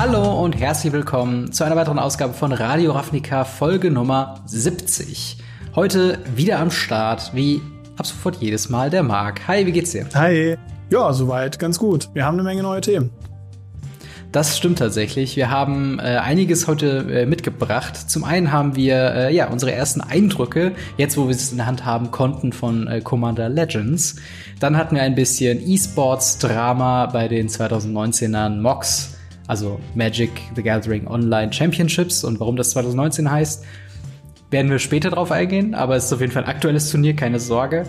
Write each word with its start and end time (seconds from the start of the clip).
Hallo 0.00 0.44
und 0.44 0.52
herzlich 0.56 0.92
willkommen 0.92 1.50
zu 1.50 1.64
einer 1.64 1.74
weiteren 1.74 1.98
Ausgabe 1.98 2.32
von 2.32 2.52
Radio 2.52 2.92
Ravnica 2.92 3.44
Folge 3.44 3.90
Nummer 3.90 4.40
70. 4.46 5.38
Heute 5.74 6.20
wieder 6.36 6.60
am 6.60 6.70
Start, 6.70 7.32
wie 7.34 7.60
ab 7.96 8.06
sofort 8.06 8.36
jedes 8.36 8.68
Mal 8.68 8.90
der 8.90 9.02
Marc. 9.02 9.48
Hi, 9.48 9.66
wie 9.66 9.72
geht's 9.72 9.90
dir? 9.90 10.06
Hi. 10.14 10.56
Ja, 10.88 11.12
soweit 11.12 11.58
ganz 11.58 11.80
gut. 11.80 12.10
Wir 12.14 12.24
haben 12.24 12.34
eine 12.34 12.44
Menge 12.44 12.62
neue 12.62 12.80
Themen. 12.80 13.10
Das 14.30 14.56
stimmt 14.56 14.78
tatsächlich. 14.78 15.34
Wir 15.34 15.50
haben 15.50 15.98
äh, 15.98 16.18
einiges 16.18 16.68
heute 16.68 16.98
äh, 17.10 17.26
mitgebracht. 17.26 17.96
Zum 17.96 18.22
einen 18.22 18.52
haben 18.52 18.76
wir 18.76 19.14
äh, 19.14 19.34
ja 19.34 19.48
unsere 19.48 19.72
ersten 19.72 20.00
Eindrücke, 20.00 20.76
jetzt 20.96 21.16
wo 21.16 21.24
wir 21.26 21.34
es 21.34 21.50
in 21.50 21.56
der 21.56 21.66
Hand 21.66 21.84
haben 21.84 22.12
konnten 22.12 22.52
von 22.52 22.86
äh, 22.86 23.00
Commander 23.00 23.48
Legends. 23.48 24.14
Dann 24.60 24.76
hatten 24.76 24.94
wir 24.94 25.02
ein 25.02 25.16
bisschen 25.16 25.60
E-Sports-Drama 25.60 27.06
bei 27.06 27.26
den 27.26 27.48
2019ern 27.48 28.60
MOX, 28.60 29.17
also 29.48 29.80
Magic 29.96 30.30
the 30.54 30.62
Gathering 30.62 31.08
Online 31.08 31.52
Championships 31.52 32.22
und 32.22 32.38
warum 32.38 32.54
das 32.54 32.70
2019 32.70 33.28
heißt, 33.28 33.64
werden 34.50 34.70
wir 34.70 34.78
später 34.78 35.10
drauf 35.10 35.32
eingehen, 35.32 35.74
aber 35.74 35.96
es 35.96 36.04
ist 36.06 36.12
auf 36.12 36.20
jeden 36.20 36.32
Fall 36.32 36.44
ein 36.44 36.48
aktuelles 36.48 36.90
Turnier, 36.90 37.16
keine 37.16 37.40
Sorge. 37.40 37.84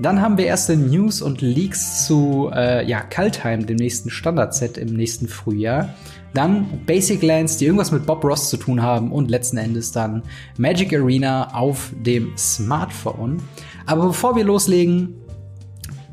Dann 0.00 0.20
haben 0.20 0.36
wir 0.38 0.46
erste 0.46 0.76
News 0.76 1.22
und 1.22 1.40
Leaks 1.40 2.06
zu 2.06 2.50
äh, 2.52 2.84
ja, 2.86 3.00
Kaltheim, 3.00 3.64
dem 3.66 3.76
nächsten 3.76 4.10
Standard-Set 4.10 4.76
im 4.76 4.94
nächsten 4.94 5.28
Frühjahr. 5.28 5.94
Dann 6.34 6.80
Basic 6.84 7.22
Lands, 7.22 7.58
die 7.58 7.66
irgendwas 7.66 7.92
mit 7.92 8.04
Bob 8.04 8.24
Ross 8.24 8.50
zu 8.50 8.56
tun 8.56 8.82
haben. 8.82 9.12
Und 9.12 9.30
letzten 9.30 9.56
Endes 9.56 9.92
dann 9.92 10.24
Magic 10.58 10.92
Arena 10.92 11.54
auf 11.54 11.92
dem 11.94 12.36
Smartphone. 12.36 13.40
Aber 13.86 14.08
bevor 14.08 14.34
wir 14.34 14.42
loslegen, 14.42 15.14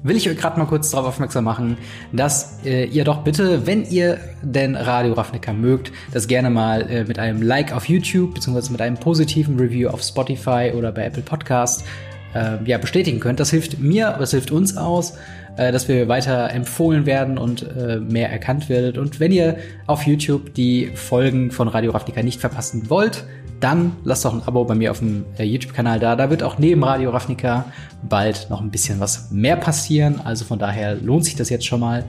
will 0.04 0.16
ich 0.16 0.30
euch 0.30 0.38
gerade 0.38 0.60
mal 0.60 0.66
kurz 0.66 0.90
darauf 0.90 1.08
aufmerksam 1.08 1.44
machen, 1.44 1.78
dass 2.12 2.60
äh, 2.66 2.86
ihr 2.86 3.04
doch 3.04 3.24
bitte, 3.24 3.68
wenn 3.68 3.86
ihr 3.86 4.20
denn 4.42 4.76
Radio 4.76 5.14
Ravnica 5.14 5.54
mögt, 5.54 5.92
das 6.12 6.28
gerne 6.28 6.50
mal 6.50 6.90
äh, 6.90 7.04
mit 7.04 7.20
einem 7.20 7.42
Like 7.42 7.74
auf 7.74 7.86
YouTube 7.86 8.34
beziehungsweise 8.34 8.72
mit 8.72 8.82
einem 8.82 8.98
positiven 8.98 9.60
Review 9.60 9.90
auf 9.90 10.02
Spotify 10.02 10.72
oder 10.76 10.92
bei 10.92 11.06
Apple 11.06 11.24
Podcast 11.24 11.86
äh, 12.34 12.58
ja, 12.66 12.78
bestätigen 12.78 13.20
könnt. 13.20 13.40
Das 13.40 13.52
hilft 13.52 13.80
mir, 13.80 14.16
das 14.18 14.32
hilft 14.32 14.52
uns 14.52 14.78
aus, 14.78 15.18
äh, 15.58 15.72
dass 15.72 15.88
wir 15.88 16.08
weiter 16.08 16.50
empfohlen 16.52 17.06
werden 17.06 17.38
und 17.38 17.64
äh, 17.78 17.98
mehr 17.98 18.32
erkannt 18.32 18.70
werdet. 18.70 18.98
Und 18.98 19.20
wenn 19.20 19.32
ihr 19.32 19.58
auf 19.86 20.04
YouTube 20.04 20.54
die 20.54 20.92
Folgen 20.96 21.52
von 21.52 21.68
Radio 21.68 21.92
Ravnica 21.92 22.24
nicht 22.24 22.40
verpassen 22.40 22.90
wollt, 22.90 23.26
dann 23.62 23.96
lasst 24.04 24.26
doch 24.26 24.34
ein 24.34 24.42
Abo 24.46 24.66
bei 24.66 24.76
mir 24.76 24.92
auf 24.92 25.00
dem 25.00 25.24
äh, 25.38 25.44
YouTube-Kanal 25.44 26.00
da. 26.00 26.16
Da 26.18 26.30
wird 26.30 26.44
auch 26.44 26.58
neben 26.58 26.84
Radio 26.84 27.12
Ravnica 27.12 27.66
bald 28.04 28.48
noch 28.50 28.60
ein 28.60 28.72
bisschen 28.72 29.00
was 29.00 29.32
mehr 29.32 29.56
passieren. 29.56 30.20
Also 30.24 30.44
von 30.46 30.60
daher 30.60 30.96
lohnt 30.96 31.24
sich 31.26 31.36
das 31.36 31.50
jetzt 31.50 31.66
schon 31.66 31.80
mal 31.80 32.04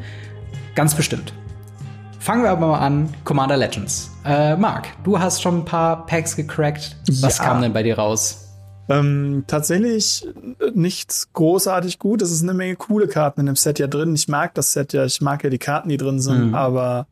ganz 0.75 0.95
bestimmt. 0.95 1.33
Fangen 2.19 2.42
wir 2.45 2.50
aber 2.50 2.67
mal 2.69 2.78
an, 2.78 3.08
Commander 3.25 3.56
Legends. 3.56 4.11
Äh, 4.25 4.56
Marc, 4.56 4.89
du 5.05 5.19
hast 5.19 5.42
schon 5.42 5.58
ein 5.58 5.64
paar 5.64 6.06
Packs 6.06 6.36
gecrackt. 6.36 6.97
Was 7.20 7.39
Ja. 7.39 7.45
kam 7.45 7.61
denn 7.62 7.73
bei 7.73 7.83
dir 7.83 7.98
raus? 7.98 8.39
Ähm, 8.89 9.45
tatsächlich 9.47 10.27
nichts 10.75 11.33
großartig 11.33 11.98
gut. 11.98 12.23
Es 12.23 12.30
ist 12.33 12.42
eine 12.42 12.55
Menge 12.55 12.77
coole 12.77 13.08
Karten 13.08 13.41
in 13.41 13.47
dem 13.47 13.56
Set 13.56 13.78
ja 13.78 13.86
drin. 13.86 14.14
Ich 14.14 14.28
mag 14.28 14.55
das 14.55 14.73
Set 14.73 14.92
ja, 14.92 15.05
ich 15.05 15.20
mag 15.20 15.42
ja 15.45 15.50
die 15.50 15.58
Karten, 15.58 15.89
die 15.89 15.97
drin 15.97 16.20
sind, 16.20 16.48
Mhm. 16.48 16.55
aber 16.55 17.06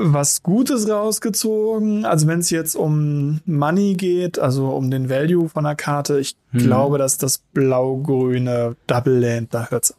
was 0.00 0.42
Gutes 0.42 0.88
rausgezogen. 0.88 2.04
Also 2.04 2.26
wenn 2.26 2.40
es 2.40 2.50
jetzt 2.50 2.74
um 2.76 3.40
Money 3.46 3.94
geht, 3.94 4.38
also 4.38 4.70
um 4.70 4.90
den 4.90 5.08
Value 5.10 5.48
von 5.48 5.64
der 5.64 5.74
Karte, 5.74 6.18
ich 6.18 6.36
Mhm. 6.52 6.58
glaube, 6.60 6.98
dass 6.98 7.16
das 7.18 7.38
blau-grüne 7.38 8.76
Double 8.86 9.18
Land, 9.18 9.54
da 9.54 9.68
hört's. 9.70 9.94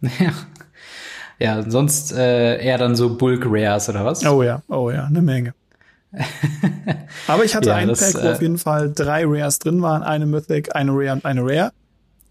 Ja. 0.00 0.32
Ja, 1.40 1.70
sonst 1.70 2.12
äh, 2.12 2.60
eher 2.64 2.78
dann 2.78 2.96
so 2.96 3.16
Bulk 3.16 3.44
Rares 3.46 3.88
oder 3.88 4.04
was? 4.04 4.26
Oh 4.26 4.42
ja, 4.42 4.62
oh 4.68 4.90
ja, 4.90 5.04
eine 5.04 5.22
Menge. 5.22 5.54
Aber 7.26 7.44
ich 7.44 7.54
hatte 7.54 7.68
Ja, 7.70 7.76
ein 7.76 7.88
das, 7.88 8.00
Pack, 8.12 8.22
wo 8.22 8.26
äh, 8.28 8.32
auf 8.32 8.42
jeden 8.42 8.58
Fall 8.58 8.90
drei 8.92 9.24
Rares 9.24 9.58
drin 9.58 9.80
waren, 9.82 10.02
eine 10.02 10.26
Mythic, 10.26 10.74
eine 10.74 10.90
Rare 10.92 11.12
und 11.12 11.24
eine 11.24 11.42
Rare. 11.42 11.70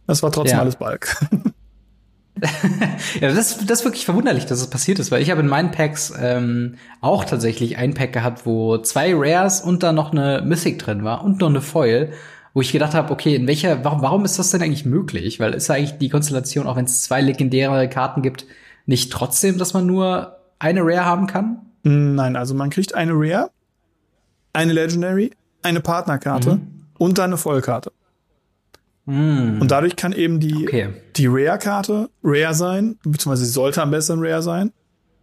Das 0.08 0.22
war 0.24 0.32
trotzdem 0.32 0.56
Ja. 0.58 0.62
alles 0.62 0.76
Bulk. 0.76 1.16
Ja, 3.22 3.34
das, 3.34 3.58
das 3.66 3.80
ist 3.80 3.86
wirklich 3.86 4.06
verwunderlich, 4.06 4.46
dass 4.46 4.60
es 4.60 4.70
passiert 4.70 5.00
ist, 5.00 5.12
weil 5.12 5.22
ich 5.22 5.32
habe 5.32 5.42
in 5.42 5.48
meinen 5.48 5.72
Packs 5.72 6.14
ähm, 6.20 6.76
auch 7.02 7.26
tatsächlich 7.26 7.78
ein 7.78 7.94
Pack 7.94 8.14
gehabt, 8.14 8.46
wo 8.46 8.78
zwei 8.80 9.14
Rares 9.16 9.62
und 9.62 9.84
dann 9.84 9.96
noch 9.96 10.12
eine 10.12 10.42
Mythic 10.46 10.80
drin 10.80 11.04
war 11.04 11.24
und 11.24 11.40
noch 11.40 11.50
eine 11.50 11.62
Foil, 11.62 12.12
wo 12.54 12.62
ich 12.62 12.72
gedacht 12.72 12.94
habe, 12.94 13.12
okay, 13.12 13.36
in 13.36 13.48
welcher, 13.48 13.84
warum, 13.84 14.02
warum 14.02 14.26
ist 14.26 14.40
das 14.40 14.52
denn 14.52 14.62
eigentlich 14.62 14.86
möglich? 14.86 15.40
Weil 15.40 15.54
ist 15.54 15.68
ja 15.68 15.76
eigentlich 15.76 15.98
die 16.00 16.10
Konstellation, 16.10 16.68
auch 16.68 16.76
wenn 16.76 16.86
es 16.86 17.04
zwei 17.04 17.22
legendäre 17.22 17.88
Karten 17.90 18.22
gibt, 18.22 18.46
nicht 18.86 19.12
trotzdem, 19.12 19.58
dass 19.58 19.74
man 19.74 19.86
nur 19.86 20.38
eine 20.60 20.82
Rare 20.84 21.06
haben 21.06 21.28
kann? 21.28 21.60
Nein, 21.84 22.36
also 22.36 22.54
man 22.56 22.70
kriegt 22.70 22.96
eine 22.96 23.12
Rare, 23.14 23.50
eine 24.54 24.74
Legendary, 24.74 25.32
eine 25.62 25.82
Partnerkarte 25.82 26.56
Mhm. 26.56 26.68
und 26.98 27.18
dann 27.18 27.26
eine 27.32 27.38
Vollkarte. 27.38 27.92
Hm. 29.08 29.62
Und 29.62 29.72
dadurch 29.72 29.96
kann 29.96 30.12
eben 30.14 30.40
die, 30.40 30.66
Okay. 30.68 30.90
die 31.16 31.28
Rare-Karte 31.28 32.10
Rare 32.24 32.54
sein, 32.54 32.98
beziehungsweise 33.04 33.46
sie 33.46 33.52
sollte 33.52 33.82
am 33.82 33.90
besten 33.92 34.20
Rare 34.20 34.42
sein. 34.42 34.72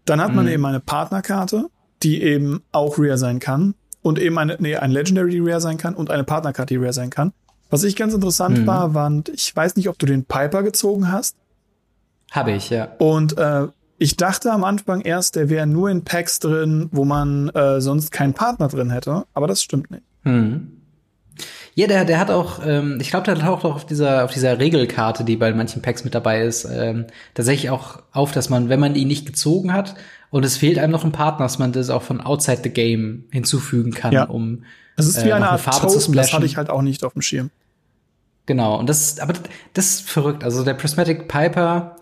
Dann 0.06 0.20
hat 0.20 0.30
Mhm. 0.30 0.36
man 0.36 0.48
eben 0.48 0.64
eine 0.66 0.80
Partnerkarte, 0.80 1.66
die 2.02 2.22
eben 2.22 2.62
auch 2.72 2.98
Rare 2.98 3.18
sein 3.18 3.38
kann. 3.38 3.74
Und 4.02 4.18
eben 4.18 4.36
eine, 4.38 4.56
nee, 4.58 4.76
ein 4.76 4.90
Legendary, 4.90 5.30
die 5.30 5.40
Rare 5.40 5.60
sein 5.60 5.76
kann 5.78 5.94
und 5.94 6.10
eine 6.10 6.24
Partnerkarte, 6.24 6.74
die 6.74 6.78
Rare 6.80 6.92
sein 6.92 7.10
kann. 7.10 7.32
Was 7.70 7.84
ich 7.84 7.96
ganz 7.96 8.12
interessant 8.14 8.58
Mhm. 8.60 8.66
war, 8.66 8.94
war, 8.94 9.12
ich 9.32 9.54
weiß 9.54 9.76
nicht, 9.76 9.88
ob 9.88 9.98
du 9.98 10.06
den 10.06 10.24
Piper 10.24 10.62
gezogen 10.62 11.10
hast. 11.10 11.36
Habe 12.30 12.52
ich, 12.52 12.70
ja. 12.70 12.88
Und 12.98 13.36
äh, 13.38 13.68
ich 13.98 14.16
dachte 14.16 14.50
am 14.52 14.64
Anfang 14.64 15.00
erst, 15.02 15.36
der 15.36 15.48
wäre 15.48 15.66
nur 15.66 15.88
in 15.90 16.04
Packs 16.04 16.38
drin, 16.38 16.88
wo 16.92 17.04
man 17.04 17.48
äh, 17.50 17.80
sonst 17.80 18.10
keinen 18.12 18.34
Partner 18.34 18.68
drin 18.68 18.90
hätte. 18.90 19.24
Aber 19.34 19.46
das 19.46 19.62
stimmt 19.62 19.90
nicht. 19.90 20.02
Hm. 20.22 20.80
Ja, 21.74 21.86
der, 21.88 22.04
der 22.04 22.18
hat 22.20 22.30
auch, 22.30 22.60
ähm, 22.64 22.98
ich 23.00 23.10
glaube, 23.10 23.24
der 23.26 23.34
taucht 23.36 23.64
auch 23.64 23.74
auf 23.76 23.86
dieser, 23.86 24.24
auf 24.24 24.32
dieser 24.32 24.58
Regelkarte, 24.58 25.24
die 25.24 25.36
bei 25.36 25.52
manchen 25.52 25.82
Packs 25.82 26.04
mit 26.04 26.14
dabei 26.14 26.42
ist, 26.42 26.64
ähm, 26.64 27.06
tatsächlich 27.34 27.70
auch 27.70 27.98
auf, 28.12 28.32
dass 28.32 28.48
man, 28.50 28.68
wenn 28.68 28.78
man 28.80 28.94
ihn 28.94 29.08
nicht 29.08 29.26
gezogen 29.26 29.72
hat 29.72 29.94
und 30.30 30.44
es 30.44 30.56
fehlt 30.56 30.78
einem 30.78 30.92
noch 30.92 31.04
ein 31.04 31.12
Partner, 31.12 31.44
dass 31.46 31.58
man 31.58 31.72
das 31.72 31.90
auch 31.90 32.02
von 32.02 32.20
outside 32.20 32.60
the 32.62 32.70
game 32.70 33.24
hinzufügen 33.32 33.92
kann, 33.92 34.12
Ja. 34.12 34.24
um 34.24 34.64
Das 34.96 35.06
ist 35.06 35.16
äh, 35.18 35.24
wie 35.24 35.28
noch 35.30 35.36
eine 35.36 35.50
Art 35.50 35.60
Farbe 35.60 35.78
zu 35.78 35.82
Token, 35.86 35.96
das 35.96 36.04
splashen. 36.26 36.34
hatte 36.36 36.46
ich 36.46 36.56
halt 36.56 36.70
auch 36.70 36.82
nicht 36.82 37.02
auf 37.04 37.12
dem 37.14 37.22
Schirm. 37.22 37.50
Genau, 38.46 38.78
und 38.78 38.88
das, 38.88 39.18
aber 39.18 39.32
das 39.72 39.86
ist 39.86 40.08
verrückt. 40.08 40.44
Also 40.44 40.64
der 40.64 40.74
Prismatic 40.74 41.28
Piper, 41.28 41.96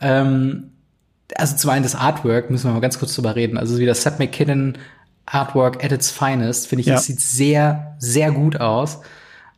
ähm, 0.00 0.70
also 1.34 1.56
zum 1.56 1.70
einen 1.70 1.82
das 1.82 1.94
Artwork, 1.94 2.50
müssen 2.50 2.68
wir 2.70 2.72
mal 2.72 2.80
ganz 2.80 2.98
kurz 2.98 3.14
drüber 3.14 3.36
reden. 3.36 3.58
Also 3.58 3.78
wie 3.78 3.84
das 3.86 4.02
Seth 4.02 4.18
McKinnon 4.18 4.78
Artwork 5.30 5.84
at 5.84 5.92
its 5.92 6.10
finest, 6.10 6.66
finde 6.68 6.80
ich, 6.80 6.86
Ja. 6.86 6.94
das 6.94 7.04
sieht 7.06 7.20
sehr, 7.20 7.96
sehr 7.98 8.30
gut 8.32 8.60
aus. 8.60 9.00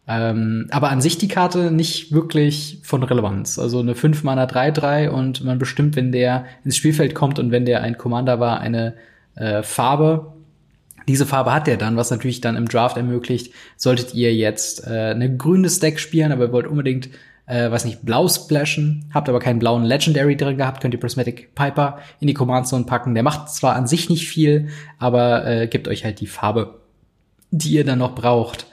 Ähm, 0.09 0.67
aber 0.71 0.91
an 0.91 1.01
sich 1.01 1.19
die 1.19 1.29
Karte 1.29 1.71
nicht 1.71 2.13
wirklich 2.13 2.81
von 2.83 3.03
Relevanz. 3.03 3.59
Also 3.59 3.79
eine 3.79 3.95
5 3.95 4.25
Mana 4.25 4.45
3-3 4.47 5.09
und 5.09 5.45
man 5.45 5.59
bestimmt, 5.59 5.95
wenn 5.95 6.11
der 6.11 6.47
ins 6.65 6.77
Spielfeld 6.77 7.15
kommt 7.15 7.39
und 7.39 7.53
wenn 7.53 7.65
der 7.65 7.83
ein 7.83 7.97
Commander 7.97 8.41
war, 8.41 8.59
eine 8.61 8.95
äh, 9.37 9.63
Farbe. 9.63 10.33
Diese 11.07 11.27
Farbe 11.27 11.53
hat 11.53 11.69
er 11.69 11.77
dann, 11.77 11.97
was 11.97 12.11
natürlich 12.11 12.41
dann 12.41 12.57
im 12.57 12.67
Draft 12.69 12.97
ermöglicht, 12.97 13.53
solltet 13.77 14.15
ihr 14.15 14.35
jetzt 14.35 14.85
äh, 14.87 15.11
eine 15.15 15.35
grünes 15.37 15.79
Deck 15.79 16.01
spielen, 16.01 16.33
aber 16.33 16.47
ihr 16.47 16.53
wollt 16.53 16.67
unbedingt, 16.67 17.09
äh, 17.51 17.71
weiß 17.71 17.85
nicht, 17.85 18.03
blau 18.03 18.29
splashen, 18.29 19.07
habt 19.13 19.29
aber 19.29 19.41
keinen 19.41 19.59
blauen 19.59 19.85
Legendary 19.85 20.37
drin 20.37 20.57
gehabt, 20.57 20.81
könnt 20.81 20.95
ihr 20.95 21.01
Prismatic 21.01 21.55
Piper 21.55 21.99
in 22.21 22.29
die 22.29 22.35
Command 22.35 22.69
Zone 22.69 22.85
packen. 22.85 23.15
Der 23.15 23.25
macht 23.25 23.51
zwar 23.51 23.75
an 23.75 23.89
sich 23.89 24.09
nicht 24.09 24.29
viel, 24.29 24.69
aber 24.99 25.45
äh, 25.47 25.67
gibt 25.67 25.89
euch 25.89 26.05
halt 26.05 26.21
die 26.21 26.29
Farbe, 26.29 26.81
die 27.51 27.73
ihr 27.73 27.85
dann 27.85 27.99
noch 27.99 28.15
braucht. 28.15 28.67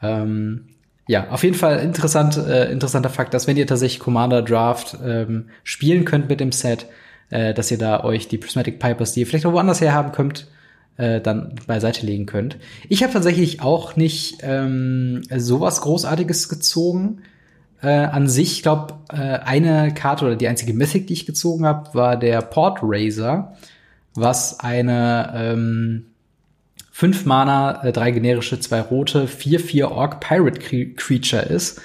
Ähm, 0.00 0.68
ja, 1.08 1.30
auf 1.30 1.42
jeden 1.42 1.56
Fall 1.56 1.80
interessant, 1.80 2.36
äh, 2.36 2.70
interessanter 2.70 3.10
Fakt, 3.10 3.34
dass 3.34 3.46
wenn 3.46 3.56
ihr 3.56 3.66
tatsächlich 3.66 4.00
Commander 4.00 4.42
Draft 4.42 4.96
ähm, 5.04 5.46
spielen 5.64 6.04
könnt 6.04 6.28
mit 6.28 6.38
dem 6.38 6.52
Set, 6.52 6.86
äh, 7.30 7.54
dass 7.54 7.70
ihr 7.70 7.78
da 7.78 8.04
euch 8.04 8.28
die 8.28 8.38
Prismatic 8.38 8.78
Pipers, 8.78 9.12
die 9.12 9.20
ihr 9.20 9.26
vielleicht 9.26 9.46
auch 9.46 9.52
woanders 9.52 9.80
her 9.80 9.94
haben 9.94 10.12
könnt, 10.12 10.46
äh, 10.96 11.20
dann 11.20 11.56
beiseite 11.66 12.06
legen 12.06 12.26
könnt. 12.26 12.56
Ich 12.88 13.02
habe 13.02 13.12
tatsächlich 13.12 13.62
auch 13.62 13.96
nicht 13.96 14.38
ähm, 14.42 15.22
sowas 15.36 15.80
Großartiges 15.80 16.48
gezogen. 16.48 17.22
Äh, 17.82 17.88
an 17.88 18.28
sich, 18.28 18.52
ich 18.52 18.62
glaube, 18.62 18.94
äh, 19.12 19.38
eine 19.44 19.92
Karte 19.94 20.24
oder 20.24 20.36
die 20.36 20.48
einzige 20.48 20.72
Mythic, 20.72 21.06
die 21.06 21.12
ich 21.12 21.26
gezogen 21.26 21.66
habe, 21.66 21.94
war 21.94 22.16
der 22.16 22.40
Port 22.40 22.78
Razor, 22.82 23.56
was 24.14 24.60
eine 24.60 25.32
ähm, 25.36 26.06
5 26.92 27.26
Mana, 27.26 27.84
äh, 27.84 27.92
drei 27.92 28.10
generische, 28.10 28.58
zwei 28.58 28.80
rote, 28.80 29.26
4-4 29.26 29.90
Orc 29.90 30.20
Pirate 30.20 30.58
Cre 30.58 30.86
Creature 30.94 31.42
ist. 31.42 31.80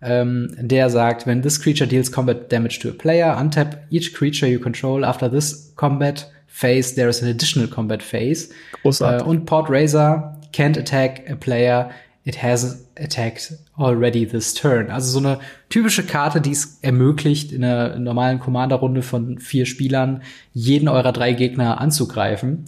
Ähm, 0.00 0.54
der 0.58 0.90
sagt, 0.90 1.26
when 1.26 1.42
this 1.42 1.60
creature 1.60 1.88
deals 1.88 2.10
combat 2.10 2.50
damage 2.50 2.78
to 2.80 2.88
a 2.88 2.92
player, 2.92 3.36
untap 3.36 3.78
each 3.90 4.14
creature 4.14 4.48
you 4.48 4.60
control 4.60 5.04
after 5.04 5.28
this 5.28 5.72
combat 5.76 6.30
phase, 6.46 6.94
there 6.94 7.08
is 7.08 7.22
an 7.22 7.28
additional 7.28 7.68
combat 7.68 8.02
phase. 8.02 8.50
Großartig. 8.82 9.26
Äh, 9.26 9.28
und 9.28 9.46
Port 9.46 9.68
Razor 9.68 10.36
can't 10.52 10.78
attack 10.78 11.28
a 11.28 11.34
player 11.34 11.90
it 12.24 12.42
has 12.42 12.84
attacked 12.96 13.54
already 13.76 14.26
this 14.26 14.54
turn. 14.54 14.90
Also 14.90 15.18
so 15.18 15.26
eine 15.26 15.40
typische 15.68 16.04
Karte, 16.04 16.40
die 16.40 16.52
es 16.52 16.78
ermöglicht, 16.82 17.52
in 17.52 17.64
einer 17.64 17.98
normalen 17.98 18.38
Commander-Runde 18.38 19.02
von 19.02 19.38
vier 19.38 19.66
Spielern 19.66 20.22
jeden 20.52 20.88
eurer 20.88 21.12
drei 21.12 21.32
Gegner 21.32 21.80
anzugreifen 21.80 22.66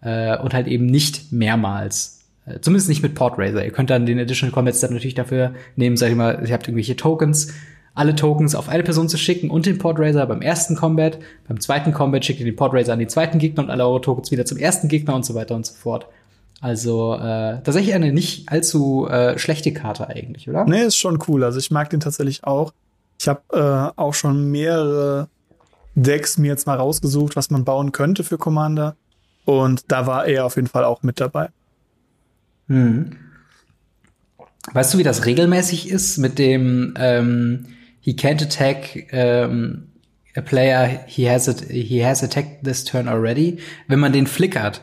äh, 0.00 0.36
und 0.38 0.54
halt 0.54 0.66
eben 0.66 0.86
nicht 0.86 1.32
mehrmals. 1.32 2.24
Äh, 2.46 2.60
zumindest 2.60 2.88
nicht 2.88 3.02
mit 3.02 3.14
Portraiser. 3.14 3.64
Ihr 3.64 3.70
könnt 3.70 3.90
dann 3.90 4.06
den 4.06 4.18
Additional 4.18 4.52
Combat 4.52 4.74
Step 4.74 4.90
natürlich 4.90 5.14
dafür 5.14 5.54
nehmen, 5.76 5.96
sag 5.96 6.10
ich 6.10 6.16
mal, 6.16 6.42
ihr 6.44 6.52
habt 6.52 6.66
irgendwelche 6.66 6.96
Tokens, 6.96 7.52
alle 7.94 8.14
Tokens 8.14 8.54
auf 8.54 8.68
eine 8.68 8.82
Person 8.82 9.08
zu 9.08 9.16
schicken 9.16 9.50
und 9.50 9.66
den 9.66 9.78
Portraiser 9.78 10.26
beim 10.26 10.42
ersten 10.42 10.74
Combat. 10.76 11.18
Beim 11.48 11.60
zweiten 11.60 11.92
Combat 11.92 12.24
schickt 12.24 12.40
ihr 12.40 12.46
den 12.46 12.56
Portraiser 12.56 12.92
an 12.92 12.98
den 12.98 13.08
zweiten 13.08 13.38
Gegner 13.38 13.62
und 13.62 13.70
alle 13.70 13.86
eure 13.86 14.00
Tokens 14.00 14.30
wieder 14.30 14.44
zum 14.44 14.58
ersten 14.58 14.88
Gegner 14.88 15.14
und 15.14 15.24
so 15.24 15.34
weiter 15.34 15.54
und 15.54 15.64
so 15.64 15.74
fort. 15.74 16.06
Also 16.60 17.14
äh, 17.14 17.62
tatsächlich 17.62 17.94
eine 17.94 18.12
nicht 18.12 18.48
allzu 18.50 19.06
äh, 19.08 19.38
schlechte 19.38 19.72
Karte 19.72 20.08
eigentlich, 20.08 20.48
oder? 20.48 20.64
Nee, 20.64 20.84
ist 20.84 20.96
schon 20.96 21.18
cool. 21.28 21.44
Also 21.44 21.58
ich 21.58 21.70
mag 21.70 21.90
den 21.90 22.00
tatsächlich 22.00 22.44
auch. 22.44 22.72
Ich 23.20 23.28
habe 23.28 23.92
äh, 23.96 24.00
auch 24.00 24.14
schon 24.14 24.50
mehrere 24.50 25.28
Decks 25.94 26.38
mir 26.38 26.48
jetzt 26.48 26.66
mal 26.66 26.76
rausgesucht, 26.76 27.36
was 27.36 27.50
man 27.50 27.64
bauen 27.64 27.92
könnte 27.92 28.24
für 28.24 28.38
Commander. 28.38 28.96
Und 29.44 29.84
da 29.88 30.06
war 30.06 30.26
er 30.26 30.44
auf 30.44 30.56
jeden 30.56 30.68
Fall 30.68 30.84
auch 30.84 31.02
mit 31.02 31.20
dabei. 31.20 31.48
Hm. 32.68 33.16
Weißt 34.72 34.92
du, 34.92 34.98
wie 34.98 35.02
das 35.02 35.26
regelmäßig 35.26 35.88
ist 35.88 36.18
mit 36.18 36.38
dem 36.38 36.94
ähm, 36.98 37.66
he 38.00 38.12
can't 38.12 38.42
attack 38.42 39.06
um, 39.12 39.88
a 40.34 40.40
player 40.40 41.00
he 41.06 41.30
has 41.30 41.48
it, 41.48 41.60
he 41.70 42.04
has 42.04 42.22
attacked 42.22 42.64
this 42.64 42.84
turn 42.84 43.08
already. 43.08 43.58
Wenn 43.86 44.00
man 44.00 44.12
den 44.12 44.26
flickert, 44.26 44.82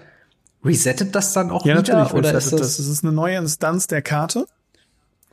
resettet 0.66 1.16
das 1.16 1.34
dann 1.34 1.52
auch 1.52 1.66
ja, 1.66 1.78
wieder? 1.78 1.94
Natürlich 1.94 2.14
oder 2.14 2.34
ist 2.34 2.52
das, 2.52 2.60
das? 2.60 2.80
Es 2.80 2.88
ist 2.88 3.04
eine 3.04 3.14
neue 3.14 3.38
Instanz 3.38 3.88
der 3.88 4.02
Karte. 4.02 4.46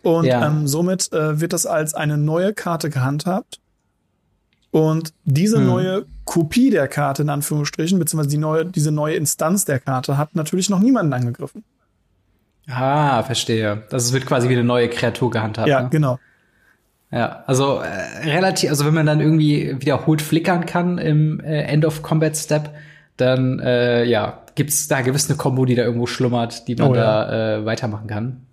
Und 0.03 0.25
ja. 0.25 0.47
ähm, 0.47 0.67
somit 0.67 1.13
äh, 1.13 1.41
wird 1.41 1.53
das 1.53 1.67
als 1.67 1.95
eine 1.95 2.17
neue 2.17 2.55
Karte 2.55 2.91
gehandhabt. 2.91 3.61
Und 4.71 5.13
diese 5.25 5.59
hm. 5.59 5.67
neue 5.67 6.07
Kopie 6.25 6.71
der 6.71 6.89
Karte, 6.89 7.23
in 7.23 7.29
Anführungsstrichen, 7.29 7.99
beziehungsweise 7.99 8.31
die 8.31 8.39
neue, 8.39 8.65
diese 8.65 8.93
neue 8.93 9.17
Instanz 9.17 9.65
der 9.65 9.81
Karte, 9.81 10.17
hat 10.17 10.35
natürlich 10.37 10.71
noch 10.71 10.79
niemanden 10.79 11.13
angegriffen. 11.13 11.65
Ah, 12.69 13.23
verstehe. 13.25 13.83
Das 13.91 14.13
wird 14.13 14.27
quasi 14.27 14.49
wie 14.49 14.53
eine 14.53 14.65
neue 14.65 14.89
Kreatur 14.89 15.31
gehandhabt. 15.31 15.69
Ja, 15.69 15.83
ne? 15.83 15.89
genau. 15.91 16.19
Ja, 17.11 17.43
also 17.47 17.81
äh, 17.81 18.29
relativ, 18.29 18.71
also 18.71 18.87
wenn 18.87 18.95
man 18.95 19.07
dann 19.07 19.21
irgendwie 19.21 19.75
wiederholt 19.81 20.23
flickern 20.23 20.65
kann 20.67 20.99
im 20.99 21.41
äh, 21.41 21.63
End 21.63 21.85
of 21.85 22.03
Combat 22.03 22.37
Step, 22.37 22.71
dann 23.17 23.59
äh, 23.59 24.05
ja, 24.05 24.40
gibt's 24.55 24.89
da 24.89 25.01
gewiss 25.01 25.29
eine 25.29 25.37
Kombo, 25.37 25.65
die 25.65 25.75
da 25.75 25.83
irgendwo 25.83 26.07
schlummert, 26.07 26.69
die 26.69 26.77
man 26.77 26.91
oh, 26.91 26.95
ja. 26.95 27.25
da 27.25 27.59
äh, 27.59 27.65
weitermachen 27.65 28.07
kann. 28.07 28.47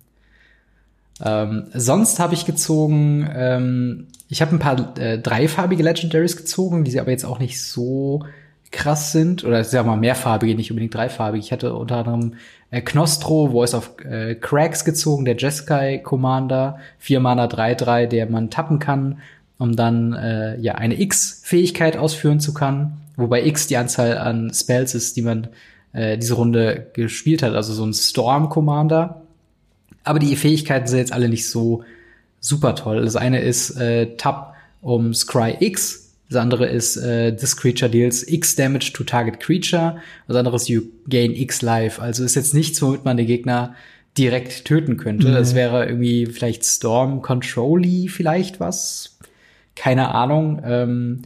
Ähm, 1.24 1.64
sonst 1.74 2.20
habe 2.20 2.34
ich 2.34 2.46
gezogen, 2.46 3.28
ähm, 3.34 4.06
ich 4.28 4.40
habe 4.40 4.54
ein 4.54 4.58
paar 4.58 4.98
äh, 4.98 5.18
dreifarbige 5.18 5.82
Legendaries 5.82 6.36
gezogen, 6.36 6.84
die 6.84 6.90
sie 6.90 7.00
aber 7.00 7.10
jetzt 7.10 7.24
auch 7.24 7.38
nicht 7.38 7.62
so 7.62 8.24
krass 8.70 9.12
sind, 9.12 9.44
oder 9.44 9.64
sagen 9.64 9.86
wir 9.86 9.92
mal 9.92 10.00
mehrfarbige, 10.00 10.54
nicht 10.54 10.70
unbedingt 10.70 10.94
dreifarbige. 10.94 11.42
Ich 11.42 11.52
hatte 11.52 11.74
unter 11.74 11.96
anderem 11.96 12.34
äh, 12.70 12.82
Knostro, 12.82 13.50
Voice 13.50 13.74
of 13.74 13.92
äh, 14.04 14.34
Cracks 14.34 14.84
gezogen, 14.84 15.24
der 15.24 15.36
Jeskai 15.36 15.98
Commander, 15.98 16.78
4 16.98 17.20
Mana 17.20 17.46
3-3, 17.46 18.06
der 18.06 18.28
man 18.28 18.50
tappen 18.50 18.78
kann, 18.78 19.18
um 19.58 19.74
dann 19.74 20.12
äh, 20.12 20.58
ja 20.60 20.74
eine 20.74 21.00
X-Fähigkeit 21.00 21.96
ausführen 21.96 22.40
zu 22.40 22.52
können, 22.52 23.00
wobei 23.16 23.44
X 23.44 23.66
die 23.66 23.76
Anzahl 23.76 24.18
an 24.18 24.52
Spells 24.52 24.94
ist, 24.94 25.16
die 25.16 25.22
man 25.22 25.48
äh, 25.92 26.18
diese 26.18 26.34
Runde 26.34 26.90
gespielt 26.92 27.42
hat, 27.42 27.54
also 27.54 27.72
so 27.72 27.84
ein 27.84 27.94
Storm 27.94 28.48
Commander. 28.48 29.22
Aber 30.04 30.18
die 30.18 30.36
Fähigkeiten 30.36 30.86
sind 30.86 30.98
jetzt 30.98 31.12
alle 31.12 31.28
nicht 31.28 31.48
so 31.48 31.84
super 32.40 32.74
toll. 32.74 33.02
Das 33.02 33.16
eine 33.16 33.40
ist 33.40 33.76
äh, 33.78 34.16
Tap 34.16 34.54
um 34.80 35.12
Scry 35.12 35.56
X, 35.60 36.08
das 36.30 36.40
andere 36.40 36.66
ist, 36.66 36.96
äh, 36.96 37.34
this 37.34 37.56
creature 37.56 37.90
deals 37.90 38.26
X 38.26 38.54
Damage 38.54 38.92
to 38.92 39.02
target 39.02 39.40
creature. 39.40 39.96
Das 40.26 40.36
andere 40.36 40.56
ist, 40.56 40.68
you 40.68 40.82
gain 41.08 41.34
X 41.34 41.62
Life. 41.62 42.02
Also 42.02 42.22
ist 42.24 42.34
jetzt 42.34 42.52
nichts, 42.54 42.82
womit 42.82 43.04
man 43.04 43.16
den 43.16 43.26
Gegner 43.26 43.74
direkt 44.18 44.64
töten 44.66 44.98
könnte. 44.98 45.28
Mhm. 45.28 45.32
Das 45.32 45.54
wäre 45.54 45.86
irgendwie 45.86 46.26
vielleicht 46.26 46.64
Storm 46.64 47.22
Controlly 47.22 48.08
vielleicht 48.08 48.60
was. 48.60 49.18
Keine 49.74 50.14
Ahnung. 50.14 50.60
Ähm, 50.64 51.22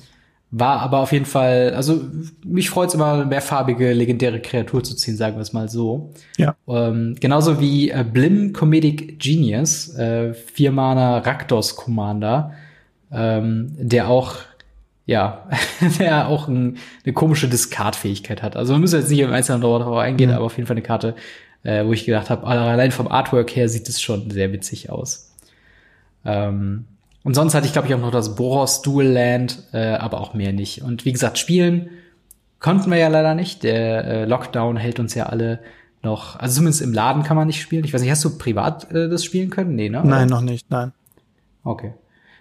war 0.54 0.81
aber 0.81 0.99
auf 0.99 1.12
jeden 1.12 1.25
Fall, 1.25 1.72
also 1.75 2.02
mich 2.44 2.69
freut 2.69 2.90
es 2.90 2.94
immer, 2.94 3.25
mehrfarbige 3.25 3.94
legendäre 3.94 4.38
Kreatur 4.38 4.84
zu 4.84 4.94
ziehen, 4.94 5.16
sagen 5.16 5.37
wir 5.37 5.40
es 5.40 5.54
mal 5.54 5.70
so. 5.70 6.12
Ja. 6.37 6.54
Ähm, 6.69 7.16
genauso 7.19 7.58
wie 7.58 7.90
äh, 7.90 8.04
Blim 8.04 8.52
Comedic 8.52 9.19
Genius, 9.19 9.96
äh, 9.96 10.34
vier 10.34 10.70
Mana 10.70 11.19
Rakdos 11.19 11.75
Commander, 11.75 12.52
ähm, 13.10 13.72
der 13.78 14.08
auch 14.08 14.37
ja, 15.06 15.49
der 15.99 16.28
auch 16.28 16.49
ein, 16.49 16.76
eine 17.05 17.14
komische 17.14 17.48
Discard-Fähigkeit 17.48 18.43
hat. 18.43 18.55
Also 18.55 18.75
man 18.75 18.82
muss 18.82 18.93
jetzt 18.93 19.10
nicht 19.10 19.20
im 19.20 19.32
Einzelnen 19.32 19.62
darauf 19.62 19.96
eingehen, 19.96 20.31
mhm. 20.31 20.37
aber 20.37 20.44
auf 20.44 20.56
jeden 20.58 20.66
Fall 20.66 20.76
eine 20.76 20.82
Karte, 20.82 21.14
äh, 21.62 21.84
wo 21.87 21.94
ich 21.94 22.05
gedacht 22.05 22.28
habe, 22.28 22.46
allein 22.46 22.93
vom 22.93 23.08
Artwork 23.08 23.56
her 23.56 23.70
sieht 23.70 23.88
es 23.88 24.02
schon 24.02 24.31
sehr 24.31 24.52
witzig 24.52 24.90
aus. 24.90 25.34
Ähm, 26.26 26.84
und 27.24 27.34
sonst 27.34 27.54
hatte 27.54 27.66
ich, 27.66 27.72
glaube 27.72 27.88
ich, 27.88 27.94
auch 27.94 28.00
noch 28.00 28.10
das 28.10 28.34
Boros 28.34 28.82
Dual 28.82 29.06
Land, 29.06 29.62
äh, 29.72 29.94
aber 29.94 30.20
auch 30.20 30.34
mehr 30.34 30.52
nicht. 30.52 30.82
Und 30.82 31.04
wie 31.04 31.12
gesagt, 31.12 31.38
spielen 31.38 31.90
konnten 32.58 32.90
wir 32.90 32.98
ja 32.98 33.08
leider 33.08 33.34
nicht. 33.34 33.62
Der 33.62 34.04
äh, 34.04 34.24
Lockdown 34.24 34.76
hält 34.76 34.98
uns 34.98 35.14
ja 35.14 35.26
alle 35.26 35.60
noch, 36.02 36.38
also 36.38 36.56
zumindest 36.56 36.82
im 36.82 36.92
Laden 36.92 37.22
kann 37.22 37.36
man 37.36 37.46
nicht 37.46 37.62
spielen. 37.62 37.84
Ich 37.84 37.94
weiß 37.94 38.00
nicht, 38.00 38.10
hast 38.10 38.24
du 38.24 38.38
privat 38.38 38.90
äh, 38.90 39.08
das 39.08 39.24
spielen 39.24 39.50
können? 39.50 39.76
Nee, 39.76 39.88
ne? 39.88 40.02
Nein, 40.04 40.28
noch 40.28 40.40
nicht, 40.40 40.69
nein. 40.70 40.92
Okay. 41.62 41.92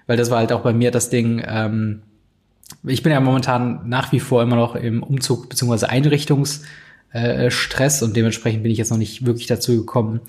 Weil 0.07 0.17
das 0.17 0.31
war 0.31 0.39
halt 0.39 0.51
auch 0.51 0.61
bei 0.61 0.73
mir 0.73 0.89
das 0.89 1.09
Ding, 1.09 1.43
ähm, 1.45 2.01
ich 2.83 3.03
bin 3.03 3.11
ja 3.11 3.19
momentan 3.19 3.87
nach 3.87 4.11
wie 4.11 4.19
vor 4.19 4.41
immer 4.41 4.55
noch 4.55 4.75
im 4.75 5.03
Umzug 5.03 5.49
bzw. 5.49 5.85
Einrichtungsstress 5.85 8.01
äh, 8.01 8.05
und 8.05 8.15
dementsprechend 8.15 8.63
bin 8.63 8.71
ich 8.71 8.77
jetzt 8.77 8.89
noch 8.89 8.97
nicht 8.97 9.25
wirklich 9.25 9.47
dazu 9.47 9.77
gekommen, 9.77 10.21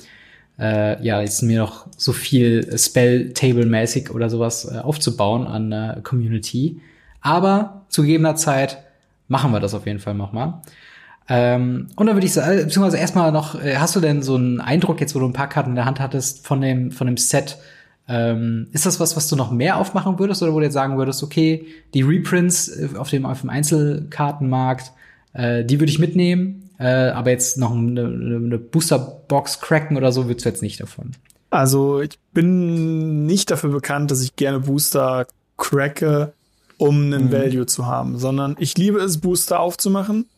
äh, 0.59 1.03
ja, 1.03 1.21
jetzt 1.21 1.43
mir 1.43 1.61
noch 1.61 1.87
so 1.97 2.13
viel 2.13 2.77
Spell-Table-mäßig 2.77 4.11
oder 4.11 4.31
sowas 4.31 4.71
äh, 4.71 4.79
aufzubauen 4.79 5.47
an 5.47 5.73
äh, 5.73 6.01
Community. 6.03 6.81
Aber 7.21 7.85
zu 7.89 8.03
gegebener 8.03 8.37
Zeit 8.37 8.79
machen 9.29 9.53
wir 9.53 9.61
das 9.61 9.75
auf 9.75 9.87
jeden 9.87 9.99
Fall 9.99 10.15
nochmal. 10.15 10.61
Ähm, 11.29 11.89
und 11.97 12.07
dann 12.07 12.17
würde 12.17 12.27
ich 12.27 12.33
sagen, 12.33 12.65
beziehungsweise 12.65 12.99
erstmal 12.99 13.33
noch, 13.33 13.61
äh, 13.63 13.77
hast 13.77 13.97
du 13.97 14.01
denn 14.01 14.23
so 14.23 14.35
einen 14.35 14.61
Eindruck 14.61 15.01
jetzt, 15.01 15.15
wo 15.15 15.21
du 15.21 15.27
ein 15.27 15.33
paar 15.33 15.49
Karten 15.49 15.71
in 15.71 15.77
der 15.77 15.85
Hand 15.85 16.01
hattest 16.01 16.47
von 16.47 16.61
dem, 16.61 16.91
von 16.91 17.07
dem 17.07 17.17
Set, 17.17 17.59
ähm, 18.09 18.67
ist 18.73 18.85
das 18.85 18.99
was, 18.99 19.17
was 19.17 19.29
du 19.29 19.37
noch 19.37 19.53
mehr 19.53 19.77
aufmachen 19.77 20.19
würdest 20.19 20.43
oder 20.43 20.53
wo 20.53 20.59
du 20.59 20.65
jetzt 20.65 20.75
sagen 20.75 20.99
würdest, 20.99 21.23
okay, 21.23 21.67
die 21.95 22.03
Reprints 22.03 22.69
äh, 22.69 22.89
auf 22.97 23.09
dem, 23.11 23.25
auf 23.25 23.41
dem 23.41 23.51
Einzelkartenmarkt, 23.51 24.93
äh, 25.33 25.65
die 25.65 25.81
würde 25.81 25.91
ich 25.91 25.99
mitnehmen, 25.99 26.62
äh, 26.83 27.11
aber 27.11 27.31
jetzt 27.31 27.59
noch 27.59 27.71
eine, 27.71 28.05
eine 28.05 28.59
Boosterbox 28.59 29.61
cracken 29.61 29.97
oder 29.97 30.11
so 30.11 30.27
würdest 30.27 30.45
du 30.45 30.49
jetzt 30.49 30.63
nicht 30.63 30.81
davon? 30.81 31.13
Also 31.51 32.01
ich 32.01 32.19
bin 32.33 33.27
nicht 33.27 33.51
dafür 33.51 33.71
bekannt, 33.71 34.11
dass 34.11 34.21
ich 34.21 34.35
gerne 34.35 34.61
Booster 34.61 35.27
cracke, 35.57 36.33
um 36.79 36.97
einen 36.97 37.27
mhm. 37.27 37.33
Value 37.33 37.67
zu 37.67 37.87
haben, 37.87 38.19
sondern 38.19 38.57
ich 38.59 38.77
liebe 38.77 38.99
es, 38.99 39.19
Booster 39.19 39.61
aufzumachen. 39.61 40.29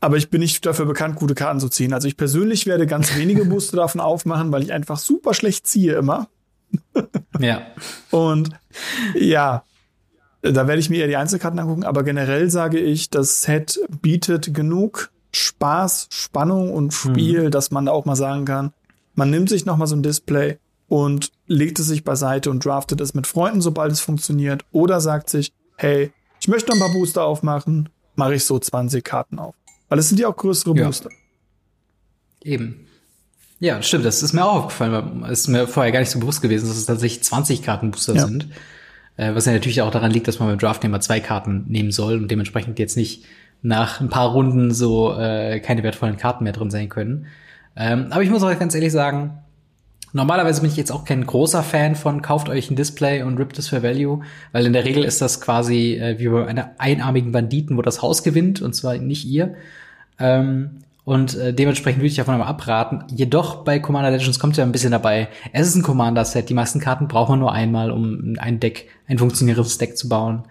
Aber 0.00 0.16
ich 0.16 0.30
bin 0.30 0.40
nicht 0.40 0.66
dafür 0.66 0.84
bekannt, 0.84 1.16
gute 1.16 1.34
Karten 1.34 1.60
zu 1.60 1.68
ziehen. 1.68 1.92
Also 1.92 2.08
ich 2.08 2.16
persönlich 2.16 2.66
werde 2.66 2.86
ganz 2.86 3.16
wenige 3.16 3.44
Booster 3.46 3.76
davon 3.76 4.00
aufmachen, 4.00 4.50
weil 4.50 4.62
ich 4.62 4.72
einfach 4.72 4.98
super 4.98 5.32
schlecht 5.32 5.66
ziehe 5.66 5.94
immer. 5.94 6.28
ja. 7.38 7.62
Und 8.10 8.50
ja, 9.14 9.62
da 10.42 10.66
werde 10.66 10.80
ich 10.80 10.90
mir 10.90 11.00
eher 11.00 11.08
die 11.08 11.16
Einzelkarten 11.16 11.58
angucken, 11.58 11.84
aber 11.84 12.02
generell 12.02 12.50
sage 12.50 12.78
ich, 12.78 13.10
das 13.10 13.42
Set 13.42 13.78
bietet 14.02 14.52
genug 14.52 15.10
Spaß, 15.36 16.08
Spannung 16.10 16.72
und 16.72 16.92
Spiel, 16.92 17.44
mhm. 17.44 17.50
dass 17.50 17.70
man 17.70 17.86
da 17.86 17.92
auch 17.92 18.04
mal 18.04 18.16
sagen 18.16 18.44
kann, 18.44 18.72
man 19.14 19.30
nimmt 19.30 19.48
sich 19.48 19.64
noch 19.64 19.76
mal 19.76 19.86
so 19.86 19.96
ein 19.96 20.02
Display 20.02 20.58
und 20.88 21.32
legt 21.46 21.78
es 21.78 21.86
sich 21.86 22.04
beiseite 22.04 22.50
und 22.50 22.64
draftet 22.64 23.00
es 23.00 23.14
mit 23.14 23.26
Freunden, 23.26 23.60
sobald 23.60 23.92
es 23.92 24.00
funktioniert, 24.00 24.64
oder 24.72 25.00
sagt 25.00 25.30
sich, 25.30 25.52
hey, 25.76 26.12
ich 26.40 26.48
möchte 26.48 26.68
noch 26.68 26.76
ein 26.76 26.80
paar 26.80 26.92
Booster 26.92 27.24
aufmachen, 27.24 27.88
mache 28.14 28.34
ich 28.34 28.44
so 28.44 28.58
20 28.58 29.04
Karten 29.04 29.38
auf. 29.38 29.54
Weil 29.88 29.98
es 29.98 30.08
sind 30.08 30.20
ja 30.20 30.28
auch 30.28 30.36
größere 30.36 30.76
ja. 30.76 30.86
Booster. 30.86 31.10
Eben. 32.42 32.86
Ja, 33.58 33.82
stimmt. 33.82 34.04
Das 34.04 34.22
ist 34.22 34.32
mir 34.32 34.44
auch 34.44 34.64
aufgefallen. 34.64 35.24
Es 35.24 35.40
ist 35.40 35.48
mir 35.48 35.66
vorher 35.66 35.92
gar 35.92 36.00
nicht 36.00 36.10
so 36.10 36.18
bewusst 36.18 36.42
gewesen, 36.42 36.68
dass 36.68 36.76
es 36.76 36.86
tatsächlich 36.86 37.24
20 37.24 37.62
Kartenbooster 37.62 38.14
ja. 38.14 38.26
sind. 38.26 38.48
Äh, 39.16 39.34
was 39.34 39.46
ja 39.46 39.52
natürlich 39.52 39.80
auch 39.80 39.90
daran 39.90 40.10
liegt, 40.10 40.28
dass 40.28 40.38
man 40.38 40.48
beim 40.48 40.58
Draft 40.58 40.84
immer 40.84 41.00
zwei 41.00 41.20
Karten 41.20 41.64
nehmen 41.68 41.90
soll 41.90 42.16
und 42.16 42.30
dementsprechend 42.30 42.78
jetzt 42.78 42.96
nicht 42.96 43.24
nach 43.62 44.00
ein 44.00 44.08
paar 44.08 44.30
Runden 44.30 44.72
so 44.72 45.16
äh, 45.18 45.60
keine 45.60 45.82
wertvollen 45.82 46.16
Karten 46.16 46.44
mehr 46.44 46.52
drin 46.52 46.70
sein 46.70 46.88
können. 46.88 47.26
Ähm, 47.76 48.06
aber 48.10 48.22
ich 48.22 48.30
muss 48.30 48.42
euch 48.42 48.58
ganz 48.58 48.74
ehrlich 48.74 48.92
sagen, 48.92 49.38
normalerweise 50.12 50.60
bin 50.60 50.70
ich 50.70 50.76
jetzt 50.76 50.92
auch 50.92 51.04
kein 51.04 51.26
großer 51.26 51.62
Fan 51.62 51.94
von 51.94 52.22
kauft 52.22 52.48
euch 52.48 52.70
ein 52.70 52.76
Display 52.76 53.22
und 53.22 53.38
rippt 53.38 53.58
es 53.58 53.68
für 53.68 53.82
Value, 53.82 54.20
weil 54.52 54.66
in 54.66 54.72
der 54.72 54.84
Regel 54.84 55.04
ist 55.04 55.20
das 55.20 55.40
quasi 55.40 55.94
äh, 55.94 56.18
wie 56.18 56.28
bei 56.28 56.46
einer 56.46 56.70
einarmigen 56.78 57.32
Banditen, 57.32 57.76
wo 57.76 57.82
das 57.82 58.02
Haus 58.02 58.22
gewinnt 58.22 58.62
und 58.62 58.74
zwar 58.74 58.96
nicht 58.98 59.24
ihr. 59.24 59.54
Ähm, 60.18 60.82
Und 61.04 61.36
äh, 61.36 61.52
dementsprechend 61.54 62.00
würde 62.00 62.08
ich 62.08 62.16
davon 62.16 62.34
einmal 62.34 62.48
abraten. 62.48 63.04
Jedoch 63.14 63.62
bei 63.62 63.78
Commander 63.78 64.10
Legends 64.10 64.40
kommt 64.40 64.56
ja 64.56 64.64
ein 64.64 64.72
bisschen 64.72 64.90
dabei. 64.90 65.28
Es 65.52 65.68
ist 65.68 65.76
ein 65.76 65.84
Commander-Set. 65.84 66.48
Die 66.48 66.54
meisten 66.54 66.80
Karten 66.80 67.06
braucht 67.06 67.28
man 67.28 67.38
nur 67.38 67.52
einmal, 67.52 67.92
um 67.92 68.34
ein 68.38 68.58
Deck, 68.58 68.88
ein 69.06 69.18
funktionierendes 69.18 69.78
Deck 69.78 69.96
zu 69.96 70.08
bauen. 70.08 70.42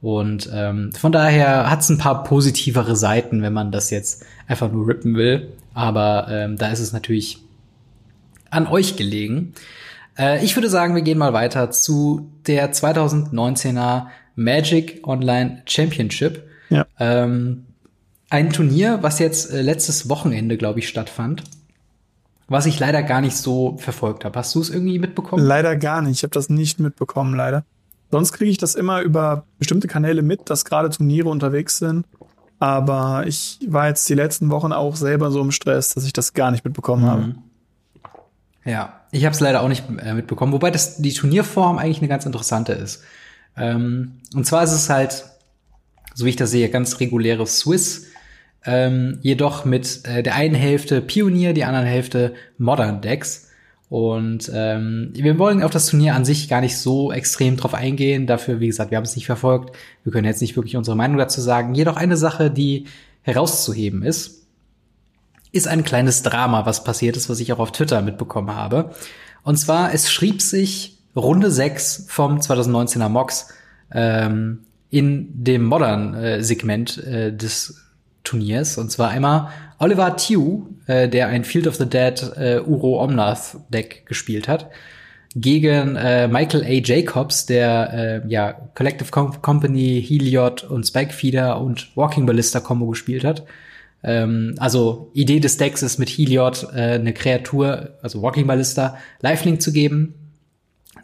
Und 0.00 0.48
ähm, 0.52 0.92
von 0.92 1.10
daher 1.10 1.68
hat 1.68 1.80
es 1.80 1.88
ein 1.88 1.98
paar 1.98 2.22
positivere 2.22 2.94
Seiten, 2.94 3.42
wenn 3.42 3.52
man 3.52 3.72
das 3.72 3.90
jetzt 3.90 4.24
einfach 4.46 4.70
nur 4.70 4.86
rippen 4.86 5.16
will. 5.16 5.48
Aber 5.74 6.28
ähm, 6.30 6.56
da 6.56 6.70
ist 6.70 6.80
es 6.80 6.92
natürlich 6.92 7.42
an 8.50 8.66
euch 8.66 8.96
gelegen. 8.96 9.54
Äh, 10.16 10.44
ich 10.44 10.56
würde 10.56 10.70
sagen, 10.70 10.94
wir 10.94 11.02
gehen 11.02 11.18
mal 11.18 11.32
weiter 11.32 11.70
zu 11.70 12.30
der 12.46 12.72
2019er 12.72 14.06
Magic 14.36 15.06
Online 15.06 15.62
Championship. 15.66 16.44
Ja. 16.70 16.86
Ähm, 17.00 17.66
ein 18.30 18.50
Turnier, 18.50 18.98
was 19.02 19.18
jetzt 19.18 19.52
äh, 19.52 19.62
letztes 19.62 20.08
Wochenende, 20.08 20.56
glaube 20.56 20.78
ich, 20.78 20.88
stattfand, 20.88 21.42
was 22.46 22.66
ich 22.66 22.78
leider 22.78 23.02
gar 23.02 23.20
nicht 23.20 23.36
so 23.36 23.76
verfolgt 23.78 24.24
habe. 24.24 24.38
Hast 24.38 24.54
du 24.54 24.60
es 24.60 24.70
irgendwie 24.70 24.98
mitbekommen? 24.98 25.44
Leider 25.44 25.76
gar 25.76 26.02
nicht. 26.02 26.18
Ich 26.18 26.22
habe 26.22 26.34
das 26.34 26.50
nicht 26.50 26.78
mitbekommen, 26.78 27.34
leider. 27.34 27.64
Sonst 28.10 28.32
kriege 28.32 28.50
ich 28.50 28.58
das 28.58 28.74
immer 28.74 29.02
über 29.02 29.44
bestimmte 29.58 29.88
Kanäle 29.88 30.22
mit, 30.22 30.50
dass 30.50 30.64
gerade 30.64 30.90
Turniere 30.90 31.28
unterwegs 31.28 31.78
sind. 31.78 32.06
Aber 32.58 33.24
ich 33.26 33.60
war 33.68 33.88
jetzt 33.88 34.08
die 34.08 34.14
letzten 34.14 34.50
Wochen 34.50 34.72
auch 34.72 34.96
selber 34.96 35.30
so 35.30 35.40
im 35.40 35.52
Stress, 35.52 35.94
dass 35.94 36.04
ich 36.04 36.12
das 36.12 36.32
gar 36.32 36.50
nicht 36.50 36.64
mitbekommen 36.64 37.04
mhm. 37.04 37.08
habe. 37.08 37.34
Ja, 38.64 39.00
ich 39.12 39.24
habe 39.24 39.34
es 39.34 39.40
leider 39.40 39.62
auch 39.62 39.68
nicht 39.68 39.84
äh, 40.02 40.14
mitbekommen, 40.14 40.52
wobei 40.52 40.70
das 40.70 40.96
die 40.96 41.12
Turnierform 41.12 41.78
eigentlich 41.78 41.98
eine 41.98 42.08
ganz 42.08 42.26
interessante 42.26 42.72
ist. 42.72 43.02
Ähm, 43.56 44.20
und 44.34 44.44
zwar 44.46 44.64
ist 44.64 44.72
es 44.72 44.90
halt, 44.90 45.24
so 46.14 46.24
wie 46.24 46.30
ich 46.30 46.36
das 46.36 46.50
sehe, 46.50 46.68
ganz 46.68 47.00
reguläres 47.00 47.60
Swiss, 47.60 48.08
ähm, 48.64 49.18
jedoch 49.22 49.64
mit 49.64 50.04
äh, 50.04 50.22
der 50.22 50.34
einen 50.34 50.54
Hälfte 50.54 51.00
Pionier, 51.00 51.54
die 51.54 51.64
anderen 51.64 51.86
Hälfte 51.86 52.34
Modern 52.58 53.00
Decks. 53.00 53.47
Und 53.88 54.50
ähm, 54.52 55.10
wir 55.14 55.38
wollen 55.38 55.62
auf 55.62 55.70
das 55.70 55.86
Turnier 55.86 56.14
an 56.14 56.26
sich 56.26 56.48
gar 56.48 56.60
nicht 56.60 56.76
so 56.76 57.10
extrem 57.10 57.56
drauf 57.56 57.72
eingehen. 57.72 58.26
Dafür, 58.26 58.60
wie 58.60 58.66
gesagt, 58.66 58.90
wir 58.90 58.98
haben 58.98 59.04
es 59.04 59.16
nicht 59.16 59.26
verfolgt. 59.26 59.74
Wir 60.04 60.12
können 60.12 60.26
jetzt 60.26 60.42
nicht 60.42 60.56
wirklich 60.56 60.76
unsere 60.76 60.96
Meinung 60.96 61.16
dazu 61.16 61.40
sagen. 61.40 61.74
Jedoch 61.74 61.96
eine 61.96 62.18
Sache, 62.18 62.50
die 62.50 62.84
herauszuheben 63.22 64.02
ist, 64.02 64.46
ist 65.52 65.68
ein 65.68 65.84
kleines 65.84 66.22
Drama, 66.22 66.66
was 66.66 66.84
passiert 66.84 67.16
ist, 67.16 67.30
was 67.30 67.40
ich 67.40 67.52
auch 67.52 67.58
auf 67.58 67.72
Twitter 67.72 68.02
mitbekommen 68.02 68.54
habe. 68.54 68.90
Und 69.42 69.56
zwar, 69.56 69.94
es 69.94 70.12
schrieb 70.12 70.42
sich 70.42 70.98
Runde 71.16 71.50
6 71.50 72.04
vom 72.08 72.38
2019er 72.38 73.08
MOX 73.08 73.48
ähm, 73.90 74.60
in 74.90 75.28
dem 75.32 75.64
Modern-Segment 75.64 76.98
äh, 76.98 77.34
des 77.34 77.87
Turniers. 78.28 78.78
Und 78.78 78.90
zwar 78.90 79.10
einmal 79.10 79.48
Oliver 79.78 80.16
Tew, 80.16 80.66
äh, 80.86 81.08
der 81.08 81.28
ein 81.28 81.44
Field 81.44 81.66
of 81.66 81.76
the 81.76 81.88
Dead 81.88 82.20
äh, 82.36 82.60
Uro 82.60 83.02
Omnath 83.02 83.56
Deck 83.70 84.04
gespielt 84.06 84.48
hat, 84.48 84.70
gegen 85.34 85.96
äh, 85.96 86.28
Michael 86.28 86.64
A. 86.64 86.82
Jacobs, 86.84 87.46
der 87.46 88.24
äh, 88.24 88.28
ja 88.28 88.52
Collective 88.74 89.10
Com 89.10 89.40
Company, 89.40 90.04
Heliod 90.06 90.64
und 90.64 90.86
Spikefeeder 90.86 91.60
und 91.60 91.96
Walking 91.96 92.26
Ballista 92.26 92.60
Combo 92.60 92.86
gespielt 92.88 93.24
hat. 93.24 93.44
Ähm, 94.02 94.54
also 94.58 95.10
Idee 95.14 95.40
des 95.40 95.56
Decks 95.56 95.82
ist 95.82 95.98
mit 95.98 96.08
Heliod 96.08 96.68
äh, 96.74 96.94
eine 96.94 97.12
Kreatur, 97.12 97.98
also 98.02 98.22
Walking 98.22 98.46
Ballista, 98.46 98.96
Lifelink 99.20 99.62
zu 99.62 99.72
geben. 99.72 100.14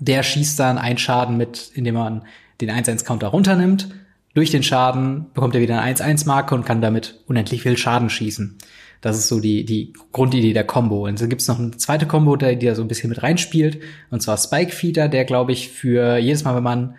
Der 0.01 0.23
schießt 0.23 0.59
dann 0.59 0.79
einen 0.79 0.99
Schaden 0.99 1.37
mit, 1.37 1.71
indem 1.75 1.95
man 1.95 2.23
den 2.61 2.71
1-1-Counter 2.71 3.29
runternimmt 3.29 3.89
durch 4.35 4.51
den 4.51 4.63
Schaden 4.63 5.27
bekommt 5.33 5.55
er 5.55 5.61
wieder 5.61 5.81
eine 5.81 5.97
1-1-Marke 5.97 6.55
und 6.55 6.67
kann 6.67 6.81
damit 6.81 7.23
unendlich 7.27 7.63
viel 7.63 7.77
Schaden 7.77 8.11
schießen. 8.11 8.59
Das 9.01 9.17
ist 9.17 9.29
so 9.29 9.39
die, 9.39 9.65
die 9.65 9.93
Grundidee 10.13 10.53
der 10.53 10.65
Combo. 10.65 11.07
Und 11.07 11.21
dann 11.21 11.29
gibt's 11.29 11.47
noch 11.47 11.59
eine 11.59 11.73
zweite 11.77 12.07
Combo, 12.07 12.37
die 12.37 12.59
da 12.59 12.75
so 12.75 12.83
ein 12.83 12.89
bisschen 12.89 13.11
mit 13.11 13.23
reinspielt. 13.23 13.81
Und 14.11 14.23
zwar 14.23 14.37
Spike 14.37 14.73
Feeder, 14.73 15.09
der, 15.09 15.25
glaube 15.25 15.53
ich, 15.53 15.69
für 15.69 16.17
jedes 16.17 16.43
Mal, 16.43 16.57
wenn 16.57 16.63
man 16.63 16.95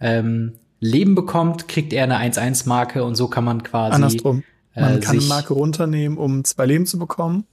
ähm, 0.00 0.52
Leben 0.78 1.14
bekommt, 1.14 1.68
kriegt 1.68 1.92
er 1.92 2.04
eine 2.04 2.18
1-1-Marke 2.18 3.04
und 3.04 3.14
so 3.14 3.28
kann 3.28 3.44
man 3.44 3.62
quasi. 3.62 3.94
Andersrum. 3.94 4.44
Man 4.74 4.98
äh, 4.98 5.00
kann 5.00 5.18
eine 5.18 5.26
Marke 5.26 5.52
runternehmen, 5.52 6.16
um 6.16 6.44
zwei 6.44 6.66
Leben 6.66 6.86
zu 6.86 6.98
bekommen. 6.98 7.44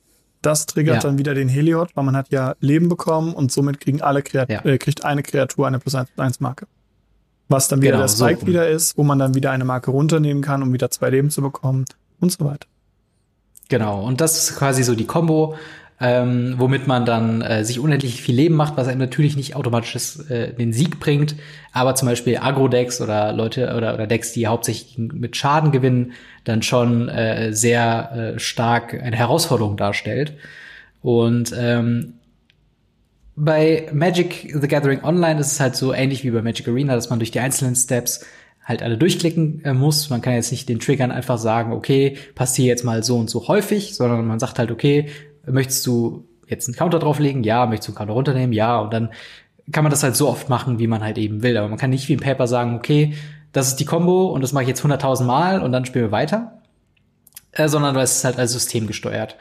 Das 0.42 0.68
triggert 0.68 0.98
ja. 0.98 1.02
dann 1.02 1.18
wieder 1.18 1.34
den 1.34 1.50
Heliod, 1.50 1.90
weil 1.96 2.04
man 2.04 2.16
hat 2.16 2.30
ja 2.30 2.56
Leben 2.62 2.90
bekommen 2.90 3.34
und 3.34 3.52
somit 3.52 3.82
kriegen 3.82 4.02
alle 4.02 4.22
Kreat 4.22 4.50
ja. 4.50 4.64
äh, 4.64 4.78
kriegt 4.78 5.04
eine 5.04 5.24
Kreatur 5.24 5.68
eine 5.68 5.80
plus 5.80 5.96
1 5.96 6.40
Marke. 6.40 6.68
Was 7.50 7.68
dann 7.68 7.82
wieder 7.82 7.94
genau, 7.94 8.04
der 8.04 8.10
Spike 8.10 8.42
so. 8.42 8.48
wieder 8.48 8.68
ist, 8.68 8.98
wo 8.98 9.04
man 9.04 9.20
dann 9.20 9.34
wieder 9.34 9.52
eine 9.52 9.66
Marke 9.66 9.92
runternehmen 9.92 10.44
kann, 10.44 10.62
um 10.62 10.74
wieder 10.74 10.92
zwei 10.92 11.10
Leben 11.10 11.30
zu 11.30 11.42
bekommen 11.42 11.86
und 12.20 12.32
so 12.32 12.46
weiter. 12.46 12.68
Genau, 13.70 14.04
und 14.06 14.22
das 14.22 14.38
ist 14.38 14.58
quasi 14.58 14.84
so 14.84 14.96
die 14.96 15.06
Combo, 15.06 15.56
ähm, 16.00 16.56
womit 16.58 16.88
man 16.88 17.06
dann 17.06 17.42
äh, 17.42 17.66
sich 17.66 17.80
unendlich 17.80 18.22
viel 18.22 18.36
Leben 18.36 18.56
macht, 18.56 18.78
was 18.78 18.88
einem 18.88 19.00
natürlich 19.00 19.36
nicht 19.36 19.56
automatisch 19.56 19.96
äh, 20.30 20.54
den 20.54 20.72
Sieg 20.72 21.00
bringt, 21.00 21.36
aber 21.74 21.96
zum 21.96 22.08
Beispiel 22.08 22.38
Agro-Decks 22.38 23.02
oder 23.02 23.34
Leute 23.34 23.74
oder, 23.76 23.94
oder 23.96 24.08
Decks, 24.08 24.32
die 24.32 24.48
hauptsächlich 24.48 24.98
mit 24.98 25.36
Schaden 25.36 25.72
gewinnen, 25.72 26.14
dann 26.44 26.62
schon 26.62 27.10
äh, 27.10 27.52
sehr 27.54 28.36
äh, 28.36 28.40
stark 28.40 28.94
eine 28.94 29.16
Herausforderung 29.16 29.76
darstellt. 29.76 30.34
Und 31.02 31.54
ähm, 31.58 32.14
bei 33.38 33.88
Magic 33.94 34.52
the 34.60 34.68
Gathering 34.68 35.04
Online 35.04 35.40
ist 35.40 35.52
es 35.54 35.60
halt 35.60 35.76
so 35.76 35.94
ähnlich 35.94 36.24
wie 36.24 36.32
bei 36.32 36.42
Magic 36.42 36.68
Arena, 36.68 36.96
dass 36.96 37.12
man 37.12 37.20
durch 37.20 37.30
die 37.30 37.40
einzelnen 37.40 37.76
Steps 37.76 38.26
halt 38.66 38.82
alle 38.82 38.98
durchklicken 38.98 39.64
äh, 39.64 39.74
muss. 39.74 40.10
Man 40.10 40.22
kann 40.22 40.34
jetzt 40.34 40.52
nicht 40.52 40.68
den 40.68 40.80
Triggern 40.80 41.12
einfach 41.12 41.38
sagen, 41.38 41.72
okay, 41.72 42.18
passt 42.34 42.56
hier 42.56 42.66
jetzt 42.66 42.84
mal 42.84 43.04
so 43.04 43.18
und 43.18 43.30
so 43.30 43.48
häufig, 43.48 43.96
sondern 43.96 44.26
man 44.26 44.40
sagt 44.40 44.58
halt, 44.58 44.72
okay, 44.72 45.10
möchtest 45.46 45.86
du 45.86 46.28
jetzt 46.48 46.68
einen 46.68 46.76
Counter 46.76 46.98
drauflegen? 46.98 47.44
Ja. 47.44 47.68
Möchtest 47.68 47.90
du 47.90 47.92
einen 47.92 47.98
Counter 48.00 48.14
runternehmen? 48.14 48.54
Ja. 48.54 48.80
Und 48.80 48.92
dann 48.92 49.12
kann 49.72 49.84
man 49.84 49.92
das 49.92 50.02
halt 50.02 50.16
so 50.16 50.28
oft 50.28 50.50
machen, 50.50 50.80
wie 50.80 50.88
man 50.88 51.04
halt 51.04 51.20
eben 51.20 51.44
will. 51.44 51.58
Aber 51.58 51.68
man 51.68 51.78
kann 51.78 51.92
nicht 51.92 52.10
wie 52.10 52.14
im 52.14 52.20
Paper 52.20 52.48
sagen, 52.48 52.76
okay, 52.76 53.14
das 53.52 53.68
ist 53.68 53.76
die 53.76 53.86
Combo 53.86 54.28
und 54.28 54.42
das 54.42 54.52
mache 54.52 54.64
ich 54.64 54.70
jetzt 54.70 54.84
100.000 54.84 55.26
Mal 55.26 55.62
und 55.62 55.72
dann 55.72 55.86
spielen 55.86 56.06
wir 56.06 56.12
weiter. 56.12 56.64
Äh, 57.52 57.68
sondern 57.70 57.96
es 57.98 58.18
ist 58.18 58.26
halt 58.26 58.40
als 58.40 58.52
System 58.52 58.88
gesteuert. 58.88 59.38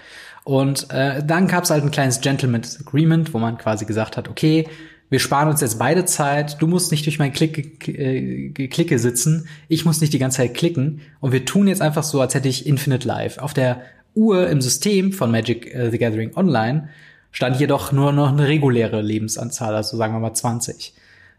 Und 0.46 0.90
äh, 0.92 1.24
dann 1.24 1.48
gab 1.48 1.64
es 1.64 1.70
halt 1.70 1.82
ein 1.82 1.90
kleines 1.90 2.20
Gentleman's 2.20 2.78
Agreement, 2.80 3.34
wo 3.34 3.38
man 3.40 3.58
quasi 3.58 3.84
gesagt 3.84 4.16
hat, 4.16 4.28
okay, 4.28 4.68
wir 5.10 5.18
sparen 5.18 5.48
uns 5.48 5.60
jetzt 5.60 5.76
beide 5.76 6.04
Zeit, 6.04 6.62
du 6.62 6.68
musst 6.68 6.92
nicht 6.92 7.04
durch 7.04 7.18
mein 7.18 7.32
Klick, 7.32 7.88
äh, 7.88 8.50
Klicke 8.68 9.00
sitzen, 9.00 9.48
ich 9.66 9.84
muss 9.84 10.00
nicht 10.00 10.12
die 10.12 10.20
ganze 10.20 10.36
Zeit 10.36 10.54
klicken 10.54 11.00
und 11.18 11.32
wir 11.32 11.44
tun 11.44 11.66
jetzt 11.66 11.82
einfach 11.82 12.04
so, 12.04 12.20
als 12.20 12.36
hätte 12.36 12.48
ich 12.48 12.64
Infinite 12.64 13.08
Life. 13.08 13.42
Auf 13.42 13.54
der 13.54 13.82
Uhr 14.14 14.48
im 14.48 14.60
System 14.60 15.12
von 15.12 15.32
Magic 15.32 15.74
uh, 15.74 15.90
the 15.90 15.98
Gathering 15.98 16.36
Online 16.36 16.90
stand 17.32 17.58
jedoch 17.58 17.90
nur 17.90 18.12
noch 18.12 18.28
eine 18.28 18.46
reguläre 18.46 19.02
Lebensanzahl, 19.02 19.74
also 19.74 19.96
sagen 19.96 20.14
wir 20.14 20.20
mal 20.20 20.32
20. 20.32 20.94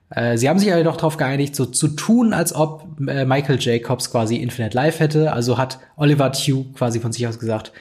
Äh, 0.10 0.38
sie 0.38 0.50
haben 0.50 0.60
sich 0.60 0.74
aber 0.74 0.84
doch 0.84 0.98
darauf 0.98 1.16
geeinigt, 1.16 1.56
so 1.56 1.66
zu 1.66 1.88
tun, 1.88 2.34
als 2.34 2.54
ob 2.54 3.00
äh, 3.08 3.24
Michael 3.24 3.58
Jacobs 3.58 4.12
quasi 4.12 4.36
Infinite 4.36 4.76
Life 4.76 5.00
hätte. 5.00 5.32
Also 5.32 5.58
hat 5.58 5.80
Oliver 5.96 6.34
Tew 6.34 6.66
quasi 6.74 7.00
von 7.00 7.14
sich 7.14 7.26
aus 7.26 7.40
gesagt, 7.40 7.72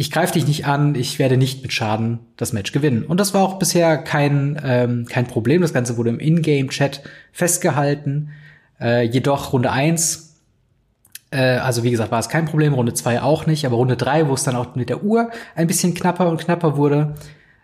ich 0.00 0.10
greife 0.10 0.32
dich 0.32 0.46
nicht 0.46 0.64
an, 0.64 0.94
ich 0.94 1.18
werde 1.18 1.36
nicht 1.36 1.60
mit 1.60 1.74
Schaden 1.74 2.20
das 2.38 2.54
Match 2.54 2.72
gewinnen. 2.72 3.04
Und 3.04 3.20
das 3.20 3.34
war 3.34 3.42
auch 3.42 3.58
bisher 3.58 3.98
kein, 3.98 4.58
ähm, 4.64 5.04
kein 5.04 5.26
Problem. 5.26 5.60
Das 5.60 5.74
Ganze 5.74 5.98
wurde 5.98 6.08
im 6.08 6.18
Ingame-Chat 6.18 7.02
festgehalten. 7.32 8.30
Äh, 8.80 9.02
jedoch 9.02 9.52
Runde 9.52 9.70
eins, 9.70 10.40
äh, 11.30 11.58
also 11.58 11.82
wie 11.82 11.90
gesagt, 11.90 12.10
war 12.10 12.18
es 12.18 12.30
kein 12.30 12.46
Problem, 12.46 12.72
Runde 12.72 12.94
zwei 12.94 13.20
auch 13.20 13.44
nicht, 13.44 13.66
aber 13.66 13.76
Runde 13.76 13.98
drei, 13.98 14.26
wo 14.26 14.32
es 14.32 14.42
dann 14.42 14.56
auch 14.56 14.74
mit 14.74 14.88
der 14.88 15.04
Uhr 15.04 15.28
ein 15.54 15.66
bisschen 15.66 15.92
knapper 15.92 16.30
und 16.30 16.40
knapper 16.40 16.78
wurde, 16.78 17.16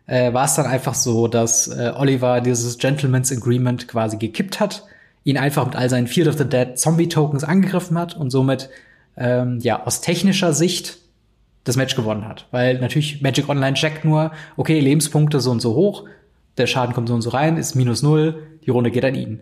äh, 0.07 0.35
war 0.35 0.45
es 0.45 0.57
dann 0.57 0.67
einfach 0.67 0.95
so, 0.95 1.29
dass 1.29 1.69
äh, 1.69 1.95
Oliver 1.97 2.43
dieses 2.43 2.77
Gentleman's 2.77 3.33
Agreement 3.33 3.89
quasi 3.89 4.19
gekippt 4.19 4.61
hat, 4.61 4.85
ihn 5.25 5.39
einfach 5.39 5.65
mit 5.65 5.75
all 5.75 5.89
seinen 5.89 6.07
Field 6.07 6.29
of 6.29 6.37
the 6.37 6.47
Dead 6.47 6.79
Zombie-Tokens 6.79 7.45
angegriffen 7.45 7.99
hat 7.99 8.15
und 8.15 8.29
somit 8.29 8.69
ähm, 9.17 9.59
ja 9.63 9.87
aus 9.87 10.03
technischer 10.03 10.53
Sicht 10.53 10.99
das 11.67 11.77
Match 11.77 11.97
gewonnen 11.97 12.27
hat. 12.27 12.47
Weil 12.53 12.79
natürlich 12.79 13.21
Magic 13.21 13.49
Online 13.49 13.75
checkt 13.75 14.05
nur, 14.05 14.31
okay, 14.57 14.81
Lebenspunkte 14.81 15.41
so 15.41 15.51
und 15.51 15.61
so 15.61 15.75
hoch, 15.75 16.05
der 16.57 16.67
Schaden 16.67 16.95
kommt 16.95 17.09
so 17.09 17.15
und 17.15 17.23
so 17.23 17.31
rein, 17.31 17.59
ist 17.59 17.75
minus 17.75 18.03
null, 18.03 18.43
die 18.65 18.71
Runde 18.71 18.91
geht 18.91 19.05
an 19.05 19.15
ihn. 19.15 19.41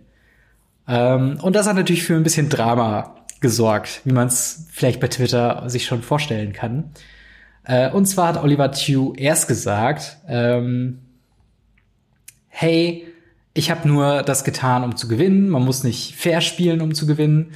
Ähm, 0.89 1.39
und 1.41 1.55
das 1.55 1.69
hat 1.69 1.77
natürlich 1.77 2.03
für 2.03 2.15
ein 2.15 2.23
bisschen 2.23 2.49
Drama 2.49 3.15
gesorgt, 3.41 4.01
wie 4.05 4.13
man 4.13 4.27
es 4.27 4.69
vielleicht 4.73 5.01
bei 5.01 5.09
Twitter 5.09 5.69
sich 5.69 5.85
schon 5.85 6.03
vorstellen 6.03 6.55
kann. 6.55 6.91
Äh, 7.65 7.91
und 7.91 8.07
zwar 8.07 8.29
hat 8.29 8.43
Oliver 8.43 8.73
Tew 8.73 9.13
erst 9.17 9.47
gesagt, 9.47 10.17
ähm, 10.27 11.01
hey, 12.49 13.07
ich 13.53 13.71
habe 13.71 13.87
nur 13.87 14.23
das 14.23 14.45
getan, 14.45 14.83
um 14.83 14.97
zu 14.97 15.09
gewinnen. 15.09 15.51
Man 15.51 15.65
muss 15.65 15.85
nicht 15.85 16.17
fair 16.17 16.41
spielen, 16.41 16.81
um 16.81 16.95
zu 16.95 17.07
gewinnen 17.07 17.53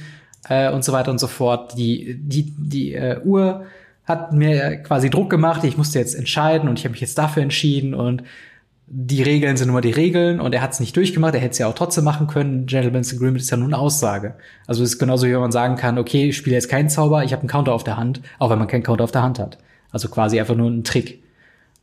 äh, 0.47 0.71
und 0.71 0.83
so 0.85 0.93
weiter 0.93 1.09
und 1.09 1.19
so 1.19 1.27
fort. 1.27 1.77
Die 1.77 2.19
die 2.19 2.53
die 2.57 2.93
äh, 2.93 3.19
Uhr 3.23 3.65
hat 4.09 4.33
mir 4.33 4.77
quasi 4.77 5.09
Druck 5.09 5.29
gemacht, 5.29 5.63
ich 5.63 5.77
musste 5.77 5.99
jetzt 5.99 6.15
entscheiden 6.15 6.67
und 6.67 6.79
ich 6.79 6.85
habe 6.85 6.91
mich 6.91 7.01
jetzt 7.01 7.17
dafür 7.17 7.43
entschieden 7.43 7.93
und 7.93 8.23
die 8.87 9.21
Regeln 9.21 9.55
sind 9.55 9.69
immer 9.69 9.81
die 9.81 9.91
Regeln 9.91 10.39
und 10.41 10.53
er 10.53 10.63
hat 10.63 10.71
es 10.71 10.79
nicht 10.79 10.97
durchgemacht, 10.97 11.35
er 11.35 11.41
hätte 11.41 11.51
es 11.51 11.57
ja 11.59 11.67
auch 11.67 11.75
trotzdem 11.75 12.03
machen 12.03 12.25
können. 12.25 12.65
Gentleman's 12.65 13.13
Agreement 13.13 13.39
ist 13.39 13.51
ja 13.51 13.57
nur 13.57 13.67
eine 13.67 13.77
Aussage. 13.77 14.33
Also 14.65 14.83
es 14.83 14.93
ist 14.93 14.99
genauso 14.99 15.27
wie 15.27 15.31
wenn 15.31 15.39
man 15.39 15.51
sagen 15.51 15.75
kann, 15.75 15.99
okay, 15.99 16.29
ich 16.29 16.37
spiele 16.37 16.55
jetzt 16.55 16.69
keinen 16.69 16.89
Zauber, 16.89 17.23
ich 17.23 17.31
habe 17.31 17.41
einen 17.41 17.49
Counter 17.49 17.71
auf 17.71 17.83
der 17.83 17.97
Hand, 17.97 18.21
auch 18.39 18.49
wenn 18.49 18.57
man 18.57 18.67
keinen 18.67 18.81
Counter 18.81 19.03
auf 19.03 19.11
der 19.11 19.21
Hand 19.21 19.37
hat. 19.37 19.59
Also 19.91 20.09
quasi 20.09 20.39
einfach 20.39 20.55
nur 20.55 20.71
ein 20.71 20.83
Trick. 20.83 21.23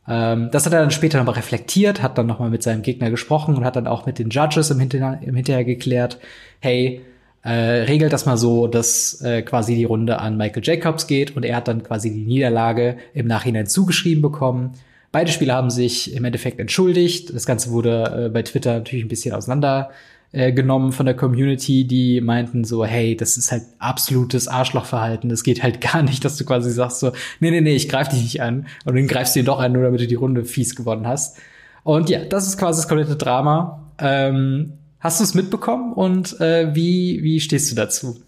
Ähm, 0.05 0.49
das 0.51 0.65
hat 0.65 0.73
er 0.73 0.81
dann 0.81 0.91
später 0.91 1.17
nochmal 1.17 1.35
reflektiert, 1.35 2.01
hat 2.01 2.17
dann 2.17 2.27
nochmal 2.27 2.49
mit 2.49 2.61
seinem 2.61 2.81
Gegner 2.81 3.09
gesprochen 3.09 3.55
und 3.55 3.63
hat 3.63 3.77
dann 3.77 3.87
auch 3.87 4.05
mit 4.05 4.19
den 4.19 4.29
Judges 4.29 4.69
im, 4.69 4.79
Hinter 4.79 5.19
im 5.21 5.35
Hinterher 5.35 5.63
geklärt, 5.63 6.19
hey, 6.59 7.01
äh, 7.47 7.83
regelt 7.83 8.11
das 8.11 8.25
mal 8.25 8.35
so, 8.35 8.67
dass 8.67 9.21
äh, 9.21 9.41
quasi 9.41 9.73
die 9.73 9.85
Runde 9.85 10.19
an 10.19 10.35
Michael 10.35 10.63
Jacobs 10.65 11.07
geht 11.07 11.37
und 11.37 11.45
er 11.45 11.55
hat 11.55 11.69
dann 11.69 11.81
quasi 11.81 12.11
die 12.11 12.25
Niederlage 12.25 12.97
im 13.13 13.25
Nachhinein 13.25 13.67
zugeschrieben 13.67 14.21
bekommen. 14.21 14.73
Beide 15.13 15.31
Spieler 15.31 15.55
haben 15.55 15.69
sich 15.69 16.13
im 16.13 16.25
Endeffekt 16.25 16.59
entschuldigt. 16.59 17.33
Das 17.33 17.45
Ganze 17.45 17.71
wurde 17.71 18.25
äh, 18.25 18.29
bei 18.29 18.41
Twitter 18.41 18.73
natürlich 18.73 19.05
ein 19.05 19.07
bisschen 19.07 19.33
auseinander 19.33 19.91
äh, 20.33 20.51
genommen 20.51 20.91
von 20.91 21.05
der 21.05 21.15
Community, 21.15 21.87
die 21.87 22.19
meinten 22.19 22.65
so, 22.65 22.83
hey, 22.83 23.15
das 23.15 23.37
ist 23.37 23.53
halt 23.53 23.63
absolutes 23.79 24.49
Arschlochverhalten. 24.49 25.29
Das 25.29 25.43
geht 25.43 25.63
halt 25.63 25.79
gar 25.93 26.01
nicht, 26.01 26.25
dass 26.25 26.35
du 26.35 26.43
quasi 26.43 26.69
sagst 26.69 26.99
so, 26.99 27.13
nee, 27.39 27.49
nee, 27.49 27.61
nee, 27.61 27.77
ich 27.77 27.87
greif 27.87 28.09
dich 28.09 28.23
nicht 28.23 28.41
an. 28.41 28.67
Und 28.83 28.97
dann 28.97 29.07
greifst 29.07 29.37
du 29.37 29.39
ihn 29.39 29.45
doch 29.45 29.59
an, 29.59 29.71
nur 29.71 29.83
damit 29.83 30.01
du 30.01 30.07
die 30.07 30.15
Runde 30.15 30.43
fies 30.43 30.75
gewonnen 30.75 31.07
hast. 31.07 31.37
Und 31.83 32.09
ja, 32.09 32.25
das 32.25 32.45
ist 32.45 32.57
quasi 32.57 32.81
das 32.81 32.89
komplette 32.89 33.15
Drama. 33.15 33.89
Ähm, 33.99 34.73
hast 34.99 35.19
du 35.19 35.23
es 35.23 35.33
mitbekommen 35.33 35.93
und 35.93 36.39
äh, 36.41 36.73
wie, 36.75 37.21
wie 37.23 37.39
stehst 37.39 37.71
du 37.71 37.75
dazu? 37.75 38.21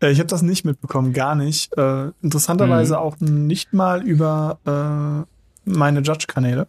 Äh, 0.00 0.12
ich 0.12 0.18
habe 0.18 0.28
das 0.28 0.42
nicht 0.42 0.64
mitbekommen, 0.64 1.12
gar 1.12 1.34
nicht. 1.34 1.76
Äh, 1.76 2.10
interessanterweise 2.22 2.94
mhm. 2.94 3.00
auch 3.00 3.16
nicht 3.20 3.72
mal 3.72 4.06
über 4.06 4.58
äh, 4.66 5.70
meine 5.70 6.00
Judge-Kanäle. 6.00 6.66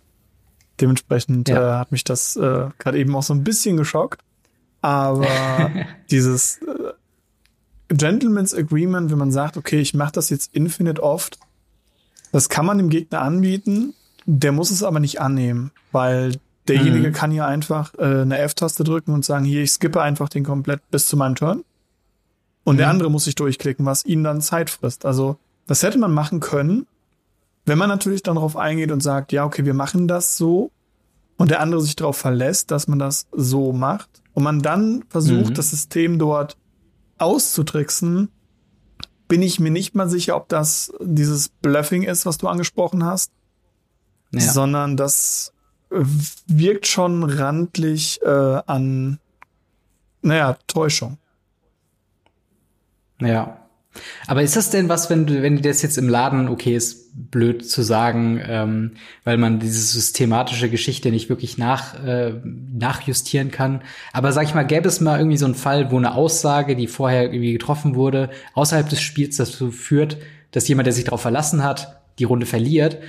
Dementsprechend 0.81 1.49
ja. 1.49 1.75
äh, 1.75 1.79
hat 1.79 1.91
mich 1.91 2.03
das 2.03 2.35
äh, 2.35 2.67
gerade 2.77 2.97
eben 2.97 3.15
auch 3.15 3.23
so 3.23 3.33
ein 3.33 3.43
bisschen 3.43 3.77
geschockt. 3.77 4.21
Aber 4.81 5.27
dieses 6.11 6.59
äh, 6.59 6.93
Gentleman's 7.89 8.53
Agreement, 8.53 9.11
wenn 9.11 9.17
man 9.17 9.31
sagt, 9.31 9.57
okay, 9.57 9.79
ich 9.79 9.93
mache 9.93 10.13
das 10.13 10.29
jetzt 10.29 10.55
infinite 10.55 11.01
oft, 11.03 11.37
das 12.31 12.49
kann 12.49 12.65
man 12.65 12.77
dem 12.77 12.89
Gegner 12.89 13.21
anbieten, 13.21 13.93
der 14.25 14.51
muss 14.51 14.69
es 14.69 14.83
aber 14.83 14.99
nicht 14.99 15.19
annehmen, 15.19 15.71
weil 15.91 16.33
derjenige 16.69 17.09
mhm. 17.09 17.13
kann 17.13 17.31
hier 17.31 17.45
einfach 17.45 17.93
äh, 17.97 18.21
eine 18.21 18.37
F-Taste 18.37 18.83
drücken 18.83 19.13
und 19.13 19.25
sagen, 19.25 19.45
hier, 19.45 19.63
ich 19.63 19.71
skippe 19.71 20.01
einfach 20.01 20.29
den 20.29 20.43
komplett 20.43 20.89
bis 20.91 21.07
zu 21.07 21.17
meinem 21.17 21.35
Turn. 21.35 21.63
Und 22.63 22.75
mhm. 22.75 22.77
der 22.77 22.89
andere 22.89 23.09
muss 23.09 23.25
sich 23.25 23.35
durchklicken, 23.35 23.85
was 23.85 24.05
ihn 24.05 24.23
dann 24.23 24.41
Zeit 24.41 24.69
frisst. 24.69 25.05
Also, 25.05 25.37
das 25.67 25.83
hätte 25.83 25.97
man 25.97 26.13
machen 26.13 26.39
können, 26.39 26.87
wenn 27.65 27.77
man 27.77 27.89
natürlich 27.89 28.23
dann 28.23 28.35
darauf 28.35 28.55
eingeht 28.55 28.91
und 28.91 29.01
sagt, 29.01 29.31
ja, 29.31 29.45
okay, 29.45 29.65
wir 29.65 29.73
machen 29.73 30.07
das 30.07 30.37
so 30.37 30.71
und 31.37 31.51
der 31.51 31.61
andere 31.61 31.81
sich 31.81 31.95
darauf 31.95 32.17
verlässt, 32.17 32.71
dass 32.71 32.87
man 32.87 32.99
das 32.99 33.27
so 33.31 33.73
macht 33.73 34.21
und 34.33 34.43
man 34.43 34.61
dann 34.61 35.03
versucht, 35.09 35.51
mhm. 35.51 35.53
das 35.53 35.69
System 35.69 36.19
dort 36.19 36.57
auszutricksen, 37.17 38.29
bin 39.27 39.41
ich 39.41 39.59
mir 39.59 39.71
nicht 39.71 39.95
mal 39.95 40.09
sicher, 40.09 40.35
ob 40.35 40.49
das 40.49 40.91
dieses 41.01 41.49
Bluffing 41.49 42.03
ist, 42.03 42.25
was 42.25 42.39
du 42.39 42.47
angesprochen 42.47 43.05
hast, 43.05 43.31
ja. 44.31 44.41
sondern 44.41 44.97
das 44.97 45.53
wirkt 45.89 46.87
schon 46.87 47.23
randlich 47.23 48.21
äh, 48.23 48.61
an, 48.65 49.19
naja, 50.21 50.57
Täuschung. 50.67 51.17
Ja. 53.19 53.57
Aber 54.27 54.43
ist 54.43 54.55
das 54.55 54.69
denn 54.69 54.87
was, 54.87 55.09
wenn 55.09 55.25
du, 55.25 55.41
wenn 55.41 55.55
du 55.55 55.61
das 55.61 55.81
jetzt 55.81 55.97
im 55.97 56.07
Laden, 56.07 56.47
okay, 56.47 56.75
ist 56.75 57.09
blöd 57.31 57.67
zu 57.67 57.81
sagen, 57.81 58.39
ähm, 58.45 58.91
weil 59.23 59.37
man 59.37 59.59
diese 59.59 59.81
systematische 59.81 60.69
Geschichte 60.69 61.11
nicht 61.11 61.27
wirklich 61.27 61.57
nach, 61.57 62.01
äh, 62.05 62.33
nachjustieren 62.45 63.51
kann. 63.51 63.81
Aber 64.13 64.31
sag 64.31 64.43
ich 64.43 64.53
mal, 64.53 64.63
gäbe 64.63 64.87
es 64.87 65.01
mal 65.01 65.17
irgendwie 65.17 65.37
so 65.37 65.45
einen 65.45 65.55
Fall, 65.55 65.91
wo 65.91 65.97
eine 65.97 66.13
Aussage, 66.13 66.75
die 66.75 66.87
vorher 66.87 67.23
irgendwie 67.23 67.53
getroffen 67.53 67.95
wurde, 67.95 68.29
außerhalb 68.53 68.87
des 68.87 69.01
Spiels 69.01 69.37
dazu 69.37 69.71
führt, 69.71 70.17
dass 70.51 70.67
jemand, 70.67 70.85
der 70.85 70.93
sich 70.93 71.03
darauf 71.03 71.21
verlassen 71.21 71.63
hat, 71.63 72.01
die 72.19 72.23
Runde 72.25 72.45
verliert, 72.45 72.99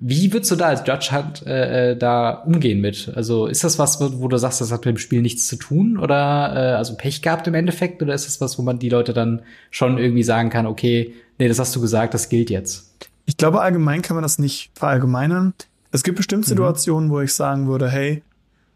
wie 0.00 0.32
würdest 0.32 0.50
du 0.50 0.56
da 0.56 0.66
als 0.66 0.86
Judge 0.86 1.08
halt, 1.10 1.44
äh, 1.46 1.96
da 1.96 2.30
umgehen 2.30 2.80
mit? 2.80 3.12
Also 3.16 3.46
ist 3.46 3.64
das 3.64 3.78
was, 3.78 4.00
wo 4.00 4.28
du 4.28 4.36
sagst, 4.36 4.60
das 4.60 4.70
hat 4.70 4.84
mit 4.84 4.96
dem 4.96 4.98
Spiel 4.98 5.22
nichts 5.22 5.48
zu 5.48 5.56
tun 5.56 5.98
oder 5.98 6.14
äh, 6.54 6.74
also 6.76 6.96
Pech 6.96 7.20
gehabt 7.20 7.46
im 7.48 7.54
Endeffekt 7.54 8.00
oder 8.00 8.14
ist 8.14 8.26
das 8.26 8.40
was, 8.40 8.58
wo 8.58 8.62
man 8.62 8.78
die 8.78 8.90
Leute 8.90 9.12
dann 9.12 9.42
schon 9.70 9.98
irgendwie 9.98 10.22
sagen 10.22 10.50
kann, 10.50 10.66
okay, 10.66 11.14
nee, 11.38 11.48
das 11.48 11.58
hast 11.58 11.74
du 11.74 11.80
gesagt, 11.80 12.14
das 12.14 12.28
gilt 12.28 12.48
jetzt? 12.48 12.94
Ich 13.26 13.36
glaube, 13.36 13.60
allgemein 13.60 14.02
kann 14.02 14.14
man 14.14 14.22
das 14.22 14.38
nicht 14.38 14.70
verallgemeinern. 14.74 15.52
Es 15.90 16.04
gibt 16.04 16.16
bestimmt 16.16 16.44
mhm. 16.44 16.48
Situationen, 16.48 17.08
mhm. 17.08 17.12
wo 17.12 17.20
ich 17.20 17.34
sagen 17.34 17.66
würde, 17.66 17.88
hey, 17.88 18.22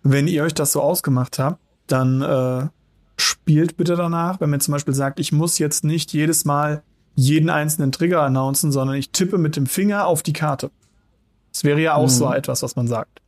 wenn 0.02 0.26
ihr 0.26 0.42
euch 0.42 0.54
das 0.54 0.72
so 0.72 0.82
ausgemacht 0.82 1.38
habt, 1.38 1.60
dann 1.86 2.22
äh, 2.22 2.68
spielt 3.16 3.76
bitte 3.76 3.94
danach. 3.94 4.40
Wenn 4.40 4.50
man 4.50 4.60
zum 4.60 4.72
Beispiel 4.72 4.94
sagt, 4.94 5.20
ich 5.20 5.30
muss 5.30 5.58
jetzt 5.58 5.84
nicht 5.84 6.12
jedes 6.12 6.44
Mal 6.44 6.82
jeden 7.14 7.50
einzelnen 7.50 7.92
Trigger 7.92 8.22
announcen, 8.22 8.72
sondern 8.72 8.96
ich 8.96 9.10
tippe 9.10 9.38
mit 9.38 9.54
dem 9.54 9.66
Finger 9.66 10.06
auf 10.06 10.22
die 10.22 10.32
Karte. 10.32 10.70
Das 11.52 11.64
wäre 11.64 11.80
ja 11.80 11.94
auch 11.94 12.04
mhm. 12.04 12.08
so 12.08 12.32
etwas, 12.32 12.62
was 12.62 12.76
man 12.76 12.88
sagt. 12.88 13.20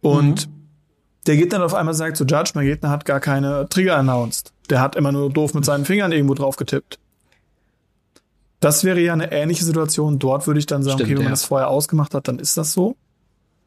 Und 0.00 0.46
mhm. 0.46 0.52
der 1.26 1.36
Gegner 1.36 1.58
dann 1.58 1.62
auf 1.62 1.74
einmal 1.74 1.94
sagt, 1.94 2.16
so 2.16 2.24
Judge, 2.24 2.52
mein 2.54 2.66
Gegner 2.66 2.90
hat 2.90 3.04
gar 3.04 3.20
keine 3.20 3.68
Trigger 3.68 3.96
announced. 3.96 4.52
Der 4.70 4.80
hat 4.80 4.96
immer 4.96 5.12
nur 5.12 5.30
doof 5.30 5.54
mit 5.54 5.64
seinen 5.64 5.84
Fingern 5.84 6.12
irgendwo 6.12 6.34
drauf 6.34 6.56
getippt. 6.56 6.98
Das 8.60 8.84
wäre 8.84 9.00
ja 9.00 9.12
eine 9.12 9.32
ähnliche 9.32 9.64
Situation. 9.64 10.18
Dort 10.18 10.46
würde 10.46 10.60
ich 10.60 10.66
dann 10.66 10.82
sagen, 10.82 10.98
Stimmt, 10.98 11.10
okay, 11.10 11.16
wenn 11.18 11.24
man 11.24 11.32
das 11.32 11.44
vorher 11.44 11.68
ausgemacht 11.68 12.14
hat, 12.14 12.28
dann 12.28 12.38
ist 12.38 12.56
das 12.56 12.72
so. 12.72 12.96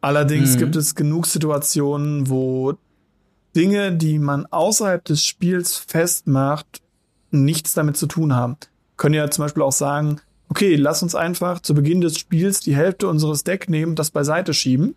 Allerdings 0.01 0.55
mhm. 0.55 0.59
gibt 0.59 0.75
es 0.75 0.95
genug 0.95 1.27
Situationen, 1.27 2.29
wo 2.29 2.73
Dinge, 3.55 3.93
die 3.93 4.19
man 4.19 4.45
außerhalb 4.47 5.03
des 5.03 5.25
Spiels 5.25 5.77
festmacht, 5.77 6.81
nichts 7.31 7.73
damit 7.73 7.97
zu 7.97 8.07
tun 8.07 8.35
haben. 8.35 8.57
Können 8.97 9.15
ja 9.15 9.29
zum 9.29 9.45
Beispiel 9.45 9.63
auch 9.63 9.71
sagen, 9.71 10.19
okay, 10.51 10.75
lass 10.75 11.01
uns 11.01 11.15
einfach 11.15 11.61
zu 11.61 11.73
Beginn 11.73 12.01
des 12.01 12.19
Spiels 12.19 12.59
die 12.59 12.75
Hälfte 12.75 13.07
unseres 13.07 13.45
Deck 13.45 13.69
nehmen, 13.69 13.95
das 13.95 14.11
beiseite 14.11 14.53
schieben, 14.53 14.95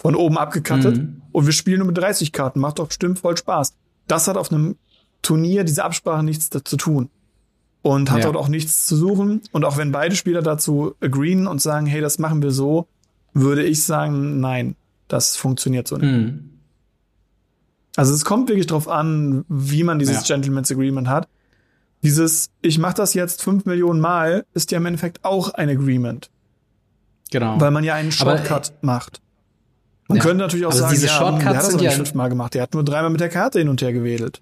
von 0.00 0.16
oben 0.16 0.36
abgekattet 0.36 0.96
mhm. 0.96 1.22
und 1.30 1.46
wir 1.46 1.52
spielen 1.52 1.78
nur 1.78 1.86
mit 1.86 1.96
30 1.96 2.32
Karten. 2.32 2.58
Macht 2.58 2.80
doch 2.80 2.88
bestimmt 2.88 3.20
voll 3.20 3.36
Spaß. 3.36 3.74
Das 4.08 4.26
hat 4.26 4.36
auf 4.36 4.50
einem 4.50 4.74
Turnier 5.22 5.62
diese 5.62 5.84
Absprache 5.84 6.24
nichts 6.24 6.50
zu 6.50 6.76
tun 6.76 7.08
und 7.82 8.10
hat 8.10 8.18
ja. 8.18 8.24
dort 8.24 8.36
auch 8.36 8.48
nichts 8.48 8.84
zu 8.84 8.96
suchen. 8.96 9.42
Und 9.52 9.64
auch 9.64 9.76
wenn 9.76 9.92
beide 9.92 10.16
Spieler 10.16 10.42
dazu 10.42 10.96
agreeen 11.00 11.46
und 11.46 11.62
sagen, 11.62 11.86
hey, 11.86 12.00
das 12.00 12.18
machen 12.18 12.42
wir 12.42 12.50
so, 12.50 12.88
würde 13.32 13.62
ich 13.62 13.84
sagen, 13.84 14.40
nein, 14.40 14.74
das 15.06 15.36
funktioniert 15.36 15.86
so 15.86 15.98
nicht. 15.98 16.10
Mhm. 16.10 16.50
Also 17.94 18.12
es 18.12 18.24
kommt 18.24 18.48
wirklich 18.48 18.66
drauf 18.66 18.88
an, 18.88 19.44
wie 19.48 19.84
man 19.84 20.00
dieses 20.00 20.26
ja. 20.26 20.34
Gentleman's 20.34 20.72
Agreement 20.72 21.06
hat. 21.06 21.28
Dieses, 22.02 22.50
ich 22.62 22.78
mache 22.78 22.94
das 22.94 23.14
jetzt 23.14 23.42
fünf 23.42 23.66
Millionen 23.66 24.00
Mal, 24.00 24.46
ist 24.54 24.70
ja 24.70 24.78
im 24.78 24.86
Endeffekt 24.86 25.24
auch 25.24 25.52
ein 25.54 25.68
Agreement. 25.68 26.30
Genau. 27.30 27.60
Weil 27.60 27.70
man 27.70 27.84
ja 27.84 27.94
einen 27.94 28.12
Shortcut 28.12 28.68
Aber, 28.68 28.86
macht. 28.86 29.20
Man 30.08 30.18
ja. 30.18 30.24
könnte 30.24 30.38
natürlich 30.38 30.66
auch 30.66 30.70
also 30.70 30.82
sagen, 30.82 30.94
diese 30.94 31.06
ja, 31.06 31.12
Shortcuts 31.12 31.44
der 31.44 31.54
hat 31.54 31.66
das 31.66 31.76
nicht 31.76 31.92
fünfmal 31.92 32.28
gemacht, 32.28 32.54
der 32.54 32.62
hat 32.62 32.74
nur 32.74 32.84
dreimal 32.84 33.10
mit 33.10 33.20
der 33.20 33.28
Karte 33.28 33.60
hin 33.60 33.68
und 33.68 33.80
her 33.80 33.92
gewedelt. 33.92 34.40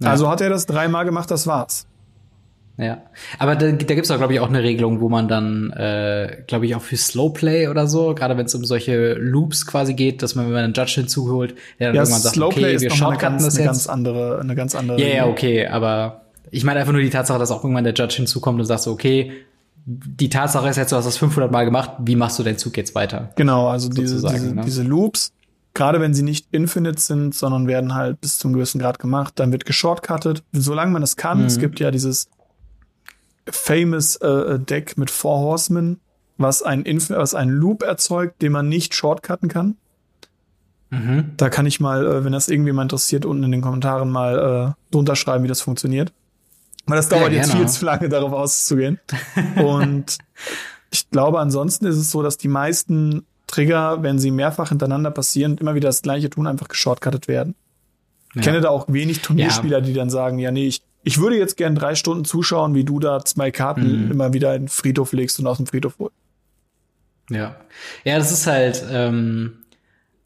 Ja. 0.00 0.10
Also 0.10 0.28
hat 0.28 0.40
er 0.40 0.48
das 0.50 0.66
dreimal 0.66 1.04
gemacht, 1.04 1.30
das 1.30 1.46
war's. 1.46 1.86
Ja, 2.76 3.02
aber 3.38 3.54
da, 3.54 3.70
da 3.70 3.94
gibt 3.94 4.04
es 4.04 4.10
auch, 4.10 4.16
glaube 4.16 4.34
ich, 4.34 4.40
auch 4.40 4.48
eine 4.48 4.64
Regelung, 4.64 5.00
wo 5.00 5.08
man 5.08 5.28
dann, 5.28 5.70
äh, 5.70 6.42
glaube 6.48 6.66
ich, 6.66 6.74
auch 6.74 6.82
für 6.82 6.96
Slowplay 6.96 7.68
oder 7.68 7.86
so, 7.86 8.16
gerade 8.16 8.36
wenn 8.36 8.46
es 8.46 8.54
um 8.56 8.64
solche 8.64 9.14
Loops 9.14 9.64
quasi 9.64 9.94
geht, 9.94 10.22
dass 10.24 10.34
man, 10.34 10.46
wenn 10.46 10.54
man 10.54 10.64
einen 10.64 10.74
Judge 10.74 10.94
hinzuholt, 10.96 11.54
der 11.78 11.88
dann 11.88 11.94
ja, 11.94 12.02
irgendwann 12.02 12.20
sagt, 12.20 12.38
okay, 12.38 12.80
wir 12.80 12.90
shortcutten 12.90 13.38
das 13.38 13.44
jetzt. 13.44 13.58
Eine 13.58 13.66
ganz 13.66 13.86
andere, 13.86 14.40
eine 14.40 14.54
ganz 14.56 14.74
andere. 14.74 15.00
Ja, 15.00 15.06
ja, 15.06 15.26
okay, 15.26 15.68
aber 15.68 16.23
ich 16.54 16.64
meine 16.64 16.78
einfach 16.78 16.92
nur 16.92 17.02
die 17.02 17.10
Tatsache, 17.10 17.38
dass 17.38 17.50
auch 17.50 17.64
irgendwann 17.64 17.84
der 17.84 17.94
Judge 17.94 18.16
hinzukommt 18.16 18.60
und 18.60 18.66
sagt 18.66 18.82
so, 18.82 18.92
okay, 18.92 19.32
die 19.86 20.28
Tatsache 20.28 20.68
ist 20.68 20.76
jetzt, 20.76 20.92
du 20.92 20.96
hast 20.96 21.04
das 21.04 21.18
500 21.18 21.50
Mal 21.50 21.64
gemacht, 21.64 21.90
wie 21.98 22.14
machst 22.14 22.38
du 22.38 22.42
deinen 22.42 22.58
Zug 22.58 22.76
jetzt 22.76 22.94
weiter? 22.94 23.30
Genau, 23.36 23.68
also 23.68 23.88
diese, 23.88 24.26
diese, 24.26 24.54
ne? 24.54 24.62
diese 24.64 24.84
Loops, 24.84 25.32
gerade 25.74 26.00
wenn 26.00 26.14
sie 26.14 26.22
nicht 26.22 26.46
infinite 26.52 27.00
sind, 27.00 27.34
sondern 27.34 27.66
werden 27.66 27.94
halt 27.94 28.20
bis 28.20 28.38
zum 28.38 28.52
gewissen 28.52 28.78
Grad 28.78 29.00
gemacht, 29.00 29.34
dann 29.36 29.50
wird 29.50 29.66
geshortcuttet, 29.66 30.44
solange 30.52 30.92
man 30.92 31.02
es 31.02 31.16
kann. 31.16 31.40
Mhm. 31.40 31.46
Es 31.46 31.58
gibt 31.58 31.80
ja 31.80 31.90
dieses 31.90 32.28
famous 33.50 34.16
äh, 34.16 34.58
Deck 34.60 34.96
mit 34.96 35.10
Four 35.10 35.40
Horsemen, 35.40 36.00
was 36.38 36.62
ein, 36.62 36.84
was 37.08 37.34
einen 37.34 37.50
Loop 37.50 37.82
erzeugt, 37.82 38.42
den 38.42 38.52
man 38.52 38.68
nicht 38.68 38.94
shortcutten 38.94 39.48
kann. 39.48 39.76
Mhm. 40.90 41.32
Da 41.36 41.50
kann 41.50 41.66
ich 41.66 41.80
mal, 41.80 42.06
äh, 42.06 42.24
wenn 42.24 42.32
das 42.32 42.48
irgendwie 42.48 42.72
mal 42.72 42.82
interessiert, 42.82 43.26
unten 43.26 43.42
in 43.42 43.50
den 43.50 43.60
Kommentaren 43.60 44.08
mal 44.08 44.76
äh, 44.78 44.92
drunter 44.92 45.16
schreiben, 45.16 45.42
wie 45.42 45.48
das 45.48 45.60
funktioniert. 45.60 46.12
Weil 46.86 46.96
das 46.96 47.08
dauert 47.08 47.32
ja, 47.32 47.38
jetzt 47.38 47.54
viel 47.54 47.68
zu 47.68 47.84
lange, 47.84 48.08
darauf 48.08 48.32
auszugehen. 48.32 49.00
Und 49.56 50.18
ich 50.90 51.10
glaube, 51.10 51.40
ansonsten 51.40 51.86
ist 51.86 51.96
es 51.96 52.10
so, 52.10 52.22
dass 52.22 52.36
die 52.36 52.48
meisten 52.48 53.24
Trigger, 53.46 54.02
wenn 54.02 54.18
sie 54.18 54.30
mehrfach 54.30 54.68
hintereinander 54.68 55.10
passieren, 55.10 55.58
immer 55.58 55.74
wieder 55.74 55.88
das 55.88 56.02
gleiche 56.02 56.30
tun, 56.30 56.46
einfach 56.46 56.68
geshortcuttet 56.68 57.28
werden. 57.28 57.54
Ich 58.34 58.42
kenne 58.42 58.60
da 58.60 58.68
auch 58.68 58.86
wenig 58.88 59.20
Turnierspieler, 59.20 59.78
ja. 59.78 59.84
die 59.84 59.92
dann 59.92 60.10
sagen, 60.10 60.38
ja, 60.40 60.50
nee, 60.50 60.66
ich, 60.66 60.82
ich 61.04 61.18
würde 61.18 61.36
jetzt 61.38 61.56
gern 61.56 61.76
drei 61.76 61.94
Stunden 61.94 62.24
zuschauen, 62.24 62.74
wie 62.74 62.84
du 62.84 62.98
da 62.98 63.24
zwei 63.24 63.50
Karten 63.52 64.06
mhm. 64.06 64.10
immer 64.10 64.32
wieder 64.32 64.54
in 64.56 64.62
den 64.62 64.68
Friedhof 64.68 65.12
legst 65.12 65.38
und 65.38 65.46
aus 65.46 65.58
dem 65.58 65.66
Friedhof 65.66 65.94
holst. 66.00 66.16
Ja. 67.30 67.56
Ja, 68.02 68.18
das 68.18 68.32
ist 68.32 68.46
halt, 68.46 68.84
ähm, 68.90 69.64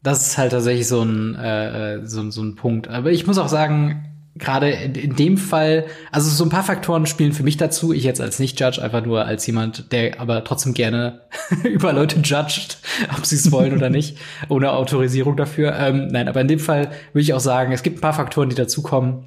das 0.01 0.25
ist 0.25 0.37
halt 0.37 0.51
tatsächlich 0.51 0.87
so 0.87 1.01
ein, 1.01 1.35
äh, 1.35 2.05
so, 2.05 2.29
so 2.31 2.41
ein 2.41 2.55
Punkt. 2.55 2.87
Aber 2.87 3.11
ich 3.11 3.27
muss 3.27 3.37
auch 3.37 3.47
sagen, 3.47 4.08
gerade 4.39 4.69
in, 4.69 5.15
dem 5.15 5.37
Fall, 5.37 5.85
also 6.11 6.29
so 6.29 6.43
ein 6.43 6.49
paar 6.49 6.63
Faktoren 6.63 7.05
spielen 7.05 7.33
für 7.33 7.43
mich 7.43 7.57
dazu. 7.57 7.93
Ich 7.93 8.03
jetzt 8.03 8.21
als 8.21 8.39
Nicht-Judge, 8.39 8.81
einfach 8.81 9.05
nur 9.05 9.25
als 9.25 9.45
jemand, 9.45 9.91
der 9.91 10.19
aber 10.19 10.43
trotzdem 10.43 10.73
gerne 10.73 11.21
über 11.63 11.93
Leute 11.93 12.19
judgt, 12.21 12.79
ob 13.15 13.25
sie 13.25 13.35
es 13.35 13.51
wollen 13.51 13.73
oder 13.73 13.89
nicht, 13.89 14.17
ohne 14.49 14.71
Autorisierung 14.71 15.37
dafür. 15.37 15.75
Ähm, 15.77 16.07
nein, 16.07 16.27
aber 16.27 16.41
in 16.41 16.47
dem 16.47 16.59
Fall 16.59 16.91
würde 17.13 17.21
ich 17.21 17.33
auch 17.33 17.39
sagen, 17.39 17.71
es 17.71 17.83
gibt 17.83 17.97
ein 17.97 18.01
paar 18.01 18.13
Faktoren, 18.13 18.49
die 18.49 18.55
dazukommen, 18.55 19.25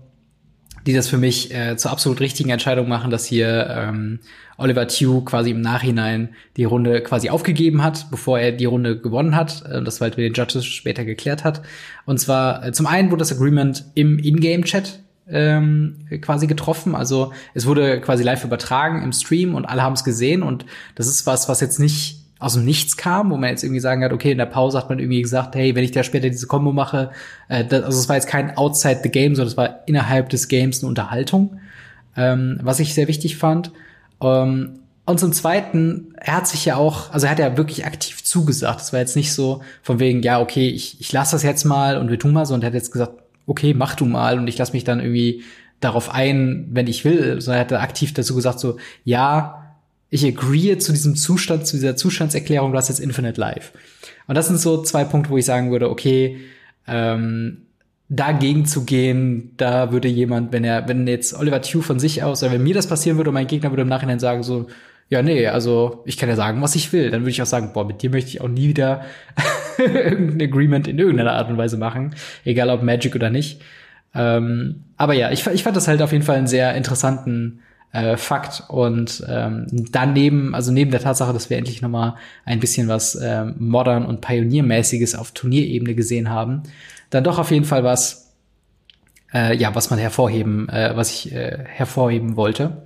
die 0.87 0.95
das 0.95 1.09
für 1.09 1.19
mich 1.19 1.55
äh, 1.55 1.77
zur 1.77 1.91
absolut 1.91 2.21
richtigen 2.21 2.51
Entscheidung 2.51 2.89
machen, 2.89 3.11
dass 3.11 3.25
hier 3.25 3.69
ähm, 3.71 4.21
Oliver 4.57 4.87
Tew 4.89 5.23
quasi 5.23 5.51
im 5.51 5.61
Nachhinein 5.61 6.31
die 6.57 6.65
Runde 6.65 7.03
quasi 7.03 7.31
aufgegeben 7.31 7.83
hat, 7.83 8.11
bevor 8.11 8.39
er 8.39 8.53
die 8.53 8.65
Runde 8.65 8.99
gewonnen 8.99 9.37
hat. 9.37 9.65
Äh, 9.67 9.83
das 9.83 10.01
war 10.01 10.07
halt 10.07 10.17
mit 10.17 10.27
den 10.27 10.35
Judges 10.35 10.65
später 10.65 11.05
geklärt 11.05 11.45
hat. 11.45 11.63
Und 12.05 12.19
zwar 12.19 12.65
äh, 12.65 12.73
zum 12.73 12.87
einen 12.87 13.11
wurde 13.11 13.21
das 13.21 13.33
Agreement 13.33 13.85
im 13.95 14.19
Ingame-Chat 14.19 15.02
ähm, 15.29 16.07
quasi 16.21 16.47
getroffen. 16.47 16.95
Also 16.95 17.33
es 17.55 17.67
wurde 17.67 18.01
quasi 18.01 18.23
live 18.23 18.45
übertragen 18.45 19.03
im 19.03 19.13
Stream 19.13 19.55
und 19.55 19.65
alle 19.65 19.83
haben 19.83 19.95
es 19.95 20.05
gesehen. 20.05 20.43
Und 20.43 20.67
das 20.95 21.07
ist 21.07 21.27
was, 21.27 21.49
was 21.49 21.61
jetzt 21.61 21.79
nicht 21.79 22.23
aus 22.39 22.55
dem 22.55 22.65
Nichts 22.65 22.97
kam, 22.97 23.31
wo 23.31 23.37
man 23.37 23.51
jetzt 23.51 23.63
irgendwie 23.63 23.81
sagen 23.81 24.03
hat, 24.03 24.13
okay, 24.13 24.33
in 24.33 24.39
der 24.39 24.47
Pause 24.47 24.77
hat 24.77 24.89
man 24.89 24.99
irgendwie 24.99 25.23
gesagt, 25.23 25.55
hey, 25.55 25.77
wenn 25.77 25.85
ich 25.85 25.93
da 25.93 26.03
später 26.03 26.29
diese 26.29 26.49
Combo 26.49 26.73
mache, 26.73 27.11
äh, 27.49 27.65
das, 27.65 27.85
also 27.85 28.01
es 28.01 28.09
war 28.09 28.17
jetzt 28.17 28.27
kein 28.27 28.57
Outside 28.57 29.01
the 29.03 29.11
Game, 29.11 29.37
sondern 29.37 29.53
es 29.53 29.57
war 29.57 29.87
innerhalb 29.87 30.29
des 30.29 30.49
Games 30.49 30.81
eine 30.81 30.89
Unterhaltung, 30.89 31.61
ähm, 32.17 32.59
was 32.63 32.81
ich 32.81 32.95
sehr 32.95 33.07
wichtig 33.07 33.37
fand. 33.37 33.71
Ähm, 34.21 34.81
und 35.05 35.21
zum 35.21 35.33
Zweiten, 35.33 36.15
er 36.17 36.37
hat 36.37 36.49
sich 36.49 36.65
ja 36.65 36.77
auch, 36.77 37.13
also 37.13 37.27
er 37.27 37.33
hat 37.33 37.39
ja 37.39 37.57
wirklich 37.57 37.87
aktiv 37.87 38.25
zugesagt. 38.25 38.81
Es 38.81 38.93
war 38.93 39.01
jetzt 39.01 39.17
nicht 39.17 39.33
so 39.33 39.63
von 39.83 40.01
wegen, 40.01 40.23
ja, 40.23 40.41
okay, 40.41 40.69
ich, 40.69 41.01
ich 41.01 41.13
lasse 41.13 41.37
das 41.37 41.43
jetzt 41.45 41.65
mal 41.65 41.97
und 41.97 42.11
wir 42.11 42.19
tun 42.19 42.33
mal 42.33 42.47
so. 42.47 42.55
Und 42.55 42.63
er 42.63 42.69
hat 42.69 42.75
jetzt 42.75 42.93
gesagt, 42.93 43.22
okay, 43.47 43.75
mach 43.75 43.95
du 43.95 44.05
mal 44.05 44.39
und 44.39 44.47
ich 44.49 44.59
lasse 44.59 44.73
mich 44.73 44.85
dann 44.85 45.01
irgendwie 45.01 45.43
darauf 45.81 46.11
ein, 46.11 46.69
wenn 46.71 46.87
ich 46.87 47.05
will. 47.05 47.41
Sondern 47.41 47.59
er 47.59 47.65
hat 47.65 47.73
aktiv 47.73 48.15
dazu 48.15 48.35
gesagt, 48.35 48.61
so, 48.61 48.79
ja, 49.05 49.77
ich 50.11 50.25
agree 50.27 50.77
zu 50.77 50.93
diesem 50.93 51.17
Zustand, 51.17 51.67
zu 51.67 51.77
dieser 51.77 51.97
Zustandserklärung, 51.97 52.73
du 52.73 52.79
hast 52.79 52.89
jetzt 52.89 53.01
Infinite 53.01 53.41
Life. 53.41 53.73
Und 54.27 54.35
das 54.35 54.47
sind 54.47 54.59
so 54.59 54.83
zwei 54.83 55.05
Punkte, 55.05 55.31
wo 55.31 55.39
ich 55.39 55.45
sagen 55.47 55.71
würde, 55.71 55.91
okay, 55.91 56.39
ähm, 56.87 57.63
dagegen 58.09 58.67
zu 58.67 58.85
gehen, 58.85 59.53
da 59.57 59.91
würde 59.91 60.09
jemand, 60.09 60.53
wenn 60.53 60.65
er, 60.65 60.87
wenn 60.87 61.07
jetzt 61.07 61.35
Oliver 61.35 61.63
Tew 61.63 61.81
von 61.81 61.99
sich 61.99 62.23
aus, 62.23 62.43
oder 62.43 62.53
wenn 62.53 62.63
mir 62.63 62.75
das 62.75 62.87
passieren 62.87 63.17
würde, 63.17 63.33
mein 63.33 63.47
Gegner 63.47 63.71
würde 63.71 63.83
im 63.83 63.89
Nachhinein 63.89 64.21
sagen 64.21 64.43
so, 64.43 64.67
ja, 65.13 65.21
nee, 65.23 65.47
also 65.47 66.03
ich 66.07 66.17
kann 66.17 66.31
ja 66.31 66.37
sagen, 66.37 66.63
was 66.63 66.75
ich 66.75 66.91
will. 66.95 67.11
Dann 67.11 67.21
würde 67.21 67.33
ich 67.33 67.43
auch 67.43 67.47
sagen, 67.47 67.75
boah, 67.75 67.87
mit 67.87 68.01
dir 68.01 68.09
möchte 68.09 68.31
ich 68.31 68.41
auch 68.41 68.49
nie 68.49 68.69
wieder 68.69 69.03
irgendein 69.79 70.49
Agreement 70.49 70.89
in 70.89 70.99
irgendeiner 70.99 71.35
Art 71.35 71.51
und 71.51 71.59
Weise 71.59 71.77
machen, 71.77 72.15
egal 72.47 72.71
ob 72.71 72.83
Magic 72.83 73.15
oder 73.15 73.29
nicht. 73.29 73.61
Ähm, 74.15 74.85
aber 74.97 75.13
ja, 75.13 75.31
ich, 75.31 75.47
ich 75.47 75.65
fand 75.65 75.77
das 75.77 75.87
halt 75.87 76.01
auf 76.01 76.13
jeden 76.13 76.25
Fall 76.25 76.37
einen 76.37 76.47
sehr 76.47 76.75
interessanten 76.75 77.61
äh, 77.93 78.17
Fakt. 78.17 78.65
Und 78.69 79.23
ähm, 79.29 79.67
daneben, 79.91 80.55
also 80.55 80.73
neben 80.73 80.91
der 80.91 81.01
Tatsache, 81.01 81.35
dass 81.35 81.51
wir 81.51 81.59
endlich 81.59 81.83
noch 81.83 81.91
mal 81.91 82.17
ein 82.47 82.59
bisschen 82.59 82.89
was 82.89 83.15
äh, 83.15 83.45
modern 83.45 84.07
und 84.07 84.23
pioniermäßiges 84.23 85.15
auf 85.15 85.33
Turnierebene 85.33 85.95
gesehen 85.95 86.31
haben, 86.31 86.63
dann 87.11 87.23
doch 87.23 87.39
auf 87.39 87.51
jeden 87.51 87.67
Fall 87.67 87.85
was, 87.85 88.33
äh, 89.35 89.55
ja, 89.59 89.75
was 89.75 89.91
man 89.91 89.99
hervorheben, 89.99 90.71
äh, 90.71 90.97
was 90.97 91.11
ich 91.11 91.35
äh, 91.35 91.67
hervorheben 91.67 92.37
wollte. 92.37 92.83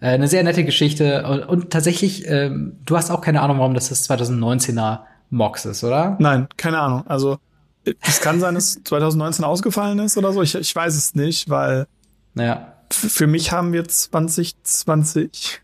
Äh, 0.00 0.08
eine 0.08 0.28
sehr 0.28 0.42
nette 0.42 0.64
Geschichte 0.64 1.26
und, 1.26 1.42
und 1.44 1.70
tatsächlich, 1.70 2.26
äh, 2.26 2.50
du 2.50 2.96
hast 2.96 3.10
auch 3.10 3.20
keine 3.20 3.42
Ahnung, 3.42 3.58
warum 3.58 3.74
das 3.74 3.88
das 3.88 4.08
2019er 4.08 5.00
Mox 5.30 5.64
ist, 5.66 5.84
oder? 5.84 6.16
Nein, 6.18 6.48
keine 6.56 6.78
Ahnung. 6.78 7.06
Also 7.06 7.38
es 7.84 8.20
kann 8.20 8.40
sein, 8.40 8.54
dass 8.54 8.82
2019 8.84 9.44
ausgefallen 9.44 9.98
ist 9.98 10.16
oder 10.16 10.32
so. 10.32 10.42
Ich, 10.42 10.54
ich 10.54 10.74
weiß 10.74 10.94
es 10.96 11.14
nicht, 11.14 11.48
weil 11.48 11.86
ja 12.34 12.74
für 12.90 13.26
mich 13.26 13.52
haben 13.52 13.72
wir 13.72 13.86
2020. 13.86 15.62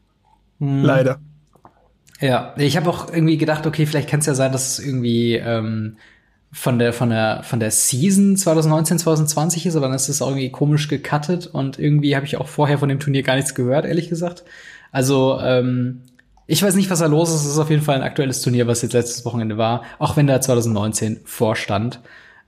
Hm. 0.61 0.85
Leider. 0.85 1.21
Ja, 2.21 2.55
ich 2.57 2.77
habe 2.77 2.89
auch 2.89 3.13
irgendwie 3.13 3.37
gedacht, 3.37 3.67
okay, 3.67 3.87
vielleicht 3.87 4.09
kann 4.09 4.21
es 4.21 4.27
ja 4.27 4.35
sein, 4.35 4.53
dass 4.53 4.79
es 4.79 4.85
irgendwie 4.85 5.35
ähm, 5.35 5.97
von 6.55 6.79
der 6.79 6.93
von 6.93 7.11
der 7.11 7.43
von 7.43 7.59
der 7.59 7.73
Season 7.73 8.37
2019 8.37 9.01
2020 9.01 9.67
ist, 9.67 9.75
aber 9.75 9.87
dann 9.87 9.97
ist 9.97 10.09
es 10.09 10.23
auch 10.23 10.29
irgendwie 10.29 10.53
komisch 10.53 10.87
gecuttet 10.87 11.49
und 11.49 11.81
irgendwie 11.81 12.15
habe 12.15 12.27
ich 12.27 12.37
auch 12.37 12.47
vorher 12.47 12.79
von 12.79 12.89
dem 12.89 13.01
Turnier 13.01 13.25
gar 13.25 13.35
nichts 13.35 13.57
gehört, 13.57 13.85
ehrlich 13.85 14.09
gesagt. 14.09 14.45
Also 14.93 15.41
ähm, 15.43 16.03
ich 16.47 16.63
weiß 16.63 16.77
nicht, 16.77 16.91
was 16.91 17.01
da 17.01 17.07
los 17.07 17.31
ist. 17.31 17.41
Es 17.41 17.53
ist 17.53 17.59
auf 17.59 17.71
jeden 17.71 17.83
Fall 17.83 17.97
ein 17.97 18.03
aktuelles 18.03 18.41
Turnier, 18.41 18.69
was 18.69 18.83
jetzt 18.83 18.93
letztes 18.93 19.25
Wochenende 19.25 19.59
war, 19.59 19.83
auch 19.99 20.17
wenn 20.17 20.29
da 20.29 20.41
2019 20.41 21.23
vorstand. 21.25 21.99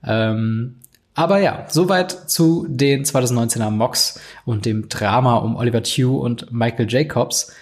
Ähm, 0.05 0.77
aber 1.15 1.39
ja, 1.39 1.67
soweit 1.69 2.31
zu 2.31 2.65
den 2.69 3.05
2019er 3.05 3.71
Mocks 3.71 4.21
und 4.45 4.67
dem 4.67 4.89
Drama 4.89 5.37
um 5.39 5.57
Oliver 5.57 5.83
Tew 5.83 6.17
und 6.19 6.53
Michael 6.53 6.87
Jacobs. 6.89 7.53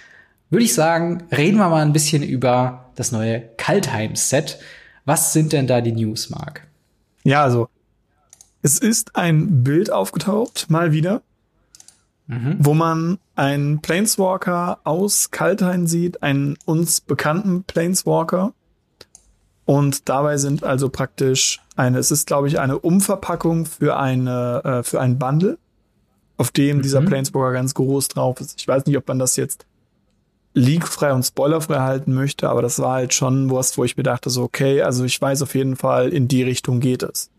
Würde 0.50 0.64
ich 0.64 0.74
sagen, 0.74 1.24
reden 1.34 1.56
wir 1.56 1.70
mal 1.70 1.82
ein 1.82 1.94
bisschen 1.94 2.22
über 2.22 2.90
das 2.96 3.12
neue 3.12 3.40
Kaltheim-Set. 3.56 4.58
Was 5.04 5.32
sind 5.32 5.52
denn 5.52 5.66
da 5.66 5.80
die 5.80 5.92
News, 5.92 6.30
Mark? 6.30 6.66
Ja, 7.24 7.42
also 7.42 7.68
es 8.62 8.78
ist 8.78 9.16
ein 9.16 9.62
Bild 9.62 9.92
aufgetaucht, 9.92 10.70
mal 10.70 10.92
wieder, 10.92 11.22
mhm. 12.26 12.56
wo 12.58 12.72
man 12.72 13.18
einen 13.34 13.80
Planeswalker 13.80 14.78
aus 14.84 15.30
Kaltheim 15.30 15.86
sieht, 15.86 16.22
einen 16.22 16.56
uns 16.64 17.00
bekannten 17.02 17.64
Planeswalker. 17.64 18.54
Und 19.66 20.08
dabei 20.08 20.38
sind 20.38 20.64
also 20.64 20.88
praktisch 20.88 21.60
eine, 21.76 21.98
es 21.98 22.10
ist, 22.10 22.26
glaube 22.26 22.48
ich, 22.48 22.58
eine 22.58 22.78
Umverpackung 22.78 23.66
für 23.66 23.98
eine, 23.98 24.62
äh, 24.64 24.82
für 24.82 25.00
ein 25.00 25.18
Bundle, 25.18 25.58
auf 26.36 26.50
dem 26.50 26.78
mhm. 26.78 26.82
dieser 26.82 27.02
Planesburger 27.02 27.52
ganz 27.52 27.74
groß 27.74 28.08
drauf 28.08 28.40
ist. 28.40 28.60
Ich 28.60 28.68
weiß 28.68 28.86
nicht, 28.86 28.96
ob 28.96 29.06
man 29.08 29.18
das 29.18 29.36
jetzt 29.36 29.66
leakfrei 30.54 31.12
und 31.12 31.24
spoilerfrei 31.24 31.80
halten 31.80 32.14
möchte, 32.14 32.48
aber 32.48 32.62
das 32.62 32.78
war 32.78 32.94
halt 32.94 33.12
schon 33.12 33.50
was, 33.50 33.76
wo 33.76 33.84
ich 33.84 33.96
mir 33.96 34.04
dachte, 34.04 34.30
so, 34.30 34.42
okay, 34.44 34.82
also 34.82 35.04
ich 35.04 35.20
weiß 35.20 35.42
auf 35.42 35.54
jeden 35.54 35.76
Fall, 35.76 36.10
in 36.10 36.28
die 36.28 36.42
Richtung 36.42 36.80
geht 36.80 37.02
es. 37.02 37.30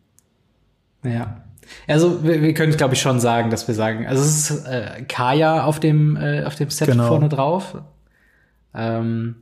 Ja. 1.04 1.42
Also 1.88 2.24
wir, 2.24 2.42
wir 2.42 2.54
können, 2.54 2.76
glaube 2.76 2.94
ich, 2.94 3.02
schon 3.02 3.20
sagen, 3.20 3.50
dass 3.50 3.68
wir 3.68 3.74
sagen, 3.74 4.06
also 4.06 4.22
es 4.22 4.52
ist 4.52 4.66
äh, 4.68 5.04
Kaya 5.08 5.64
auf 5.64 5.80
dem, 5.80 6.16
äh, 6.18 6.44
auf 6.44 6.56
dem 6.56 6.70
Set 6.70 6.90
genau. 6.90 7.08
vorne 7.08 7.30
drauf. 7.30 7.78
Ähm, 8.74 9.36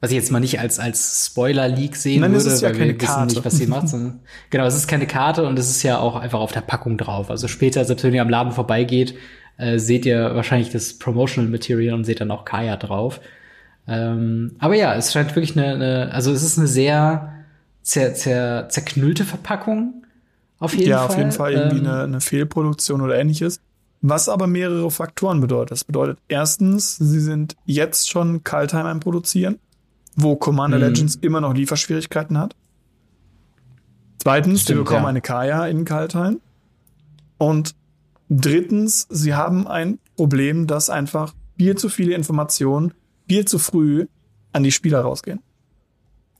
was 0.00 0.10
ich 0.10 0.16
jetzt 0.16 0.30
mal 0.30 0.40
nicht 0.40 0.60
als, 0.60 0.78
als 0.78 1.26
Spoiler-Leak 1.26 1.96
sehen 1.96 2.20
Nein, 2.20 2.32
würde, 2.32 2.46
ist 2.46 2.60
ja 2.60 2.68
weil 2.68 2.76
keine 2.76 2.92
wir 2.92 3.00
wissen 3.00 3.06
Karte. 3.06 3.34
nicht, 3.34 3.44
was 3.44 3.56
sie 3.56 3.66
macht. 3.66 3.88
Sondern, 3.88 4.20
genau, 4.50 4.64
es 4.66 4.74
ist 4.74 4.86
keine 4.86 5.06
Karte 5.06 5.46
und 5.46 5.58
es 5.58 5.70
ist 5.70 5.82
ja 5.82 5.98
auch 5.98 6.16
einfach 6.16 6.40
auf 6.40 6.52
der 6.52 6.60
Packung 6.60 6.96
drauf. 6.96 7.30
Also 7.30 7.48
später, 7.48 7.84
selbst 7.84 8.04
wenn 8.04 8.14
ihr 8.14 8.22
am 8.22 8.28
Laden 8.28 8.52
vorbeigeht, 8.52 9.14
äh, 9.56 9.78
seht 9.78 10.06
ihr 10.06 10.34
wahrscheinlich 10.34 10.70
das 10.70 10.98
Promotional 10.98 11.50
Material 11.50 11.94
und 11.94 12.04
seht 12.04 12.20
dann 12.20 12.30
auch 12.30 12.44
Kaya 12.44 12.76
drauf. 12.76 13.20
Ähm, 13.88 14.56
aber 14.58 14.74
ja, 14.74 14.94
es 14.94 15.12
scheint 15.12 15.34
wirklich 15.36 15.56
eine, 15.56 15.74
eine 15.74 16.12
also 16.12 16.32
es 16.32 16.42
ist 16.42 16.58
eine 16.58 16.66
sehr 16.66 17.32
zer, 17.82 18.14
zer, 18.14 18.68
zerknüllte 18.68 19.24
Verpackung. 19.24 20.04
Auf 20.58 20.74
jeden 20.74 20.88
ja, 20.88 20.98
Fall. 20.98 21.06
Ja, 21.06 21.12
auf 21.12 21.18
jeden 21.18 21.32
Fall 21.32 21.52
irgendwie 21.52 21.78
ähm, 21.78 21.86
eine, 21.86 22.02
eine 22.02 22.20
Fehlproduktion 22.20 23.00
oder 23.00 23.16
ähnliches. 23.18 23.60
Was 24.02 24.28
aber 24.28 24.46
mehrere 24.46 24.90
Faktoren 24.90 25.40
bedeutet. 25.40 25.72
Das 25.72 25.84
bedeutet 25.84 26.18
erstens, 26.28 26.96
sie 26.96 27.20
sind 27.20 27.56
jetzt 27.64 28.10
schon 28.10 28.44
Kaltheim 28.44 28.86
am 28.86 29.00
Produzieren 29.00 29.58
wo 30.16 30.34
Commander 30.34 30.78
mhm. 30.78 30.84
Legends 30.84 31.14
immer 31.16 31.40
noch 31.40 31.54
Lieferschwierigkeiten 31.54 32.38
hat. 32.38 32.56
Zweitens, 34.18 34.62
Stimmt, 34.62 34.78
wir 34.78 34.84
bekommen 34.84 35.04
ja. 35.04 35.08
eine 35.08 35.20
Kaya 35.20 35.66
in 35.66 35.84
Kaltheim. 35.84 36.40
Und 37.38 37.74
drittens, 38.28 39.06
sie 39.10 39.34
haben 39.34 39.66
ein 39.66 39.98
Problem, 40.16 40.66
dass 40.66 40.90
einfach 40.90 41.34
viel 41.58 41.76
zu 41.76 41.88
viele 41.88 42.14
Informationen 42.14 42.94
viel 43.28 43.44
zu 43.44 43.58
früh 43.58 44.06
an 44.52 44.62
die 44.62 44.72
Spieler 44.72 45.00
rausgehen. 45.00 45.40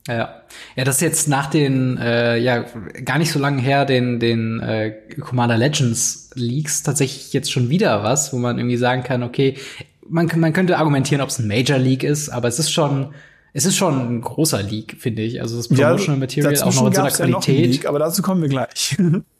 Ja, 0.07 0.43
ja, 0.77 0.85
das 0.85 0.95
ist 0.95 1.01
jetzt 1.01 1.27
nach 1.27 1.47
den 1.47 1.97
äh, 1.97 2.37
ja 2.37 2.65
gar 3.03 3.17
nicht 3.17 3.31
so 3.31 3.39
lange 3.39 3.61
her 3.61 3.83
den 3.83 4.21
den 4.21 4.61
äh, 4.61 4.91
Commander 5.19 5.57
Legends 5.57 6.29
Leaks 6.33 6.81
tatsächlich 6.81 7.33
jetzt 7.33 7.51
schon 7.51 7.69
wieder 7.69 8.03
was, 8.03 8.31
wo 8.31 8.37
man 8.37 8.57
irgendwie 8.57 8.77
sagen 8.77 9.03
kann, 9.03 9.21
okay, 9.21 9.57
man 10.07 10.31
man 10.37 10.53
könnte 10.53 10.77
argumentieren, 10.77 11.21
ob 11.21 11.27
es 11.29 11.39
ein 11.39 11.47
Major 11.47 11.77
League 11.77 12.03
ist, 12.03 12.29
aber 12.29 12.47
es 12.47 12.57
ist 12.57 12.71
schon 12.71 13.13
es 13.51 13.65
ist 13.65 13.75
schon 13.75 14.17
ein 14.17 14.21
großer 14.21 14.63
Leak, 14.63 14.95
finde 14.97 15.23
ich. 15.23 15.41
Also 15.41 15.57
das 15.57 15.67
Promotional 15.67 16.15
ja, 16.15 16.19
Material 16.19 16.55
auch 16.61 16.73
noch 16.73 16.87
in 16.87 16.93
so 16.93 17.01
einer 17.01 17.11
Qualität. 17.11 17.59
Ja 17.59 17.71
Leak, 17.71 17.85
aber 17.85 17.99
dazu 17.99 18.21
kommen 18.21 18.41
wir 18.41 18.49
gleich. 18.49 18.95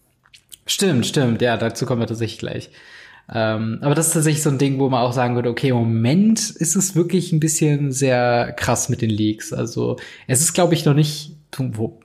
stimmt, 0.68 1.06
stimmt. 1.06 1.42
Ja, 1.42 1.58
dazu 1.58 1.86
kommen 1.86 2.02
wir 2.02 2.08
tatsächlich 2.08 2.40
gleich. 2.40 2.70
Ähm, 3.34 3.80
aber 3.82 3.96
das 3.96 4.08
ist 4.08 4.14
tatsächlich 4.14 4.44
so 4.44 4.50
ein 4.50 4.58
Ding, 4.58 4.80
wo 4.80 4.90
man 4.90 5.02
auch 5.02 5.12
sagen 5.12 5.36
würde, 5.36 5.50
okay, 5.50 5.70
im 5.70 5.76
Moment 5.76 6.40
ist 6.50 6.76
es 6.76 6.96
wirklich 6.96 7.34
ein 7.34 7.40
bisschen 7.40 7.92
sehr 7.92 8.54
krass 8.54 8.88
mit 8.88 9.02
den 9.02 9.10
Leaks. 9.10 9.52
Also 9.52 9.98
es 10.28 10.40
ist, 10.40 10.54
glaube 10.54 10.76
ich, 10.76 10.86
noch 10.86 10.94
nicht 10.94 11.34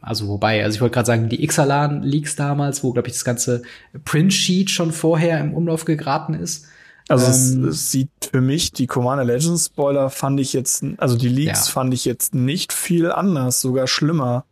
also 0.01 0.29
wobei, 0.29 0.65
also 0.65 0.77
ich 0.77 0.81
wollte 0.81 0.95
gerade 0.95 1.07
sagen, 1.07 1.29
die 1.29 1.43
Ixalan-Leaks 1.45 2.37
damals, 2.37 2.83
wo, 2.83 2.93
glaube 2.93 3.09
ich, 3.09 3.15
das 3.15 3.25
ganze 3.25 3.63
Print-Sheet 4.05 4.71
schon 4.71 4.93
vorher 4.93 5.41
im 5.41 5.53
Umlauf 5.53 5.85
geraten 5.85 6.35
ist. 6.35 6.67
Also 7.09 7.27
ähm, 7.27 7.65
es, 7.65 7.75
es, 7.75 7.91
sieht 7.91 8.11
für 8.31 8.41
mich, 8.41 8.73
die 8.73 8.87
Commander 8.87 9.25
Legends 9.25 9.67
Spoiler 9.67 10.11
fand 10.11 10.41
ich 10.41 10.53
jetzt, 10.53 10.85
also 10.99 11.17
die 11.17 11.29
Leaks 11.29 11.67
ja. 11.67 11.73
fand 11.73 11.93
ich 11.93 12.05
jetzt 12.05 12.35
nicht 12.35 12.73
viel 12.73 13.11
anders, 13.11 13.61
sogar 13.61 13.87
schlimmer. 13.87 14.45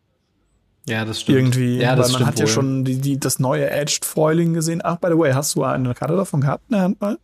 Ja, 0.86 1.04
das 1.04 1.20
stimmt. 1.20 1.38
Irgendwie, 1.38 1.78
ja, 1.78 1.94
das 1.94 2.12
weil 2.12 2.20
man 2.20 2.28
hat 2.28 2.36
wohl. 2.36 2.40
ja 2.40 2.46
schon 2.46 2.84
die, 2.84 2.98
die, 2.98 3.20
das 3.20 3.38
neue 3.38 3.70
Edged 3.70 4.04
Foiling 4.04 4.54
gesehen. 4.54 4.80
Ach, 4.82 4.96
by 4.96 5.08
the 5.10 5.18
way, 5.18 5.32
hast 5.32 5.54
du 5.54 5.64
eine 5.64 5.94
Karte 5.94 6.16
davon 6.16 6.40
gehabt 6.40 6.64
in 6.68 6.74
der 6.74 6.82
Hand 6.82 7.00
mal? 7.00 7.18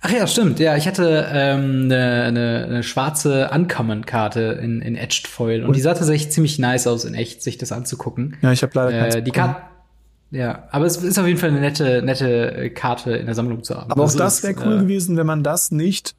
Ach 0.00 0.10
ja, 0.10 0.26
stimmt. 0.26 0.60
Ja, 0.60 0.76
ich 0.76 0.86
hatte 0.86 1.26
ähm, 1.30 1.84
eine, 1.84 2.22
eine, 2.22 2.64
eine 2.64 2.82
schwarze 2.82 3.50
Uncommon-Karte 3.52 4.58
in, 4.62 4.80
in 4.80 4.96
Edged 4.96 5.26
Foil 5.26 5.62
und, 5.62 5.68
und 5.68 5.76
die 5.76 5.80
sah 5.80 5.94
tatsächlich 5.94 6.30
ziemlich 6.30 6.58
nice 6.58 6.86
aus 6.86 7.04
in 7.04 7.14
echt, 7.14 7.42
sich 7.42 7.58
das 7.58 7.72
anzugucken. 7.72 8.36
Ja, 8.40 8.52
ich 8.52 8.62
habe 8.62 8.72
leider 8.74 9.16
äh, 9.16 9.22
die 9.22 9.30
Karte. 9.30 9.62
Ja, 10.30 10.64
aber 10.70 10.86
es 10.86 10.96
ist 10.96 11.18
auf 11.18 11.26
jeden 11.26 11.38
Fall 11.38 11.50
eine 11.50 11.60
nette, 11.60 12.02
nette 12.02 12.70
Karte 12.70 13.12
in 13.12 13.26
der 13.26 13.34
Sammlung 13.34 13.62
zu 13.62 13.76
haben. 13.76 13.90
Aber 13.90 14.04
auch 14.04 14.14
das 14.14 14.42
wäre 14.42 14.54
cool 14.64 14.78
äh, 14.78 14.80
gewesen, 14.80 15.16
wenn 15.16 15.26
man 15.26 15.42
das 15.42 15.70
nicht 15.70 16.14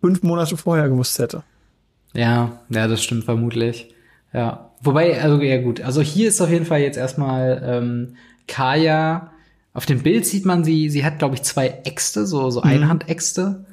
fünf 0.00 0.22
Monate 0.22 0.56
vorher 0.56 0.88
gewusst 0.88 1.18
hätte. 1.18 1.42
Ja, 2.14 2.60
ja, 2.68 2.88
das 2.88 3.02
stimmt 3.02 3.24
vermutlich. 3.24 3.94
Ja. 4.32 4.70
Wobei, 4.80 5.20
also 5.20 5.42
ja 5.42 5.60
gut, 5.60 5.80
also 5.80 6.00
hier 6.00 6.28
ist 6.28 6.40
auf 6.40 6.50
jeden 6.50 6.66
Fall 6.66 6.80
jetzt 6.80 6.96
erstmal 6.96 7.60
ähm, 7.64 8.14
Kaya. 8.46 9.32
Auf 9.74 9.86
dem 9.86 10.02
Bild 10.02 10.26
sieht 10.26 10.44
man 10.44 10.64
sie, 10.64 10.90
sie 10.90 11.04
hat, 11.04 11.18
glaube 11.18 11.34
ich, 11.34 11.42
zwei 11.42 11.80
Äxte, 11.84 12.26
so, 12.26 12.50
so 12.50 12.60
mhm. 12.60 12.66
Einhandäxte. 12.66 13.64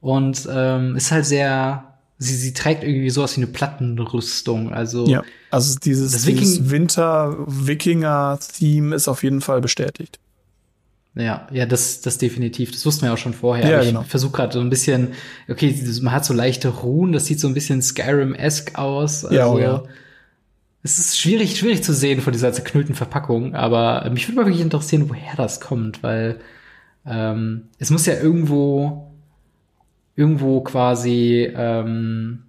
Und 0.00 0.48
ähm, 0.50 0.96
ist 0.96 1.12
halt 1.12 1.26
sehr, 1.26 1.94
sie, 2.18 2.34
sie 2.34 2.52
trägt 2.52 2.84
irgendwie 2.84 3.10
sowas 3.10 3.36
wie 3.36 3.42
eine 3.42 3.50
Plattenrüstung. 3.50 4.72
Also, 4.72 5.06
ja, 5.06 5.22
also 5.50 5.78
dieses, 5.78 6.24
dieses 6.24 6.70
Winter-Wikinger-Theme 6.70 8.94
ist 8.94 9.08
auf 9.08 9.22
jeden 9.22 9.40
Fall 9.40 9.60
bestätigt. 9.60 10.18
Ja, 11.14 11.46
ja, 11.52 11.66
das, 11.66 12.00
das 12.00 12.16
definitiv. 12.16 12.70
Das 12.70 12.86
wussten 12.86 13.02
wir 13.02 13.12
auch 13.12 13.18
schon 13.18 13.34
vorher. 13.34 13.68
Ja, 13.68 13.82
genau. 13.82 14.00
Ich 14.00 14.06
versuche 14.06 14.32
gerade 14.32 14.52
so 14.54 14.60
ein 14.60 14.70
bisschen, 14.70 15.08
okay, 15.48 15.74
man 16.00 16.12
hat 16.12 16.24
so 16.24 16.32
leichte 16.32 16.68
Ruhen, 16.68 17.12
das 17.12 17.26
sieht 17.26 17.38
so 17.38 17.48
ein 17.48 17.54
bisschen 17.54 17.82
Skyrim-esque 17.82 18.76
aus. 18.76 19.24
Also, 19.24 19.36
ja, 19.36 19.46
oh 19.48 19.58
ja. 19.58 19.82
Es 20.82 20.98
ist 20.98 21.20
schwierig, 21.20 21.58
schwierig 21.58 21.84
zu 21.84 21.92
sehen 21.92 22.20
von 22.20 22.32
dieser 22.32 22.52
zerknüllten 22.52 22.94
Verpackung, 22.94 23.54
aber 23.54 24.08
mich 24.10 24.26
würde 24.26 24.40
mal 24.40 24.46
wirklich 24.46 24.62
interessieren, 24.62 25.08
woher 25.08 25.36
das 25.36 25.60
kommt, 25.60 26.02
weil 26.02 26.40
ähm, 27.06 27.68
es 27.78 27.90
muss 27.90 28.06
ja 28.06 28.14
irgendwo, 28.14 29.12
irgendwo 30.16 30.60
quasi, 30.62 31.52
ähm, 31.54 32.42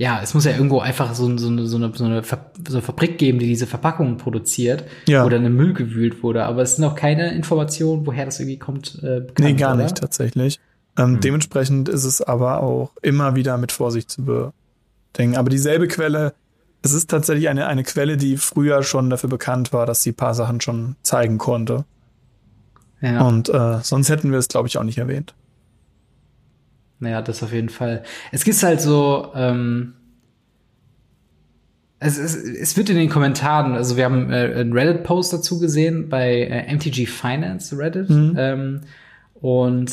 ja, 0.00 0.22
es 0.22 0.32
muss 0.32 0.46
ja 0.46 0.52
irgendwo 0.52 0.80
einfach 0.80 1.12
so, 1.12 1.36
so, 1.36 1.48
eine, 1.48 1.66
so, 1.66 1.76
eine, 1.76 1.92
so, 1.94 2.04
eine, 2.04 2.22
Fabrik 2.22 3.18
geben, 3.18 3.38
die 3.38 3.46
diese 3.46 3.66
Verpackungen 3.66 4.16
produziert 4.16 4.84
ja. 5.06 5.26
oder 5.26 5.36
in 5.36 5.42
den 5.42 5.54
Müll 5.54 5.74
gewühlt 5.74 6.22
wurde. 6.22 6.46
Aber 6.46 6.62
es 6.62 6.76
sind 6.76 6.86
auch 6.86 6.94
keine 6.94 7.34
Informationen, 7.34 8.06
woher 8.06 8.24
das 8.24 8.40
irgendwie 8.40 8.58
kommt. 8.58 8.98
Äh, 9.02 9.20
bekannt, 9.20 9.40
nee, 9.40 9.52
gar 9.52 9.74
oder? 9.74 9.82
nicht 9.82 9.98
tatsächlich. 9.98 10.58
Ähm, 10.96 11.16
hm. 11.16 11.20
Dementsprechend 11.20 11.90
ist 11.90 12.04
es 12.04 12.22
aber 12.22 12.62
auch 12.62 12.92
immer 13.02 13.34
wieder 13.34 13.58
mit 13.58 13.72
Vorsicht 13.72 14.10
zu 14.10 14.24
bedenken. 14.24 15.36
Aber 15.36 15.50
dieselbe 15.50 15.86
Quelle 15.86 16.32
es 16.82 16.94
ist 16.94 17.10
tatsächlich 17.10 17.50
eine, 17.50 17.66
eine 17.66 17.82
Quelle, 17.82 18.16
die 18.16 18.38
früher 18.38 18.82
schon 18.82 19.10
dafür 19.10 19.28
bekannt 19.28 19.74
war, 19.74 19.84
dass 19.84 20.02
sie 20.02 20.12
ein 20.12 20.16
paar 20.16 20.32
Sachen 20.32 20.62
schon 20.62 20.96
zeigen 21.02 21.36
konnte. 21.36 21.84
Ja. 23.02 23.26
Und 23.26 23.50
äh, 23.50 23.80
sonst 23.82 24.08
hätten 24.08 24.32
wir 24.32 24.38
es, 24.38 24.48
glaube 24.48 24.68
ich, 24.68 24.78
auch 24.78 24.82
nicht 24.82 24.96
erwähnt. 24.96 25.34
Naja, 27.00 27.22
das 27.22 27.42
auf 27.42 27.52
jeden 27.52 27.70
Fall. 27.70 28.02
Es 28.30 28.44
gibt 28.44 28.62
halt 28.62 28.80
so, 28.80 29.32
ähm, 29.34 29.94
es, 31.98 32.18
es, 32.18 32.34
es 32.34 32.76
wird 32.76 32.90
in 32.90 32.96
den 32.96 33.08
Kommentaren, 33.08 33.74
also 33.74 33.96
wir 33.96 34.04
haben 34.04 34.30
äh, 34.30 34.54
einen 34.54 34.72
Reddit-Post 34.72 35.32
dazu 35.32 35.58
gesehen 35.58 36.08
bei 36.08 36.42
äh, 36.42 36.74
MTG 36.74 37.06
Finance 37.06 37.76
Reddit. 37.76 38.08
Mhm. 38.08 38.34
Ähm, 38.38 38.80
und 39.34 39.90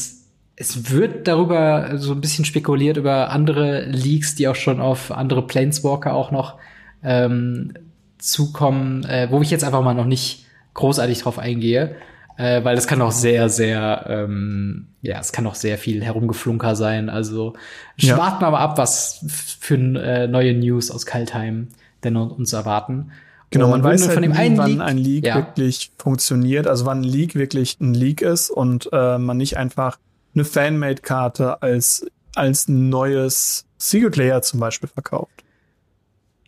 es 0.56 0.92
wird 0.92 1.28
darüber 1.28 1.98
so 1.98 2.14
ein 2.14 2.22
bisschen 2.22 2.46
spekuliert 2.46 2.98
über 2.98 3.30
andere 3.30 3.86
Leaks, 3.86 4.36
die 4.36 4.48
auch 4.48 4.56
schon 4.56 4.82
auf 4.82 5.12
andere 5.12 5.46
Planeswalker 5.46 6.14
auch 6.14 6.32
noch 6.32 6.58
ähm, 7.04 7.74
zukommen, 8.18 9.04
äh, 9.06 9.28
wo 9.30 9.42
ich 9.42 9.52
jetzt 9.52 9.64
einfach 9.64 9.84
mal 9.84 9.94
noch 9.94 10.06
nicht 10.06 10.46
großartig 10.74 11.20
drauf 11.20 11.40
eingehe, 11.40 11.96
äh, 12.38 12.64
weil 12.64 12.78
es 12.78 12.88
kann 12.88 13.02
auch 13.02 13.12
sehr, 13.12 13.50
sehr, 13.50 14.06
ähm, 14.08 14.88
ja, 15.02 15.20
es 15.20 15.32
kann 15.32 15.46
auch 15.48 15.56
sehr 15.56 15.78
viel 15.78 16.04
herumgeflunker 16.04 16.76
sein. 16.76 17.10
Also 17.10 17.54
Ja. 17.98 18.18
warten 18.18 18.42
wir 18.42 18.52
mal 18.52 18.60
ab, 18.60 18.78
was 18.78 19.26
für 19.60 19.76
äh, 19.76 20.28
neue 20.28 20.54
News 20.54 20.92
aus 20.92 21.06
Kaltheim 21.06 21.68
denn 22.04 22.16
uns 22.16 22.54
erwarten. 22.54 23.12
Genau, 23.50 23.70
man 23.70 23.82
weiß 23.82 24.04
halt 24.04 24.14
von 24.14 24.22
dem 24.24 24.34
nie, 24.34 24.38
einen 24.38 24.58
wann 24.58 24.72
Leak- 24.72 24.82
ein 24.82 24.98
Leak 24.98 25.26
Ja. 25.26 25.36
wirklich 25.36 25.92
funktioniert, 25.98 26.68
also 26.68 26.86
wann 26.86 27.00
ein 27.00 27.04
Leak 27.06 27.34
wirklich 27.36 27.80
ein 27.80 27.94
Leak 27.94 28.22
ist 28.22 28.50
und 28.52 28.90
äh, 28.92 29.18
man 29.18 29.38
nicht 29.38 29.58
einfach 29.58 29.98
eine 30.36 30.44
Fanmade-Karte 30.46 31.62
als, 31.62 32.06
als 32.36 32.68
neues 32.68 33.66
Secret 33.78 34.16
Layer 34.18 34.42
zum 34.42 34.60
Beispiel 34.60 34.90
verkauft. 34.90 35.44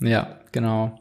Ja, 0.01 0.39
genau. 0.51 0.99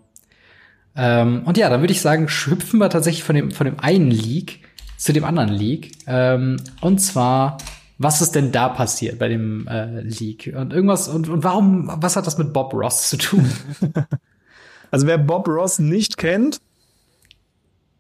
Ähm, 0.96 1.42
und 1.44 1.57
ja, 1.59 1.68
dann 1.68 1.81
würde 1.81 1.92
ich 1.92 2.01
sagen, 2.01 2.29
hüpfen 2.29 2.79
wir 2.79 2.90
tatsächlich 2.90 3.24
von 3.24 3.35
dem, 3.37 3.51
von 3.51 3.66
dem 3.66 3.79
einen 3.81 4.11
Leak 4.11 4.61
zu 4.98 5.12
dem 5.12 5.24
anderen 5.24 5.50
Leak. 5.50 5.92
Ähm, 6.06 6.58
und 6.82 6.98
zwar, 6.98 7.58
was 7.96 8.20
ist 8.20 8.34
denn 8.34 8.52
da 8.52 8.68
passiert 8.68 9.18
bei 9.18 9.28
dem 9.28 9.66
äh, 9.68 10.02
Leak? 10.02 10.52
Und 10.54 10.72
irgendwas, 10.72 11.08
und, 11.08 11.28
und 11.28 11.44
warum, 11.44 11.90
was 11.96 12.16
hat 12.16 12.26
das 12.26 12.37
mit 12.37 12.52
Bob 12.52 12.74
Ross 12.74 13.08
zu 13.08 13.16
tun? 13.16 13.50
Also 14.90 15.06
wer 15.06 15.18
Bob 15.18 15.46
Ross 15.48 15.78
nicht 15.78 16.16
kennt, 16.16 16.62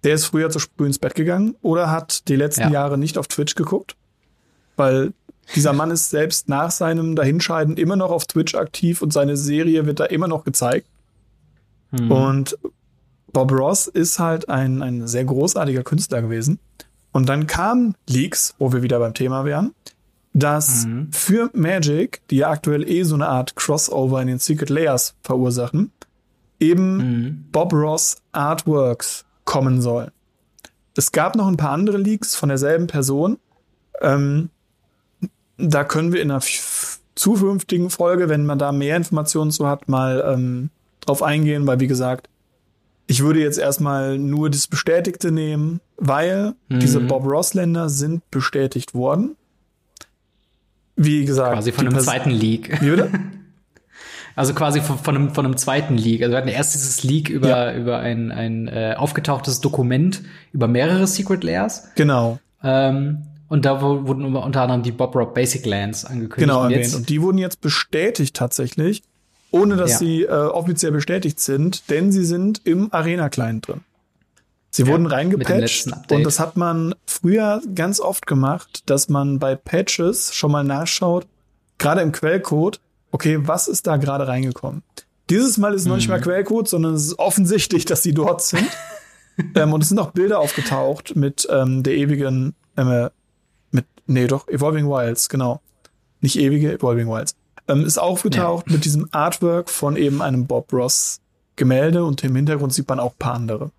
der 0.04 0.14
ist 0.14 0.24
früher 0.24 0.48
zu 0.48 0.58
früh 0.58 0.86
ins 0.86 0.98
Bett 0.98 1.14
gegangen 1.14 1.54
oder 1.60 1.90
hat 1.90 2.28
die 2.28 2.36
letzten 2.36 2.62
Ja. 2.62 2.70
Jahre 2.70 2.96
nicht 2.96 3.18
auf 3.18 3.28
Twitch 3.28 3.54
geguckt, 3.56 3.94
weil 4.76 5.12
dieser 5.54 5.74
Mann 5.74 5.90
ist 5.90 6.10
selbst 6.10 6.48
nach 6.48 6.70
seinem 6.70 7.16
Dahinscheiden 7.16 7.76
immer 7.76 7.96
noch 7.96 8.10
auf 8.10 8.26
Twitch 8.26 8.54
aktiv 8.54 9.02
und 9.02 9.12
seine 9.12 9.36
Serie 9.36 9.86
wird 9.86 10.00
da 10.00 10.04
immer 10.04 10.28
noch 10.28 10.44
gezeigt. 10.44 10.86
Hm. 11.90 12.10
Und 12.10 12.58
Bob 13.32 13.52
Ross 13.52 13.86
ist 13.86 14.18
halt 14.18 14.48
ein, 14.48 14.82
ein 14.82 15.06
sehr 15.06 15.24
großartiger 15.24 15.82
Künstler 15.82 16.22
gewesen. 16.22 16.58
Und 17.12 17.28
dann 17.28 17.46
kamen 17.46 17.94
Leaks, 18.08 18.54
wo 18.58 18.72
wir 18.72 18.82
wieder 18.82 18.98
beim 18.98 19.14
Thema 19.14 19.44
wären, 19.44 19.74
dass 20.34 20.86
Mhm. 20.86 21.08
für 21.12 21.50
Magic, 21.54 22.20
die 22.30 22.36
ja 22.38 22.50
aktuell 22.50 22.88
eh 22.88 23.02
so 23.02 23.14
eine 23.14 23.28
Art 23.28 23.56
Crossover 23.56 24.20
in 24.20 24.28
den 24.28 24.38
Secret 24.38 24.70
Layers 24.70 25.14
verursachen, 25.22 25.90
eben 26.60 26.96
Mhm. 26.96 27.44
Bob 27.50 27.72
Ross 27.72 28.18
Artworks 28.32 29.24
kommen 29.44 29.80
sollen. 29.80 30.10
Es 30.96 31.12
gab 31.12 31.34
noch 31.36 31.46
ein 31.48 31.56
paar 31.56 31.70
andere 31.70 31.96
Leaks 31.96 32.34
von 32.34 32.48
derselben 32.48 32.86
Person. 32.88 33.38
Ähm, 34.00 34.50
da 35.56 35.84
können 35.84 36.12
wir 36.12 36.20
in 36.22 36.30
einer 36.30 36.42
zukünftigen 37.14 37.90
Folge, 37.90 38.28
wenn 38.28 38.46
man 38.46 38.58
da 38.58 38.70
mehr 38.72 38.96
Informationen 38.96 39.50
zu 39.50 39.66
hat, 39.66 39.88
mal 39.88 40.22
ähm, 40.26 40.70
drauf 41.00 41.22
eingehen, 41.22 41.66
weil 41.66 41.80
wie 41.80 41.86
gesagt, 41.86 42.28
ich 43.08 43.22
würde 43.24 43.40
jetzt 43.40 43.58
erstmal 43.58 44.18
nur 44.18 44.50
das 44.50 44.68
Bestätigte 44.68 45.32
nehmen, 45.32 45.80
weil 45.96 46.54
Mhm. 46.68 46.78
diese 46.78 47.00
Bob 47.00 47.24
Ross-Länder 47.24 47.88
sind 47.88 48.22
bestätigt 48.30 48.94
worden. 48.94 49.34
Wie 50.96 51.24
gesagt, 51.24 51.54
quasi 51.54 51.72
von 51.72 51.86
einem 51.86 51.94
Pers- 51.96 52.04
zweiten 52.04 52.30
Leak. 52.30 52.80
Wie 52.80 52.90
bitte? 52.90 53.10
Also 54.36 54.54
quasi 54.54 54.80
von, 54.80 54.98
von, 54.98 55.16
einem, 55.16 55.34
von 55.34 55.44
einem 55.44 55.56
zweiten 55.56 55.96
Leak. 55.96 56.22
Also 56.22 56.30
wir 56.30 56.36
hatten 56.38 56.46
erst 56.46 56.72
dieses 56.74 57.02
Leak 57.02 57.28
über, 57.28 57.48
Ja. 57.48 57.74
über 57.76 57.98
ein, 57.98 58.30
ein 58.30 58.68
äh, 58.68 58.94
aufgetauchtes 58.96 59.60
Dokument 59.60 60.22
über 60.52 60.68
mehrere 60.68 61.08
Secret 61.08 61.42
Layers. 61.42 61.88
Genau, 61.96 62.38
Ähm, 62.62 63.24
und 63.48 63.64
da 63.64 63.82
wurden 63.82 64.36
unter 64.36 64.62
anderem 64.62 64.84
die 64.84 64.92
Bob 64.92 65.16
Rock 65.16 65.34
Basic 65.34 65.66
Lands 65.66 66.04
angekündigt. 66.04 66.38
genau 66.38 66.58
Und 66.60 66.70
erwähnt. 66.70 66.84
jetzt- 66.84 66.94
Und 66.94 67.08
die 67.08 67.20
wurden 67.20 67.38
jetzt 67.38 67.60
bestätigt 67.60 68.36
tatsächlich, 68.36 69.02
ohne 69.50 69.76
dass 69.76 69.92
Ja. 69.92 69.98
sie 69.98 70.22
äh, 70.24 70.28
offiziell 70.28 70.92
bestätigt 70.92 71.40
sind, 71.40 71.90
denn 71.90 72.12
sie 72.12 72.24
sind 72.24 72.60
im 72.64 72.92
Arena-Client 72.92 73.66
drin. 73.68 73.80
Sie 74.70 74.82
Ja, 74.82 74.88
wurden 74.88 75.06
reingepatcht 75.06 75.88
und 76.10 76.24
das 76.24 76.38
hat 76.38 76.56
man 76.56 76.94
früher 77.06 77.62
ganz 77.74 78.00
oft 78.00 78.26
gemacht, 78.26 78.82
dass 78.90 79.08
man 79.08 79.38
bei 79.38 79.54
Patches 79.56 80.34
schon 80.34 80.52
mal 80.52 80.62
nachschaut, 80.64 81.26
gerade 81.78 82.02
im 82.02 82.12
Quellcode, 82.12 82.80
okay, 83.10 83.38
was 83.40 83.66
ist 83.68 83.86
da 83.86 83.96
gerade 83.96 84.28
reingekommen? 84.28 84.82
Dieses 85.30 85.56
Mal 85.58 85.74
ist 85.74 85.82
es 85.82 85.86
noch 85.88 85.96
nicht 85.96 86.08
Mhm. 86.08 86.14
mal 86.14 86.20
Quellcode, 86.20 86.68
sondern 86.68 86.94
es 86.94 87.06
ist 87.06 87.18
offensichtlich, 87.18 87.84
dass 87.86 88.02
sie 88.02 88.12
dort 88.12 88.42
sind. 88.42 88.68
ähm, 89.54 89.72
und 89.72 89.82
es 89.82 89.88
sind 89.88 89.98
auch 89.98 90.10
Bilder 90.10 90.38
aufgetaucht 90.38 91.16
mit 91.16 91.46
ähm, 91.50 91.82
der 91.82 91.94
ewigen, 91.94 92.54
ähm, 92.76 93.08
mit, 93.70 93.86
nee, 94.06 94.26
doch, 94.26 94.48
Evolving 94.48 94.86
Wilds, 94.88 95.28
genau. 95.28 95.60
Nicht 96.20 96.38
ewige, 96.38 96.72
Evolving 96.74 97.08
Wilds. 97.08 97.34
Ähm, 97.68 97.84
ist 97.84 97.98
aufgetaucht 97.98 98.70
mit 98.70 98.84
diesem 98.84 99.08
Artwork 99.12 99.68
von 99.68 99.96
eben 99.96 100.22
einem 100.22 100.46
Bob 100.46 100.72
Ross 100.72 101.20
Gemälde 101.56 102.04
und 102.04 102.24
im 102.24 102.34
Hintergrund 102.34 102.72
sieht 102.72 102.88
man 102.88 102.98
auch 103.00 103.12
ein 103.12 103.18
paar 103.18 103.34
andere. 103.34 103.70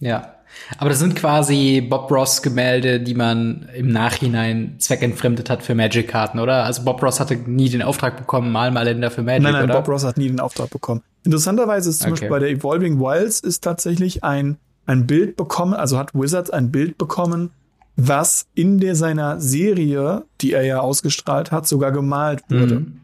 Ja. 0.00 0.34
Aber 0.76 0.90
das 0.90 0.98
sind 0.98 1.16
quasi 1.16 1.80
Bob 1.80 2.10
Ross 2.10 2.42
Gemälde, 2.42 3.00
die 3.00 3.14
man 3.14 3.68
im 3.74 3.88
Nachhinein 3.88 4.74
zweckentfremdet 4.78 5.48
hat 5.48 5.62
für 5.62 5.74
Magic-Karten, 5.74 6.38
oder? 6.38 6.64
Also 6.64 6.82
Bob 6.82 7.02
Ross 7.02 7.20
hatte 7.20 7.36
nie 7.36 7.70
den 7.70 7.80
Auftrag 7.80 8.18
bekommen, 8.18 8.52
mal 8.52 8.70
mal 8.70 8.82
Länder 8.82 9.10
für 9.10 9.22
Magic, 9.22 9.44
Nein, 9.44 9.52
nein, 9.54 9.64
oder? 9.64 9.74
Bob 9.74 9.88
Ross 9.88 10.04
hat 10.04 10.18
nie 10.18 10.28
den 10.28 10.40
Auftrag 10.40 10.68
bekommen. 10.68 11.02
Interessanterweise 11.24 11.88
ist 11.88 12.00
zum 12.00 12.12
Okay. 12.12 12.12
Beispiel 12.12 12.28
bei 12.28 12.38
der 12.40 12.50
Evolving 12.50 13.00
Wilds 13.00 13.40
ist 13.40 13.64
tatsächlich 13.64 14.24
ein, 14.24 14.58
ein 14.84 15.06
Bild 15.06 15.36
bekommen, 15.36 15.72
also 15.72 15.96
hat 15.96 16.12
Wizards 16.14 16.50
ein 16.50 16.70
Bild 16.70 16.98
bekommen, 16.98 17.50
was 17.96 18.46
in 18.54 18.80
der 18.80 18.94
seiner 18.94 19.40
Serie, 19.40 20.24
die 20.40 20.52
er 20.52 20.64
ja 20.64 20.80
ausgestrahlt 20.80 21.52
hat, 21.52 21.66
sogar 21.66 21.92
gemalt 21.92 22.42
wurde. 22.48 22.80
Mhm. 22.80 23.00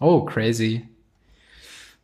Oh, 0.00 0.24
crazy. 0.24 0.82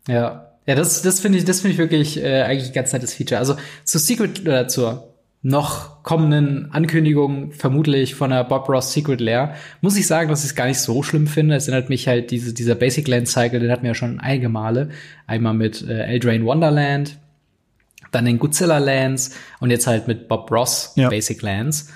Ja. 0.08 0.46
Ja, 0.66 0.74
das, 0.74 1.02
das 1.02 1.20
finde 1.20 1.38
ich, 1.38 1.44
das 1.44 1.60
finde 1.60 1.72
ich 1.72 1.78
wirklich 1.78 2.22
äh, 2.22 2.42
eigentlich 2.42 2.68
ein 2.68 2.74
ganz 2.74 2.92
nettes 2.92 3.14
Feature. 3.14 3.38
Also 3.38 3.56
zu 3.84 3.98
Secret 3.98 4.40
oder 4.42 4.68
zur 4.68 5.10
noch 5.42 6.02
kommenden 6.02 6.70
Ankündigung, 6.70 7.52
vermutlich 7.52 8.14
von 8.14 8.30
der 8.30 8.44
Bob 8.44 8.68
Ross 8.68 8.92
Secret 8.92 9.20
Lair, 9.20 9.54
muss 9.80 9.96
ich 9.96 10.06
sagen, 10.06 10.28
dass 10.28 10.44
ich 10.44 10.50
es 10.50 10.54
gar 10.54 10.66
nicht 10.66 10.78
so 10.78 11.02
schlimm 11.02 11.26
finde. 11.26 11.56
Es 11.56 11.66
erinnert 11.66 11.88
mich 11.88 12.06
halt 12.08 12.30
diese, 12.30 12.52
dieser 12.52 12.74
Basic 12.74 13.08
Land 13.08 13.28
Cycle, 13.28 13.58
den 13.58 13.70
hatten 13.70 13.82
wir 13.82 13.90
ja 13.90 13.94
schon 13.94 14.20
einige 14.20 14.50
Male. 14.50 14.90
Einmal 15.26 15.54
mit 15.54 15.82
äh, 15.82 16.04
Eldraine 16.04 16.44
Wonderland, 16.44 17.18
dann 18.10 18.26
in 18.26 18.38
Godzilla 18.38 18.78
Lands 18.78 19.32
und 19.60 19.70
jetzt 19.70 19.86
halt 19.86 20.08
mit 20.08 20.28
Bob 20.28 20.50
Ross 20.50 20.92
ja. 20.96 21.08
Basic 21.08 21.42
Lands. 21.42 21.88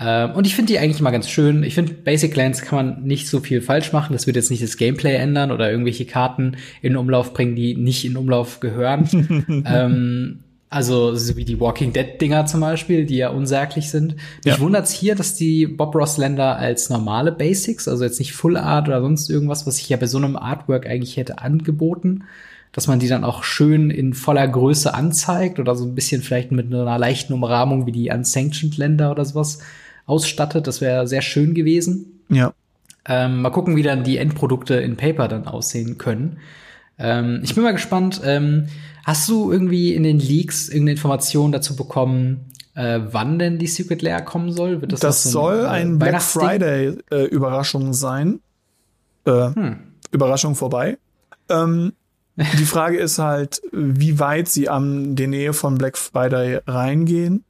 Ähm, 0.00 0.32
und 0.32 0.46
ich 0.46 0.54
finde 0.54 0.72
die 0.72 0.78
eigentlich 0.78 1.00
immer 1.00 1.12
ganz 1.12 1.28
schön. 1.28 1.62
Ich 1.62 1.74
finde, 1.74 1.92
Basic 1.92 2.34
Lands 2.34 2.62
kann 2.62 2.76
man 2.76 3.04
nicht 3.04 3.28
so 3.28 3.40
viel 3.40 3.60
falsch 3.60 3.92
machen. 3.92 4.12
Das 4.12 4.26
wird 4.26 4.36
jetzt 4.36 4.50
nicht 4.50 4.62
das 4.62 4.76
Gameplay 4.76 5.14
ändern 5.16 5.50
oder 5.50 5.70
irgendwelche 5.70 6.06
Karten 6.06 6.56
in 6.80 6.96
Umlauf 6.96 7.34
bringen, 7.34 7.54
die 7.56 7.76
nicht 7.76 8.04
in 8.04 8.16
Umlauf 8.16 8.60
gehören. 8.60 9.64
ähm, 9.66 10.40
also 10.70 11.14
so 11.14 11.36
wie 11.36 11.44
die 11.44 11.60
Walking 11.60 11.92
Dead 11.92 12.18
Dinger 12.18 12.46
zum 12.46 12.60
Beispiel, 12.60 13.04
die 13.04 13.18
ja 13.18 13.28
unsaglich 13.28 13.90
sind. 13.90 14.16
Mich 14.44 14.54
ja. 14.54 14.60
wundert's 14.60 14.90
hier, 14.90 15.14
dass 15.14 15.34
die 15.34 15.66
Bob 15.66 15.94
Ross 15.94 16.16
Länder 16.16 16.56
als 16.56 16.88
normale 16.88 17.30
Basics, 17.30 17.86
also 17.88 18.04
jetzt 18.04 18.18
nicht 18.18 18.32
Full 18.32 18.56
Art 18.56 18.88
oder 18.88 19.02
sonst 19.02 19.28
irgendwas, 19.28 19.66
was 19.66 19.78
ich 19.78 19.88
ja 19.90 19.98
bei 19.98 20.06
so 20.06 20.16
einem 20.16 20.36
Artwork 20.36 20.86
eigentlich 20.86 21.18
hätte 21.18 21.40
angeboten, 21.40 22.24
dass 22.72 22.86
man 22.86 22.98
die 22.98 23.08
dann 23.08 23.24
auch 23.24 23.44
schön 23.44 23.90
in 23.90 24.14
voller 24.14 24.48
Größe 24.48 24.94
anzeigt 24.94 25.58
oder 25.58 25.74
so 25.74 25.84
ein 25.84 25.94
bisschen 25.94 26.22
vielleicht 26.22 26.52
mit 26.52 26.66
einer 26.66 26.98
leichten 26.98 27.32
Umrahmung 27.32 27.86
wie 27.86 27.92
die 27.92 28.10
Unsanctioned 28.10 28.76
Länder 28.76 29.10
oder 29.10 29.24
sowas 29.24 29.60
ausstattet. 30.06 30.66
Das 30.66 30.80
wäre 30.80 31.06
sehr 31.06 31.22
schön 31.22 31.54
gewesen. 31.54 32.22
Ja. 32.28 32.54
Ähm, 33.06 33.42
mal 33.42 33.50
gucken, 33.50 33.76
wie 33.76 33.82
dann 33.82 34.04
die 34.04 34.18
Endprodukte 34.18 34.74
in 34.74 34.96
Paper 34.96 35.28
dann 35.28 35.46
aussehen 35.46 35.98
können. 35.98 36.38
Ähm, 36.98 37.40
ich 37.42 37.54
bin 37.54 37.64
mal 37.64 37.72
gespannt. 37.72 38.20
Ähm, 38.24 38.68
Hast 39.04 39.28
du 39.28 39.50
irgendwie 39.50 39.94
in 39.94 40.04
den 40.04 40.18
Leaks 40.18 40.68
irgendeine 40.68 40.92
Information 40.92 41.50
dazu 41.50 41.74
bekommen, 41.74 42.52
äh, 42.74 43.00
wann 43.10 43.38
denn 43.38 43.58
die 43.58 43.66
Secret 43.66 44.00
Lair 44.00 44.22
kommen 44.22 44.52
soll? 44.52 44.78
Das, 44.78 45.00
das 45.00 45.24
so 45.24 45.28
ein, 45.28 45.32
soll 45.32 45.66
ein, 45.66 45.94
äh, 45.94 45.98
Black 45.98 46.22
Friday 46.22 46.98
äh, 47.10 47.24
Überraschung 47.24 47.92
sein. 47.92 48.40
Äh, 49.24 49.54
hm. 49.54 49.78
Überraschung 50.12 50.54
vorbei. 50.54 50.98
Ähm, 51.48 51.92
die 52.36 52.64
Frage 52.64 52.98
ist 52.98 53.18
halt, 53.18 53.60
wie 53.72 54.18
weit 54.18 54.48
sie 54.48 54.68
an 54.68 55.14
die 55.16 55.26
Nähe 55.26 55.52
von 55.52 55.76
Black 55.76 55.98
Friday 55.98 56.60
reingehen. 56.66 57.44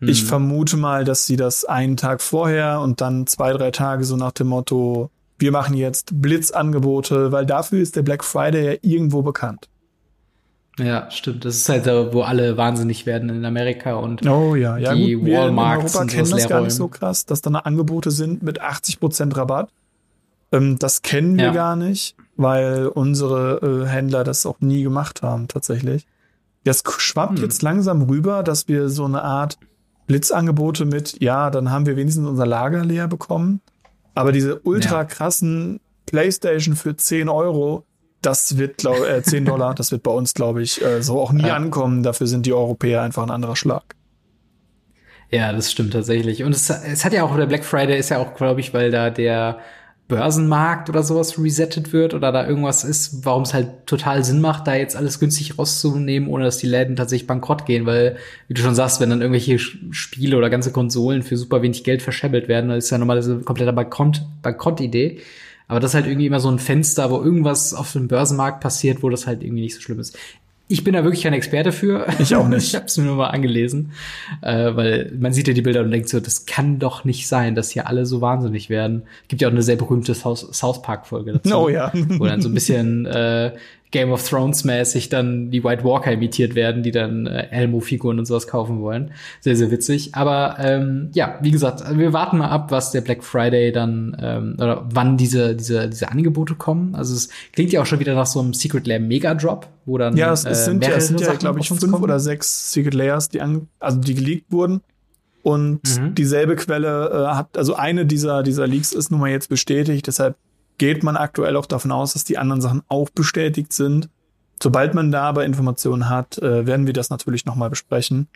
Hm. 0.00 0.08
Ich 0.08 0.24
vermute 0.24 0.76
mal, 0.76 1.04
dass 1.04 1.26
sie 1.26 1.36
das 1.36 1.64
einen 1.64 1.96
Tag 1.96 2.20
vorher 2.20 2.80
und 2.80 3.00
dann 3.00 3.26
zwei, 3.26 3.52
drei 3.52 3.70
Tage 3.70 4.04
so 4.04 4.16
nach 4.16 4.32
dem 4.32 4.48
Motto, 4.48 5.10
wir 5.38 5.52
machen 5.52 5.74
jetzt 5.74 6.20
Blitzangebote, 6.20 7.32
weil 7.32 7.46
dafür 7.46 7.80
ist 7.80 7.96
der 7.96 8.02
Black 8.02 8.24
Friday 8.24 8.66
ja 8.66 8.78
irgendwo 8.82 9.22
bekannt. 9.22 9.68
Ja, 10.78 11.10
stimmt. 11.10 11.44
Das 11.44 11.56
ist 11.56 11.68
halt 11.68 11.86
da, 11.86 12.12
wo 12.12 12.22
alle 12.22 12.56
wahnsinnig 12.56 13.04
werden 13.06 13.28
in 13.28 13.44
Amerika 13.44 13.94
und 13.94 14.26
oh, 14.26 14.54
ja. 14.54 14.78
Ja, 14.78 14.94
die 14.94 15.14
gut, 15.14 15.26
wir 15.26 15.38
Walmarts 15.38 15.94
in 15.94 16.00
Europa 16.00 16.12
kennen 16.12 16.30
das 16.30 16.48
gar 16.48 16.60
nicht 16.62 16.74
so 16.74 16.88
krass, 16.88 17.26
dass 17.26 17.42
da 17.42 17.50
Angebote 17.50 18.10
sind 18.10 18.42
mit 18.42 18.62
80% 18.62 19.36
Rabatt. 19.36 19.70
Ähm, 20.52 20.78
das 20.78 21.02
kennen 21.02 21.36
wir 21.36 21.46
ja. 21.46 21.52
gar 21.52 21.76
nicht, 21.76 22.16
weil 22.40 22.86
unsere 22.86 23.84
äh, 23.84 23.86
Händler 23.86 24.24
das 24.24 24.46
auch 24.46 24.60
nie 24.60 24.82
gemacht 24.82 25.22
haben, 25.22 25.46
tatsächlich. 25.46 26.06
Das 26.64 26.82
schwappt 26.98 27.38
hm. 27.38 27.44
jetzt 27.44 27.62
langsam 27.62 28.02
rüber, 28.02 28.42
dass 28.42 28.66
wir 28.66 28.88
so 28.88 29.04
eine 29.04 29.22
Art 29.22 29.58
Blitzangebote 30.06 30.86
mit, 30.86 31.20
ja, 31.22 31.50
dann 31.50 31.70
haben 31.70 31.86
wir 31.86 31.96
wenigstens 31.96 32.26
unser 32.26 32.46
Lager 32.46 32.84
leer 32.84 33.08
bekommen. 33.08 33.60
Aber 34.14 34.32
diese 34.32 34.58
ultra 34.60 35.04
krassen 35.04 35.74
ja. 35.74 35.78
PlayStation 36.06 36.76
für 36.76 36.96
10 36.96 37.28
Euro, 37.28 37.84
das 38.22 38.56
wird, 38.56 38.78
glaube 38.78 39.08
äh, 39.08 39.22
10 39.22 39.44
Dollar, 39.44 39.74
das 39.74 39.92
wird 39.92 40.02
bei 40.02 40.10
uns, 40.10 40.34
glaube 40.34 40.62
ich, 40.62 40.82
äh, 40.82 41.02
so 41.02 41.20
auch 41.20 41.32
nie 41.32 41.46
ja. 41.46 41.54
ankommen. 41.54 42.02
Dafür 42.02 42.26
sind 42.26 42.46
die 42.46 42.52
Europäer 42.52 43.02
einfach 43.02 43.22
ein 43.22 43.30
anderer 43.30 43.56
Schlag. 43.56 43.94
Ja, 45.30 45.52
das 45.52 45.70
stimmt 45.70 45.92
tatsächlich. 45.92 46.42
Und 46.42 46.54
es, 46.54 46.70
es 46.70 47.04
hat 47.04 47.12
ja 47.12 47.22
auch, 47.22 47.36
der 47.36 47.46
Black 47.46 47.64
Friday 47.64 47.98
ist 47.98 48.08
ja 48.08 48.18
auch, 48.18 48.34
glaube 48.34 48.60
ich, 48.60 48.74
weil 48.74 48.90
da 48.90 49.10
der 49.10 49.58
Börsenmarkt 50.10 50.90
oder 50.90 51.02
sowas 51.02 51.38
resettet 51.38 51.94
wird 51.94 52.12
oder 52.12 52.30
da 52.30 52.46
irgendwas 52.46 52.84
ist, 52.84 53.24
warum 53.24 53.44
es 53.44 53.54
halt 53.54 53.86
total 53.86 54.22
Sinn 54.22 54.42
macht, 54.42 54.66
da 54.66 54.74
jetzt 54.74 54.94
alles 54.94 55.18
günstig 55.18 55.58
rauszunehmen, 55.58 56.28
ohne 56.28 56.44
dass 56.44 56.58
die 56.58 56.66
Läden 56.66 56.96
tatsächlich 56.96 57.26
bankrott 57.26 57.64
gehen, 57.64 57.86
weil, 57.86 58.18
wie 58.46 58.54
du 58.54 58.60
schon 58.60 58.74
sagst, 58.74 59.00
wenn 59.00 59.08
dann 59.08 59.22
irgendwelche 59.22 59.58
Spiele 59.58 60.36
oder 60.36 60.50
ganze 60.50 60.72
Konsolen 60.72 61.22
für 61.22 61.38
super 61.38 61.62
wenig 61.62 61.82
Geld 61.82 62.02
verscheppelt 62.02 62.48
werden, 62.48 62.68
dann 62.68 62.76
ist 62.76 62.90
ja 62.90 62.98
normalerweise 62.98 63.38
kompletter 63.38 63.72
Bankrott, 63.72 64.22
Bankrott-Idee. 64.42 65.20
Aber 65.66 65.80
das 65.80 65.92
ist 65.92 65.94
halt 65.94 66.06
irgendwie 66.06 66.26
immer 66.26 66.40
so 66.40 66.50
ein 66.50 66.58
Fenster, 66.58 67.10
wo 67.10 67.22
irgendwas 67.22 67.72
auf 67.72 67.92
dem 67.92 68.08
Börsenmarkt 68.08 68.60
passiert, 68.60 69.02
wo 69.02 69.08
das 69.08 69.26
halt 69.26 69.42
irgendwie 69.42 69.62
nicht 69.62 69.76
so 69.76 69.80
schlimm 69.80 70.00
ist. 70.00 70.18
Ich 70.70 70.84
bin 70.84 70.94
da 70.94 71.02
wirklich 71.02 71.24
kein 71.24 71.32
Experte 71.32 71.72
für. 71.72 72.06
Ich 72.20 72.36
auch 72.36 72.46
nicht. 72.46 72.64
ich 72.68 72.74
habe 72.76 72.86
es 72.86 72.96
mir 72.96 73.04
nur 73.04 73.16
mal 73.16 73.26
angelesen, 73.26 73.90
äh, 74.40 74.76
weil 74.76 75.12
man 75.18 75.32
sieht 75.32 75.48
ja 75.48 75.52
die 75.52 75.62
Bilder 75.62 75.80
und 75.80 75.90
denkt 75.90 76.08
so, 76.08 76.20
das 76.20 76.46
kann 76.46 76.78
doch 76.78 77.04
nicht 77.04 77.26
sein, 77.26 77.56
dass 77.56 77.70
hier 77.70 77.88
alle 77.88 78.06
so 78.06 78.20
wahnsinnig 78.20 78.70
werden. 78.70 79.02
Gibt 79.26 79.42
ja 79.42 79.48
auch 79.48 79.52
eine 79.52 79.62
sehr 79.62 79.74
berühmte 79.74 80.14
South, 80.14 80.54
South 80.54 80.82
Park 80.82 81.08
Folge 81.08 81.32
dazu, 81.32 81.56
oh 81.56 81.68
ja, 81.68 81.90
wo 81.92 82.24
dann 82.24 82.40
so 82.40 82.48
ein 82.48 82.54
bisschen 82.54 83.04
äh, 83.04 83.52
Game 83.90 84.12
of 84.12 84.28
Thrones 84.28 84.64
mäßig 84.64 85.08
dann 85.08 85.50
die 85.50 85.64
White 85.64 85.82
Walker 85.84 86.12
imitiert 86.12 86.54
werden, 86.54 86.82
die 86.82 86.92
dann 86.92 87.26
äh, 87.26 87.48
Elmo-Figuren 87.50 88.18
und 88.18 88.24
sowas 88.24 88.46
kaufen 88.46 88.80
wollen. 88.80 89.12
Sehr, 89.40 89.56
sehr 89.56 89.70
witzig. 89.70 90.14
Aber 90.14 90.56
ähm, 90.60 91.10
ja, 91.12 91.38
wie 91.42 91.50
gesagt, 91.50 91.82
wir 91.98 92.12
warten 92.12 92.38
mal 92.38 92.48
ab, 92.48 92.70
was 92.70 92.92
der 92.92 93.00
Black 93.00 93.24
Friday 93.24 93.72
dann 93.72 94.16
ähm, 94.20 94.54
oder 94.58 94.86
wann 94.92 95.16
diese, 95.16 95.56
diese, 95.56 95.88
diese 95.88 96.10
Angebote 96.10 96.54
kommen. 96.54 96.94
Also 96.94 97.14
es 97.14 97.28
klingt 97.52 97.72
ja 97.72 97.82
auch 97.82 97.86
schon 97.86 97.98
wieder 97.98 98.14
nach 98.14 98.26
so 98.26 98.40
einem 98.40 98.54
Secret 98.54 98.86
Lair 98.86 99.00
Mega 99.00 99.34
Drop, 99.34 99.66
wo 99.86 99.98
dann 99.98 100.16
ja, 100.16 100.32
es, 100.32 100.44
es 100.44 100.60
äh, 100.60 100.64
sind 100.66 100.84
ja, 100.84 100.90
es 100.90 101.08
sind 101.08 101.20
ja, 101.20 101.34
glaube 101.34 101.58
ich, 101.58 101.68
fünf 101.68 101.80
kommen. 101.80 102.02
oder 102.02 102.20
sechs 102.20 102.72
Secret 102.72 102.94
Layers, 102.94 103.28
die 103.28 103.40
an, 103.40 103.68
also 103.80 103.98
die 103.98 104.14
geleakt 104.14 104.52
wurden. 104.52 104.82
Und 105.42 105.98
mhm. 105.98 106.14
dieselbe 106.14 106.54
Quelle 106.56 107.10
äh, 107.10 107.34
hat, 107.34 107.56
also 107.56 107.74
eine 107.74 108.06
dieser, 108.06 108.42
dieser 108.42 108.66
Leaks 108.66 108.92
ist 108.92 109.10
nun 109.10 109.20
mal 109.20 109.30
jetzt 109.30 109.48
bestätigt, 109.48 110.06
deshalb 110.06 110.36
geht 110.80 111.02
man 111.02 111.18
aktuell 111.18 111.56
auch 111.56 111.66
davon 111.66 111.92
aus, 111.92 112.14
dass 112.14 112.24
die 112.24 112.38
anderen 112.38 112.62
Sachen 112.62 112.80
auch 112.88 113.10
bestätigt 113.10 113.74
sind. 113.74 114.08
Sobald 114.62 114.94
man 114.94 115.12
da 115.12 115.24
aber 115.24 115.44
Informationen 115.44 116.08
hat, 116.08 116.38
äh, 116.38 116.66
werden 116.66 116.86
wir 116.86 116.94
das 116.94 117.10
natürlich 117.10 117.44
nochmal 117.44 117.68
besprechen. 117.68 118.28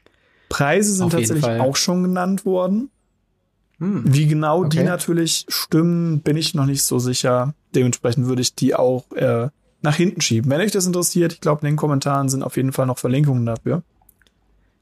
Preise 0.50 0.92
sind 0.92 1.11
tatsächlich 1.11 1.42
auch 1.46 1.74
schon 1.74 2.02
genannt 2.02 2.44
worden. 2.44 2.90
Hm. 3.78 4.02
Wie 4.04 4.26
genau 4.26 4.59
okay. 4.59 4.76
die 4.76 4.83
natürlich 4.83 5.46
stimmen, 5.48 6.20
bin 6.20 6.37
ich 6.37 6.54
noch 6.54 6.66
nicht 6.66 6.83
so 6.83 6.98
sicher. 6.98 7.54
Dementsprechend 7.74 8.26
würde 8.26 8.42
ich 8.42 8.54
die 8.54 8.74
auch 8.74 9.11
äh, 9.12 9.48
nach 9.80 9.96
hinten 9.96 10.20
schieben. 10.20 10.50
Wenn 10.50 10.61
euch 10.61 10.70
das 10.70 10.85
interessiert, 10.85 11.33
ich 11.33 11.40
glaube, 11.40 11.62
in 11.62 11.72
den 11.72 11.76
Kommentaren 11.76 12.28
sind 12.28 12.42
auf 12.42 12.59
jeden 12.59 12.72
Fall 12.72 12.85
noch 12.85 12.98
Verlinkungen 12.98 13.46
dafür. 13.46 13.83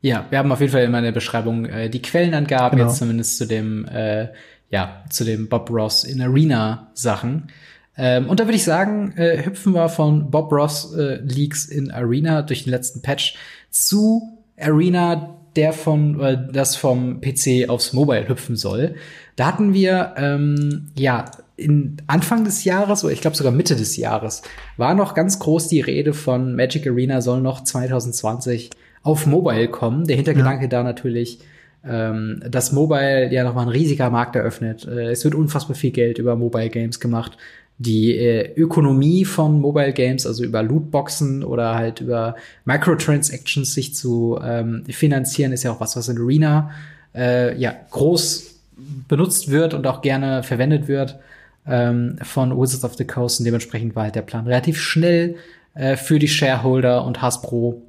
Ja, 0.01 0.27
wir 0.31 0.38
haben 0.38 0.51
auf 0.51 0.59
jeden 0.59 0.72
Fall 0.72 0.83
immer 0.83 0.98
in 0.98 1.05
der 1.05 1.12
Beschreibung 1.12 1.64
äh, 1.66 1.88
die 1.88 2.03
Quellenangaben, 2.03 2.77
genau. 2.77 2.90
jetzt 2.90 2.98
zumindest 2.98 3.38
zu 3.38 3.46
dem 3.46 3.87
äh, 3.87 4.31
ja, 4.73 5.05
zu 5.11 5.25
dem 5.25 5.49
Bob 5.49 5.71
Ross 5.71 6.03
in 6.03 6.21
Arena 6.21 6.91
Sachen. 6.95 7.49
Ähm, 7.97 8.29
und 8.29 8.41
da 8.41 8.47
würde 8.47 8.57
ich 8.57 8.65
sagen, 8.65 9.13
äh, 9.17 9.45
hüpfen 9.45 9.75
wir 9.75 9.89
von 9.89 10.31
Bob 10.31 10.51
Ross 10.51 10.95
äh, 10.95 11.17
Leaks 11.23 11.67
in 11.67 11.91
Arena 11.91 12.43
durch 12.43 12.65
den 12.65 12.71
letzten 12.71 13.03
Patch 13.03 13.37
zu 13.71 14.39
Arena, 14.59 15.39
der 15.57 15.75
von 15.75 16.19
äh, 16.21 16.39
das 16.51 16.75
vom 16.75 17.21
PC 17.21 17.69
aufs 17.69 17.93
Mobile 17.93 18.29
hüpfen 18.29 18.57
soll. 18.57 18.95
Da 19.37 19.47
hatten 19.47 19.75
wir 19.75 20.15
ähm, 20.17 20.89
ja 20.97 21.27
in 21.57 21.99
Anfang 22.07 22.45
des 22.45 22.65
Jahres 22.65 23.05
oder 23.05 23.13
ich 23.13 23.21
glaube 23.21 23.37
sogar 23.37 23.53
Mitte 23.53 23.77
des 23.77 23.99
Jahres 23.99 24.43
war 24.79 24.95
noch 24.95 25.13
ganz 25.13 25.39
groß 25.39 25.69
die 25.69 25.83
Rede 25.83 26.15
von 26.15 26.57
Magic 26.57 26.87
Arena 26.87 27.21
soll 27.21 27.43
noch 27.43 27.63
2020 27.63 28.71
auf 29.03 29.27
Mobile 29.27 29.69
kommen. 29.69 30.07
Der 30.07 30.17
Hintergedanke 30.17 30.65
ja. 30.65 30.69
da 30.69 30.83
natürlich 30.83 31.41
ähm, 31.85 32.42
dass 32.49 32.73
Mobile 32.73 33.33
ja 33.33 33.45
nochmal 33.45 33.66
ein 33.66 33.73
riesiger 33.73 34.11
Markt 34.11 34.37
eröffnet. 34.37 34.87
Äh, 34.87 35.11
es 35.11 35.25
wird 35.25 35.35
unfassbar 35.35 35.77
viel 35.77 35.90
Geld 35.90 36.18
über 36.18 36.37
Mobile 36.37 36.71
Games 36.71 37.01
gemacht. 37.01 37.37
Die 37.79 38.16
äh, 38.16 38.53
Ökonomie 38.55 39.25
von 39.25 39.61
Mobile 39.61 39.92
Games, 39.92 40.27
also 40.27 40.45
über 40.45 40.62
Lootboxen 40.62 41.42
oder 41.42 41.75
halt 41.75 42.01
über 42.01 42.37
Microtransactions 42.64 43.75
sich 43.75 43.95
zu 43.95 44.38
ähm, 44.42 44.85
finanzieren, 44.88 45.53
ist 45.53 45.64
ja 45.64 45.73
auch 45.73 45.81
was, 45.81 45.97
was 45.97 46.09
in 46.09 46.18
Arena 46.18 46.71
äh, 47.14 47.59
ja 47.59 47.75
groß 47.90 48.55
benutzt 49.09 49.51
wird 49.51 49.75
und 49.75 49.87
auch 49.87 50.01
gerne 50.03 50.42
verwendet 50.42 50.87
wird 50.88 51.18
ähm, 51.66 52.16
von 52.23 52.57
Wizards 52.59 52.85
of 52.85 52.95
the 52.95 53.07
Coast. 53.07 53.40
Und 53.40 53.47
dementsprechend 53.47 53.97
war 53.97 54.05
halt 54.05 54.14
der 54.14 54.23
Plan 54.23 54.47
relativ 54.47 54.81
schnell 54.81 55.37
äh, 55.75 55.96
für 55.96 56.19
die 56.19 56.29
Shareholder 56.29 57.04
und 57.04 57.23
Hasbro 57.23 57.83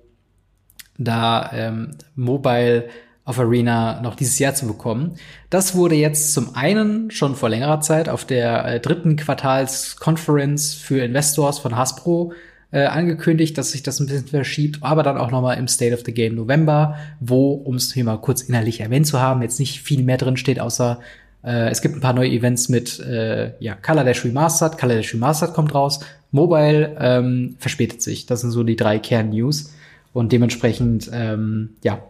da 0.98 1.52
ähm, 1.54 1.92
Mobile 2.16 2.86
auf 3.26 3.40
Arena 3.40 4.02
noch 4.02 4.16
dieses 4.16 4.40
Jahr 4.40 4.54
zu 4.54 4.68
bekommen. 4.68 5.16
Das 5.50 5.76
wurde 5.76 5.96
jetzt 5.96 6.34
zum 6.34 6.56
einen 6.56 7.12
schon 7.12 7.36
vor 7.36 7.50
längerer 7.50 7.80
Zeit 7.82 8.10
auf 8.10 8.26
der 8.26 8.66
äh, 8.66 8.80
dritten 8.80 9.16
Quartalskonferenz 9.16 10.74
für 10.74 11.04
Investors 11.04 11.60
von 11.60 11.78
Hasbro 11.78 12.34
äh, 12.72 12.86
angekündigt, 12.86 13.58
dass 13.58 13.72
sich 13.72 13.84
das 13.84 14.00
ein 14.00 14.08
bisschen 14.08 14.28
verschiebt, 14.28 14.80
aber 14.82 15.04
dann 15.04 15.18
auch 15.18 15.32
noch 15.32 15.42
mal 15.42 15.54
im 15.54 15.68
State 15.68 15.94
of 15.94 16.02
the 16.06 16.14
Game 16.14 16.36
November, 16.36 16.98
wo, 17.20 17.54
um 17.54 17.76
es 17.76 17.94
hier 17.94 18.04
mal 18.04 18.18
kurz 18.18 18.42
innerlich 18.42 18.82
erwähnt 18.82 19.08
zu 19.08 19.20
haben, 19.20 19.42
jetzt 19.42 19.60
nicht 19.60 19.82
viel 19.82 20.04
mehr 20.04 20.18
drin 20.18 20.38
steht, 20.38 20.60
außer 20.60 21.00
Äh, 21.46 21.70
es 21.72 21.82
gibt 21.82 21.96
ein 21.96 22.00
paar 22.00 22.14
neue 22.14 22.30
Events 22.30 22.70
mit 22.70 23.00
äh, 23.02 23.52
ja, 23.60 23.76
Color 23.76 24.06
Dash 24.06 24.24
Remastered. 24.24 24.78
Color 24.78 24.96
Dash 24.96 25.14
Remastered 25.14 25.54
kommt 25.54 25.76
raus. 25.76 26.00
Mobile 26.32 26.96
ähm, 27.00 27.56
verspätet 27.60 28.02
sich. 28.02 28.26
Das 28.26 28.40
sind 28.40 28.52
so 28.52 28.64
die 28.64 28.78
drei 28.78 28.98
Kern-News. 28.98 29.74
Und 30.14 30.32
dementsprechend, 30.32 31.12
ähm, 31.12 31.72
ja, 31.84 32.02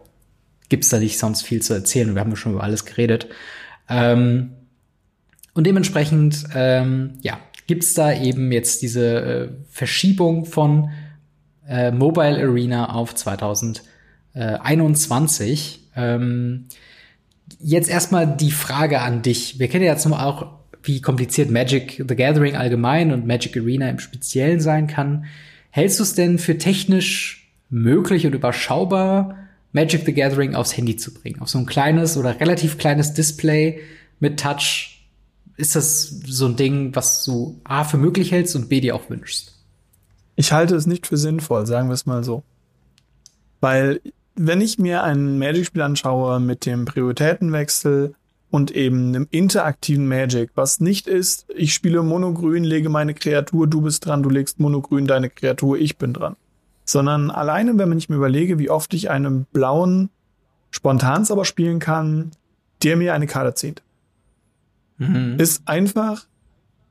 gibt's 0.68 0.88
da 0.88 0.98
nicht 0.98 1.18
sonst 1.18 1.42
viel 1.42 1.62
zu 1.62 1.74
erzählen. 1.74 2.14
Wir 2.14 2.20
haben 2.20 2.30
ja 2.30 2.36
schon 2.36 2.52
über 2.52 2.62
alles 2.62 2.84
geredet. 2.84 3.26
Ähm, 3.88 4.50
und 5.52 5.66
dementsprechend, 5.66 6.44
ähm, 6.54 7.18
ja, 7.22 7.40
gibt's 7.66 7.94
da 7.94 8.12
eben 8.12 8.52
jetzt 8.52 8.82
diese 8.82 9.20
äh, 9.20 9.48
Verschiebung 9.70 10.44
von 10.44 10.90
äh, 11.68 11.90
Mobile 11.92 12.42
Arena 12.42 12.94
auf 12.94 13.14
2021. 13.14 15.80
Ähm, 15.96 16.66
jetzt 17.60 17.88
erstmal 17.88 18.26
die 18.26 18.50
Frage 18.50 19.00
an 19.00 19.22
dich. 19.22 19.58
Wir 19.58 19.68
kennen 19.68 19.84
ja 19.84 19.92
jetzt 19.92 20.04
mal 20.06 20.22
auch, 20.24 20.48
wie 20.82 21.00
kompliziert 21.00 21.50
Magic 21.50 22.04
the 22.06 22.16
Gathering 22.16 22.56
allgemein 22.56 23.10
und 23.12 23.26
Magic 23.26 23.56
Arena 23.56 23.88
im 23.88 24.00
Speziellen 24.00 24.60
sein 24.60 24.86
kann. 24.86 25.24
Hältst 25.70 25.98
du 25.98 26.02
es 26.02 26.14
denn 26.14 26.38
für 26.38 26.58
technisch 26.58 27.50
möglich 27.70 28.26
und 28.26 28.34
überschaubar, 28.34 29.43
Magic 29.74 30.06
the 30.06 30.14
Gathering 30.14 30.54
aufs 30.54 30.76
Handy 30.76 30.96
zu 30.96 31.12
bringen? 31.12 31.40
Auf 31.40 31.50
so 31.50 31.58
ein 31.58 31.66
kleines 31.66 32.16
oder 32.16 32.40
relativ 32.40 32.78
kleines 32.78 33.12
Display 33.12 33.80
mit 34.20 34.40
Touch 34.40 35.08
ist 35.56 35.76
das 35.76 36.20
so 36.26 36.46
ein 36.46 36.56
Ding, 36.56 36.94
was 36.94 37.24
du 37.24 37.60
A 37.64 37.84
für 37.84 37.98
möglich 37.98 38.32
hältst 38.32 38.56
und 38.56 38.68
B 38.68 38.80
dir 38.80 38.94
auch 38.94 39.10
wünschst? 39.10 39.52
Ich 40.36 40.52
halte 40.52 40.76
es 40.76 40.86
nicht 40.86 41.06
für 41.06 41.16
sinnvoll, 41.16 41.66
sagen 41.66 41.88
wir 41.88 41.94
es 41.94 42.06
mal 42.06 42.22
so. 42.24 42.44
Weil, 43.60 44.00
wenn 44.36 44.60
ich 44.60 44.78
mir 44.78 45.02
ein 45.02 45.38
Magic-Spiel 45.38 45.82
anschaue 45.82 46.38
mit 46.38 46.66
dem 46.66 46.84
Prioritätenwechsel 46.84 48.14
und 48.50 48.70
eben 48.70 49.08
einem 49.08 49.26
interaktiven 49.30 50.06
Magic, 50.06 50.50
was 50.54 50.78
nicht 50.78 51.08
ist, 51.08 51.46
ich 51.54 51.74
spiele 51.74 52.02
monogrün, 52.04 52.62
lege 52.62 52.90
meine 52.90 53.14
Kreatur, 53.14 53.66
du 53.66 53.80
bist 53.80 54.06
dran, 54.06 54.22
du 54.22 54.30
legst 54.30 54.60
monogrün 54.60 55.06
deine 55.06 55.30
Kreatur, 55.30 55.78
ich 55.78 55.98
bin 55.98 56.12
dran. 56.12 56.36
Sondern 56.84 57.30
alleine, 57.30 57.78
wenn 57.78 57.88
man 57.88 57.96
nicht 57.96 58.10
mir 58.10 58.16
überlege, 58.16 58.58
wie 58.58 58.70
oft 58.70 58.92
ich 58.94 59.10
einen 59.10 59.46
blauen 59.52 60.10
Spontansauber 60.70 61.44
spielen 61.44 61.78
kann, 61.78 62.32
der 62.82 62.96
mir 62.96 63.14
eine 63.14 63.26
Karte 63.26 63.54
zieht 63.54 63.82
mhm. 64.98 65.36
ist 65.38 65.66
einfach 65.66 66.26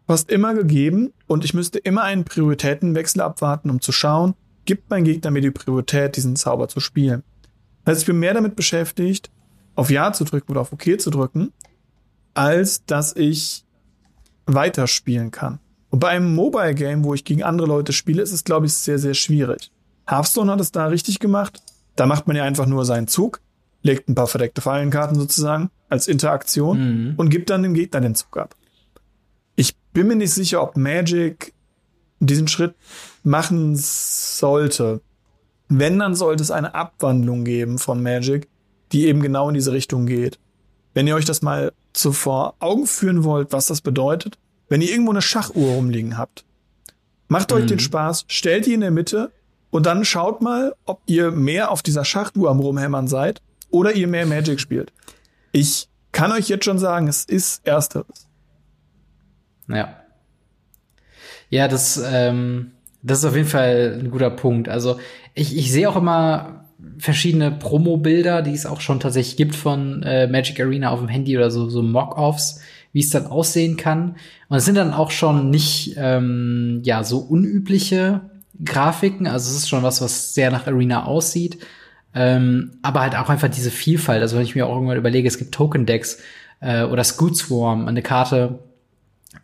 fast 0.07 0.29
immer 0.29 0.53
gegeben 0.53 1.13
und 1.27 1.45
ich 1.45 1.53
müsste 1.53 1.79
immer 1.79 2.03
einen 2.03 2.25
Prioritätenwechsel 2.25 3.21
abwarten, 3.21 3.69
um 3.69 3.81
zu 3.81 3.91
schauen, 3.91 4.35
gibt 4.65 4.89
mein 4.89 5.03
Gegner 5.03 5.31
mir 5.31 5.41
die 5.41 5.51
Priorität, 5.51 6.15
diesen 6.15 6.35
Zauber 6.35 6.67
zu 6.67 6.79
spielen. 6.79 7.23
Das 7.83 7.93
heißt, 7.93 8.01
ich 8.03 8.07
bin 8.07 8.19
mehr 8.19 8.33
damit 8.33 8.55
beschäftigt, 8.55 9.29
auf 9.75 9.89
Ja 9.89 10.13
zu 10.13 10.23
drücken 10.23 10.51
oder 10.51 10.61
auf 10.61 10.71
OK 10.71 10.99
zu 10.99 11.09
drücken, 11.09 11.51
als 12.33 12.85
dass 12.85 13.15
ich 13.15 13.65
weiterspielen 14.45 15.31
kann. 15.31 15.59
Und 15.89 15.99
bei 15.99 16.09
einem 16.09 16.33
Mobile 16.33 16.75
Game, 16.75 17.03
wo 17.03 17.13
ich 17.13 17.23
gegen 17.23 17.43
andere 17.43 17.67
Leute 17.67 17.93
spiele, 17.93 18.21
ist 18.21 18.31
es, 18.31 18.43
glaube 18.43 18.65
ich, 18.65 18.73
sehr, 18.73 18.99
sehr 18.99 19.13
schwierig. 19.13 19.71
Hearthstone 20.07 20.51
hat 20.51 20.61
es 20.61 20.71
da 20.71 20.87
richtig 20.87 21.19
gemacht. 21.19 21.61
Da 21.95 22.05
macht 22.05 22.27
man 22.27 22.35
ja 22.35 22.43
einfach 22.43 22.65
nur 22.65 22.85
seinen 22.85 23.07
Zug, 23.07 23.41
legt 23.81 24.09
ein 24.09 24.15
paar 24.15 24.27
verdeckte 24.27 24.61
Fallenkarten 24.61 25.17
sozusagen 25.17 25.69
als 25.89 26.07
Interaktion 26.07 26.77
mhm. 27.11 27.13
und 27.17 27.29
gibt 27.29 27.49
dann 27.49 27.63
dem 27.63 27.73
Gegner 27.73 28.01
den 28.01 28.15
Zug 28.15 28.37
ab. 28.37 28.55
Ich 29.55 29.75
bin 29.93 30.07
mir 30.07 30.15
nicht 30.15 30.33
sicher, 30.33 30.61
ob 30.63 30.75
Magic 30.75 31.53
diesen 32.19 32.47
Schritt 32.47 32.75
machen 33.23 33.75
sollte. 33.75 35.01
Wenn, 35.69 35.99
dann 35.99 36.15
sollte 36.15 36.43
es 36.43 36.51
eine 36.51 36.73
Abwandlung 36.73 37.43
geben 37.43 37.77
von 37.77 38.01
Magic, 38.01 38.47
die 38.91 39.05
eben 39.05 39.21
genau 39.21 39.49
in 39.49 39.55
diese 39.55 39.71
Richtung 39.71 40.05
geht. 40.05 40.39
Wenn 40.93 41.07
ihr 41.07 41.15
euch 41.15 41.25
das 41.25 41.41
mal 41.41 41.73
zuvor 41.93 42.55
Augen 42.59 42.85
führen 42.85 43.23
wollt, 43.23 43.51
was 43.51 43.67
das 43.67 43.81
bedeutet, 43.81 44.37
wenn 44.69 44.81
ihr 44.81 44.89
irgendwo 44.89 45.11
eine 45.11 45.21
Schachuhr 45.21 45.73
rumliegen 45.73 46.17
habt, 46.17 46.45
macht 47.27 47.51
mhm. 47.51 47.57
euch 47.57 47.65
den 47.65 47.79
Spaß, 47.79 48.25
stellt 48.27 48.65
die 48.65 48.73
in 48.73 48.81
der 48.81 48.91
Mitte 48.91 49.31
und 49.73 49.87
dann 49.87 50.05
schaut 50.05 50.43
mal, 50.43 50.75
ob 50.85 51.01
ihr 51.07 51.31
mehr 51.31 51.71
auf 51.71 51.81
dieser 51.81 52.05
Schachuhr 52.05 52.51
am 52.51 52.59
Rumhämmern 52.59 53.07
seid 53.07 53.41
oder 53.71 53.93
ihr 53.93 54.07
mehr 54.07 54.27
Magic 54.27 54.59
spielt. 54.59 54.93
Ich 55.51 55.89
kann 56.11 56.31
euch 56.31 56.47
jetzt 56.47 56.65
schon 56.65 56.77
sagen, 56.77 57.07
es 57.07 57.25
ist 57.25 57.65
ersteres. 57.65 58.27
Ja. 59.67 59.95
Ja, 61.49 61.67
das, 61.67 61.99
ähm, 62.05 62.73
das 63.01 63.19
ist 63.19 63.25
auf 63.25 63.35
jeden 63.35 63.47
Fall 63.47 63.99
ein 63.99 64.11
guter 64.11 64.29
Punkt. 64.29 64.69
Also 64.69 64.99
ich, 65.33 65.57
ich 65.57 65.71
sehe 65.71 65.89
auch 65.89 65.95
immer 65.95 66.65
verschiedene 66.99 67.49
Promo-Bilder, 67.49 68.43
die 68.43 68.53
es 68.53 68.67
auch 68.67 68.79
schon 68.79 68.99
tatsächlich 68.99 69.37
gibt 69.37 69.55
von 69.55 70.03
äh, 70.03 70.27
Magic 70.27 70.59
Arena 70.59 70.91
auf 70.91 70.99
dem 70.99 71.09
Handy 71.09 71.35
oder 71.35 71.49
so, 71.49 71.67
so 71.67 71.81
Mock-Offs, 71.81 72.61
wie 72.91 72.99
es 72.99 73.09
dann 73.09 73.25
aussehen 73.25 73.75
kann. 73.75 74.17
Und 74.49 74.57
es 74.57 74.65
sind 74.65 74.75
dann 74.75 74.93
auch 74.93 75.09
schon 75.09 75.49
nicht 75.49 75.95
ähm, 75.97 76.81
ja 76.83 77.03
so 77.03 77.17
unübliche 77.17 78.29
Grafiken. 78.63 79.27
Also 79.27 79.49
es 79.49 79.57
ist 79.57 79.69
schon 79.69 79.83
was, 79.83 80.01
was 80.01 80.33
sehr 80.33 80.51
nach 80.51 80.67
Arena 80.67 81.05
aussieht. 81.05 81.59
Ähm, 82.15 82.77
aber 82.81 83.01
halt 83.01 83.15
auch 83.15 83.29
einfach 83.29 83.49
diese 83.49 83.71
Vielfalt. 83.71 84.21
Also 84.21 84.37
wenn 84.37 84.43
ich 84.43 84.55
mir 84.55 84.67
auch 84.67 84.75
irgendwann 84.75 84.97
überlege, 84.97 85.27
es 85.27 85.37
gibt 85.37 85.53
Token 85.53 85.85
Decks 85.85 86.19
äh, 86.59 86.83
oder 86.83 87.03
Scoot 87.03 87.37
Swarm, 87.37 87.87
eine 87.87 88.01
Karte, 88.01 88.59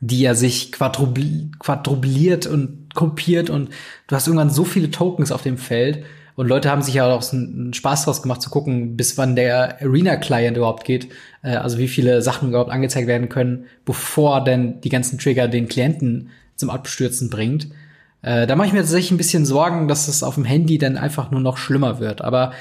die 0.02 0.22
ja 0.22 0.36
sich 0.36 0.72
quadrubliert 0.72 2.46
und 2.46 2.94
kopiert 2.94 3.50
und 3.50 3.70
du 4.08 4.16
hast 4.16 4.28
irgendwann 4.28 4.52
so 4.52 4.64
viele 4.64 4.92
Tokens 4.92 5.32
auf 5.32 5.42
dem 5.42 5.58
Feld 5.58 6.04
und 6.40 6.48
Leute 6.48 6.72
haben 6.72 6.82
sich 6.82 6.94
ja 6.94 7.06
auch 7.06 7.34
einen 7.34 7.74
Spaß 7.74 8.06
draus 8.06 8.22
gemacht 8.22 8.42
zu 8.42 8.50
gucken, 8.50 8.96
bis 8.96 9.18
wann 9.18 9.36
der 9.36 9.82
Arena-Client 9.82 10.56
überhaupt 10.56 10.86
geht. 10.86 11.10
Äh, 11.42 11.58
also 11.58 11.78
wie 11.78 11.90
viele 11.90 12.22
Sachen 12.22 12.48
überhaupt 12.48 12.72
angezeigt 12.72 13.08
werden 13.08 13.28
können, 13.28 13.66
bevor 13.84 14.42
denn 14.42 14.80
die 14.80 14.88
ganzen 14.88 15.20
Trigger 15.20 15.50
den 15.50 15.68
Klienten 15.68 16.30
zum 16.56 16.70
Abstürzen 16.70 17.30
bringt. 17.30 17.68
Äh, 18.22 18.48
da 18.48 18.56
mache 18.56 18.68
ich 18.68 18.74
mir 18.74 18.80
tatsächlich 18.80 19.12
ein 19.12 19.18
bisschen 19.18 19.46
Sorgen, 19.46 19.88
dass 19.88 20.08
es 20.08 20.24
auf 20.24 20.36
dem 20.36 20.46
Handy 20.46 20.78
dann 20.78 20.98
einfach 20.98 21.32
nur 21.32 21.42
noch 21.42 21.58
schlimmer 21.58 22.00
wird. 22.00 22.22
Aber 22.22 22.54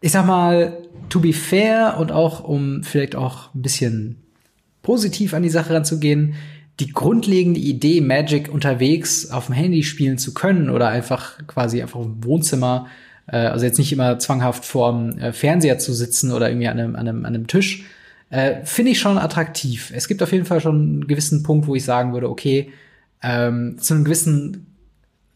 ich 0.00 0.12
sag 0.12 0.26
mal, 0.26 0.78
to 1.08 1.20
be 1.20 1.32
fair 1.32 1.96
und 1.98 2.12
auch 2.12 2.44
um 2.44 2.82
vielleicht 2.82 3.16
auch 3.16 3.54
ein 3.54 3.62
bisschen 3.62 4.22
positiv 4.82 5.34
an 5.34 5.42
die 5.42 5.50
Sache 5.50 5.74
ranzugehen, 5.74 6.34
die 6.80 6.92
grundlegende 6.92 7.58
Idee, 7.58 8.00
Magic 8.00 8.52
unterwegs 8.52 9.30
auf 9.30 9.46
dem 9.46 9.54
Handy 9.54 9.82
spielen 9.82 10.18
zu 10.18 10.34
können 10.34 10.68
oder 10.68 10.88
einfach 10.88 11.38
quasi 11.46 11.80
einfach 11.80 12.00
im 12.00 12.22
Wohnzimmer, 12.22 12.86
äh, 13.26 13.36
also 13.36 13.64
jetzt 13.64 13.78
nicht 13.78 13.92
immer 13.92 14.18
zwanghaft 14.18 14.64
vorm 14.64 15.18
äh, 15.18 15.32
Fernseher 15.32 15.78
zu 15.78 15.94
sitzen 15.94 16.32
oder 16.32 16.50
irgendwie 16.50 16.68
an 16.68 16.78
einem, 16.78 16.96
an 16.96 17.08
einem, 17.08 17.24
an 17.24 17.34
einem 17.34 17.46
Tisch, 17.46 17.84
äh, 18.30 18.64
finde 18.64 18.92
ich 18.92 19.00
schon 19.00 19.18
attraktiv. 19.18 19.90
Es 19.94 20.06
gibt 20.06 20.22
auf 20.22 20.32
jeden 20.32 20.44
Fall 20.44 20.60
schon 20.60 20.76
einen 20.76 21.06
gewissen 21.06 21.42
Punkt, 21.42 21.66
wo 21.66 21.74
ich 21.74 21.84
sagen 21.84 22.12
würde, 22.12 22.28
okay, 22.28 22.72
ähm, 23.26 23.78
zu 23.78 23.94
einem 23.94 24.04
gewissen 24.04 24.76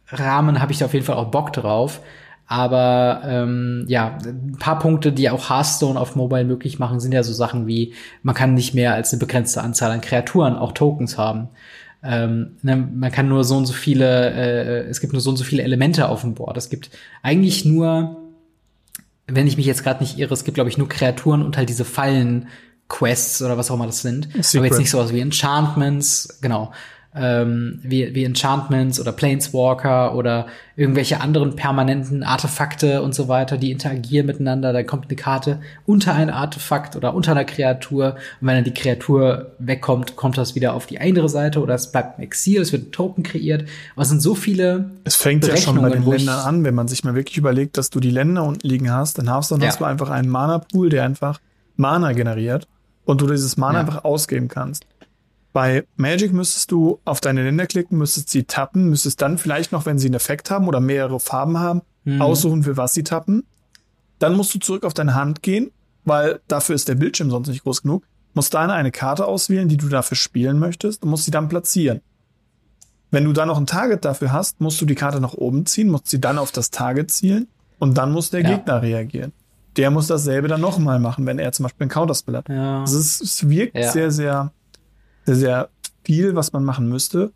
Rahmen 0.08 0.60
habe 0.60 0.72
ich 0.72 0.78
da 0.78 0.86
auf 0.86 0.94
jeden 0.94 1.04
Fall 1.04 1.16
auch 1.16 1.30
Bock 1.30 1.52
drauf. 1.52 2.00
Aber 2.46 3.22
ähm, 3.24 3.84
ja, 3.86 4.18
ein 4.24 4.56
paar 4.58 4.78
Punkte, 4.80 5.12
die 5.12 5.30
auch 5.30 5.50
Hearthstone 5.50 5.98
auf 5.98 6.16
Mobile 6.16 6.44
möglich 6.44 6.80
machen, 6.80 6.98
sind 6.98 7.12
ja 7.12 7.22
so 7.22 7.32
Sachen 7.32 7.68
wie, 7.68 7.94
man 8.22 8.34
kann 8.34 8.54
nicht 8.54 8.74
mehr 8.74 8.94
als 8.94 9.12
eine 9.12 9.20
begrenzte 9.20 9.62
Anzahl 9.62 9.92
an 9.92 10.00
Kreaturen 10.00 10.56
auch 10.56 10.72
Tokens 10.72 11.16
haben. 11.16 11.48
Ähm, 12.02 12.56
ne, 12.62 12.76
man 12.76 13.12
kann 13.12 13.28
nur 13.28 13.44
so 13.44 13.56
und 13.56 13.66
so 13.66 13.72
viele, 13.72 14.30
äh, 14.32 14.88
es 14.88 15.00
gibt 15.00 15.12
nur 15.12 15.22
so 15.22 15.30
und 15.30 15.36
so 15.36 15.44
viele 15.44 15.62
Elemente 15.62 16.08
auf 16.08 16.22
dem 16.22 16.34
Board. 16.34 16.56
Es 16.56 16.70
gibt 16.70 16.90
eigentlich 17.22 17.64
nur, 17.64 18.16
wenn 19.28 19.46
ich 19.46 19.56
mich 19.56 19.66
jetzt 19.66 19.84
gerade 19.84 20.02
nicht 20.02 20.18
irre, 20.18 20.34
es 20.34 20.42
gibt, 20.42 20.56
glaube 20.56 20.70
ich, 20.70 20.78
nur 20.78 20.88
Kreaturen 20.88 21.42
und 21.42 21.56
halt 21.56 21.68
diese 21.68 21.84
Fallen. 21.84 22.48
Quests 22.92 23.40
oder 23.40 23.56
was 23.56 23.70
auch 23.70 23.76
immer 23.76 23.86
das 23.86 24.02
sind. 24.02 24.24
Secret. 24.24 24.56
Aber 24.56 24.66
jetzt 24.66 24.78
nicht 24.80 24.90
sowas 24.90 25.12
wie 25.12 25.20
Enchantments, 25.20 26.40
genau 26.42 26.72
ähm, 27.14 27.80
wie, 27.82 28.14
wie 28.14 28.24
Enchantments 28.24 29.00
oder 29.00 29.10
Planeswalker 29.10 30.14
oder 30.14 30.46
irgendwelche 30.76 31.20
anderen 31.20 31.56
permanenten 31.56 32.22
Artefakte 32.22 33.02
und 33.02 33.14
so 33.14 33.26
weiter, 33.26 33.58
die 33.58 33.72
interagieren 33.72 34.26
miteinander. 34.26 34.72
Da 34.72 34.84
kommt 34.84 35.06
eine 35.06 35.16
Karte 35.16 35.60
unter 35.86 36.14
ein 36.14 36.30
Artefakt 36.30 36.94
oder 36.94 37.14
unter 37.14 37.32
einer 37.32 37.44
Kreatur. 37.44 38.14
Und 38.40 38.46
wenn 38.46 38.54
dann 38.54 38.64
die 38.64 38.74
Kreatur 38.74 39.52
wegkommt, 39.58 40.14
kommt 40.14 40.38
das 40.38 40.54
wieder 40.54 40.74
auf 40.74 40.86
die 40.86 41.00
andere 41.00 41.28
Seite 41.28 41.60
oder 41.60 41.74
es 41.74 41.90
bleibt 41.90 42.18
im 42.18 42.24
Exil, 42.24 42.60
es 42.60 42.72
wird 42.72 42.88
ein 42.88 42.92
Token 42.92 43.24
kreiert. 43.24 43.64
Aber 43.94 44.02
es 44.02 44.08
sind 44.08 44.22
so 44.22 44.36
viele. 44.36 44.90
Es 45.02 45.16
fängt 45.16 45.46
ja 45.46 45.56
schon 45.56 45.82
bei 45.82 45.90
den 45.90 46.06
Ländern 46.06 46.40
an, 46.40 46.64
wenn 46.64 46.74
man 46.74 46.86
sich 46.86 47.02
mal 47.02 47.16
wirklich 47.16 47.36
überlegt, 47.36 47.76
dass 47.76 47.90
du 47.90 47.98
die 47.98 48.10
Länder 48.10 48.44
unten 48.44 48.66
liegen 48.66 48.92
hast, 48.92 49.18
dann 49.18 49.28
hast, 49.28 49.50
dann 49.50 49.60
ja. 49.60 49.66
hast 49.66 49.80
du 49.80 49.84
einfach 49.84 50.10
einen 50.10 50.28
Mana-Pool, 50.28 50.90
der 50.90 51.04
einfach 51.04 51.40
Mana 51.76 52.12
generiert 52.12 52.68
und 53.04 53.20
du 53.20 53.26
dieses 53.26 53.56
Mana 53.56 53.74
ja. 53.74 53.80
einfach 53.80 54.04
ausgeben 54.04 54.48
kannst. 54.48 54.84
Bei 55.52 55.84
Magic 55.96 56.32
müsstest 56.32 56.70
du 56.70 57.00
auf 57.04 57.20
deine 57.20 57.42
Länder 57.42 57.66
klicken, 57.66 57.98
müsstest 57.98 58.30
sie 58.30 58.44
tappen, 58.44 58.88
müsstest 58.88 59.20
dann 59.20 59.36
vielleicht 59.36 59.72
noch, 59.72 59.84
wenn 59.84 59.98
sie 59.98 60.06
einen 60.06 60.14
Effekt 60.14 60.50
haben 60.50 60.68
oder 60.68 60.80
mehrere 60.80 61.18
Farben 61.18 61.58
haben, 61.58 61.82
mhm. 62.04 62.22
aussuchen, 62.22 62.62
für 62.62 62.76
was 62.76 62.94
sie 62.94 63.02
tappen. 63.02 63.44
Dann 64.20 64.36
musst 64.36 64.54
du 64.54 64.58
zurück 64.58 64.84
auf 64.84 64.94
deine 64.94 65.14
Hand 65.14 65.42
gehen, 65.42 65.72
weil 66.04 66.40
dafür 66.46 66.74
ist 66.74 66.88
der 66.88 66.94
Bildschirm 66.94 67.30
sonst 67.30 67.48
nicht 67.48 67.64
groß 67.64 67.82
genug. 67.82 68.04
Musst 68.34 68.54
dann 68.54 68.70
eine 68.70 68.92
Karte 68.92 69.26
auswählen, 69.26 69.68
die 69.68 69.76
du 69.76 69.88
dafür 69.88 70.16
spielen 70.16 70.60
möchtest 70.60 71.02
und 71.02 71.10
musst 71.10 71.24
sie 71.24 71.32
dann 71.32 71.48
platzieren. 71.48 72.00
Wenn 73.10 73.24
du 73.24 73.32
dann 73.32 73.48
noch 73.48 73.58
ein 73.58 73.66
Target 73.66 74.04
dafür 74.04 74.30
hast, 74.30 74.60
musst 74.60 74.80
du 74.80 74.86
die 74.86 74.94
Karte 74.94 75.20
nach 75.20 75.34
oben 75.34 75.66
ziehen, 75.66 75.88
musst 75.88 76.08
sie 76.08 76.20
dann 76.20 76.38
auf 76.38 76.52
das 76.52 76.70
Target 76.70 77.10
zielen 77.10 77.48
und 77.80 77.98
dann 77.98 78.12
muss 78.12 78.30
der 78.30 78.42
ja. 78.42 78.50
Gegner 78.54 78.82
reagieren. 78.82 79.32
der 79.76 79.90
muss 79.90 80.06
dasselbe 80.06 80.46
dann 80.46 80.60
nochmal 80.60 81.00
machen, 81.00 81.26
wenn 81.26 81.38
er 81.40 81.50
zum 81.52 81.64
Beispiel 81.64 81.84
einen 81.84 81.90
Counterspell 81.90 82.36
hat. 82.36 82.48
Ja. 82.48 82.82
Also 82.82 82.98
es, 82.98 83.20
es 83.20 83.48
wirkt 83.48 83.76
Ja. 83.76 83.90
sehr, 83.90 84.10
sehr, 84.12 84.52
sehr, 85.34 85.36
sehr 85.36 85.68
viel, 86.04 86.34
was 86.34 86.52
man 86.52 86.64
machen 86.64 86.88
müsste. 86.88 87.32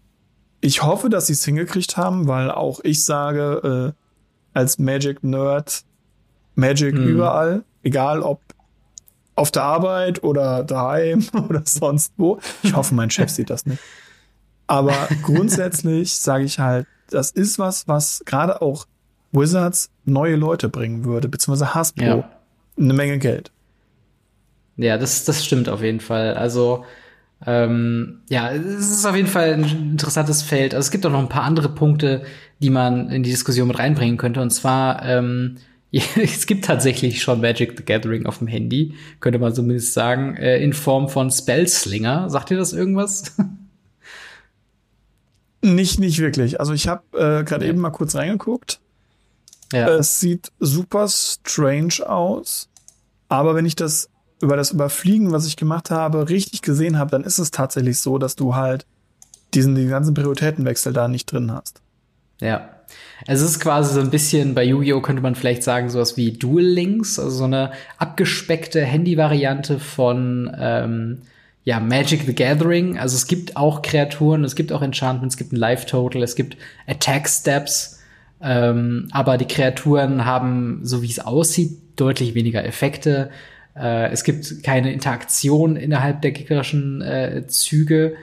Ich 0.61 0.83
hoffe, 0.83 1.11
dass 1.11 1.27
sie 1.27 1.35
es 1.35 1.45
hingekriegt 1.45 1.97
haben, 1.97 2.27
weil 2.27 2.51
auch 2.51 2.81
ich 2.83 3.05
sage, 3.05 3.95
äh, 3.95 4.59
als 4.59 4.79
Magic-Nerd, 4.79 5.83
Magic 6.55 6.95
Mhm. 6.95 7.07
überall, 7.09 7.65
egal 7.83 8.23
ob 8.23 8.41
auf 9.37 9.51
der 9.51 9.65
Arbeit 9.65 10.23
oder 10.23 10.63
daheim 10.65 11.25
oder 11.49 11.63
sonst 11.65 12.13
wo. 12.17 12.39
Ich 12.63 12.75
hoffe, 12.75 12.95
mein 12.95 13.11
Chef 13.11 13.29
sieht 13.31 13.51
das 13.51 13.67
nicht. 13.67 13.83
Aber 14.67 15.09
grundsätzlich 15.23 16.17
sage 16.17 16.45
ich 16.45 16.59
halt, 16.59 16.87
das 17.11 17.31
ist 17.31 17.59
was, 17.59 17.87
was 17.89 18.23
gerade 18.25 18.63
auch 18.63 18.87
Wizards 19.33 19.91
neue 20.05 20.37
Leute 20.37 20.69
bringen 20.69 21.05
würde, 21.05 21.29
beziehungsweise 21.29 21.75
Hasbro 21.75 22.05
Ja. 22.05 22.31
eine 22.79 22.95
Menge 22.95 23.19
Geld. 23.19 23.51
Ja, 24.77 24.97
das, 24.99 25.25
das 25.25 25.45
stimmt 25.45 25.69
auf 25.69 25.83
jeden 25.83 26.01
Fall. 26.01 26.35
Also, 26.35 26.85
ähm, 27.47 28.21
ja, 28.29 28.51
es 28.53 28.91
ist 28.91 29.05
auf 29.07 29.15
jeden 29.17 29.29
Fall 29.29 29.55
ein 29.55 29.65
interessantes 29.93 30.43
Feld. 30.43 30.75
Also 30.75 30.87
es 30.87 30.91
gibt 30.91 31.05
auch 31.07 31.11
noch 31.11 31.19
ein 31.21 31.29
paar 31.29 31.45
andere 31.45 31.69
Punkte, 31.69 32.23
die 32.61 32.71
man 32.71 33.11
in 33.11 33.23
die 33.23 33.31
Diskussion 33.31 33.69
mit 33.69 33.79
reinbringen 33.79 34.17
könnte. 34.17 34.41
Und 34.41 34.51
zwar, 34.51 35.05
ähm, 35.05 35.57
es 35.93 36.47
gibt 36.47 36.65
tatsächlich 36.65 37.23
schon 37.23 37.41
Magic 37.41 37.75
the 37.77 37.85
Gathering 37.85 38.27
auf 38.27 38.39
dem 38.39 38.47
Handy, 38.49 38.95
könnte 39.21 39.39
man 39.39 39.55
zumindest 39.55 39.93
sagen, 39.93 40.37
äh, 40.37 40.59
in 40.63 40.73
Form 40.73 41.09
von 41.09 41.31
Spellslinger. 41.31 42.31
Sagt 42.31 42.51
ihr 42.51 42.57
das 42.57 42.73
irgendwas? 42.73 43.37
Nicht, 45.63 45.99
nicht 45.99 46.19
wirklich. 46.19 46.61
Also 46.61 46.75
ich 46.75 46.89
habe 46.89 47.03
äh, 47.13 47.43
gerade 47.45 47.65
Ja. 47.65 47.71
eben 47.71 47.81
mal 47.81 47.91
kurz 47.91 48.15
reingeguckt. 48.15 48.81
ja. 49.73 49.89
Es 49.89 50.21
sieht 50.21 50.53
super 50.61 51.09
strange 51.09 52.07
aus. 52.07 52.69
Aber 53.31 53.55
wenn 53.55 53.65
ich 53.65 53.75
das 53.75 54.11
über 54.45 54.57
das 54.57 54.71
Überfliegen, 54.71 55.33
was 55.33 55.47
ich 55.47 55.57
gemacht 55.57 55.91
habe, 55.91 56.29
richtig 56.29 56.63
gesehen 56.63 56.99
habe, 56.99 57.11
dann 57.11 57.25
ist 57.25 57.39
es 57.39 57.51
tatsächlich 57.51 57.99
so, 57.99 58.19
dass 58.19 58.37
du 58.37 58.55
halt 58.55 58.87
diesen, 59.55 59.75
den 59.75 59.89
ganzen 59.89 60.15
Prioritätenwechsel 60.15 60.93
da 60.93 61.09
nicht 61.09 61.33
drin 61.33 61.51
hast. 61.51 61.81
Ja. 62.41 62.69
Es 63.27 63.41
ist 63.41 63.59
quasi 63.61 63.95
so 63.95 64.01
ein 64.01 64.11
bisschen, 64.11 64.55
bei 64.55 64.65
Yu-Gi-Oh! 64.65 65.01
könnte 65.01 65.23
man 65.23 65.35
vielleicht 65.35 65.63
sagen, 65.63 65.89
sowas 65.89 66.17
wie 66.17 66.33
Duel 66.33 66.67
Links, 66.67 67.19
also 67.19 67.31
so 67.31 67.45
eine 67.45 67.73
abgespeckte 67.97 68.83
Handy-Variante 68.83 69.79
von 69.79 70.55
ähm, 70.59 71.23
ja, 71.65 71.81
Magic 71.81 72.25
the 72.27 72.35
Gathering. 72.35 72.99
Also 72.99 73.17
es 73.17 73.27
gibt 73.27 73.57
auch 73.57 73.81
Kreaturen, 73.81 74.45
es 74.45 74.55
gibt 74.55 74.73
auch 74.73 74.83
Enchantments, 74.83 75.35
es 75.35 75.39
gibt 75.39 75.53
ein 75.53 75.57
Life-Total, 75.57 76.23
es 76.23 76.35
gibt 76.35 76.59
Attack-Steps, 76.87 78.01
ähm, 78.43 79.09
aber 79.13 79.39
die 79.39 79.47
Kreaturen 79.47 80.27
haben, 80.27 80.81
so 80.83 81.01
wie 81.01 81.11
es 81.11 81.21
aussieht, 81.21 81.79
deutlich 81.97 82.35
weniger 82.35 82.65
Effekte. 82.65 83.31
Äh, 83.77 84.11
es 84.11 84.25
gibt 84.25 84.63
keine 84.63 84.93
Interaktion 84.93 85.77
innerhalb 85.77 86.23
der 86.23 86.33
gegnerischen 86.33 87.03
äh, 87.03 87.45
Züge 87.47 88.17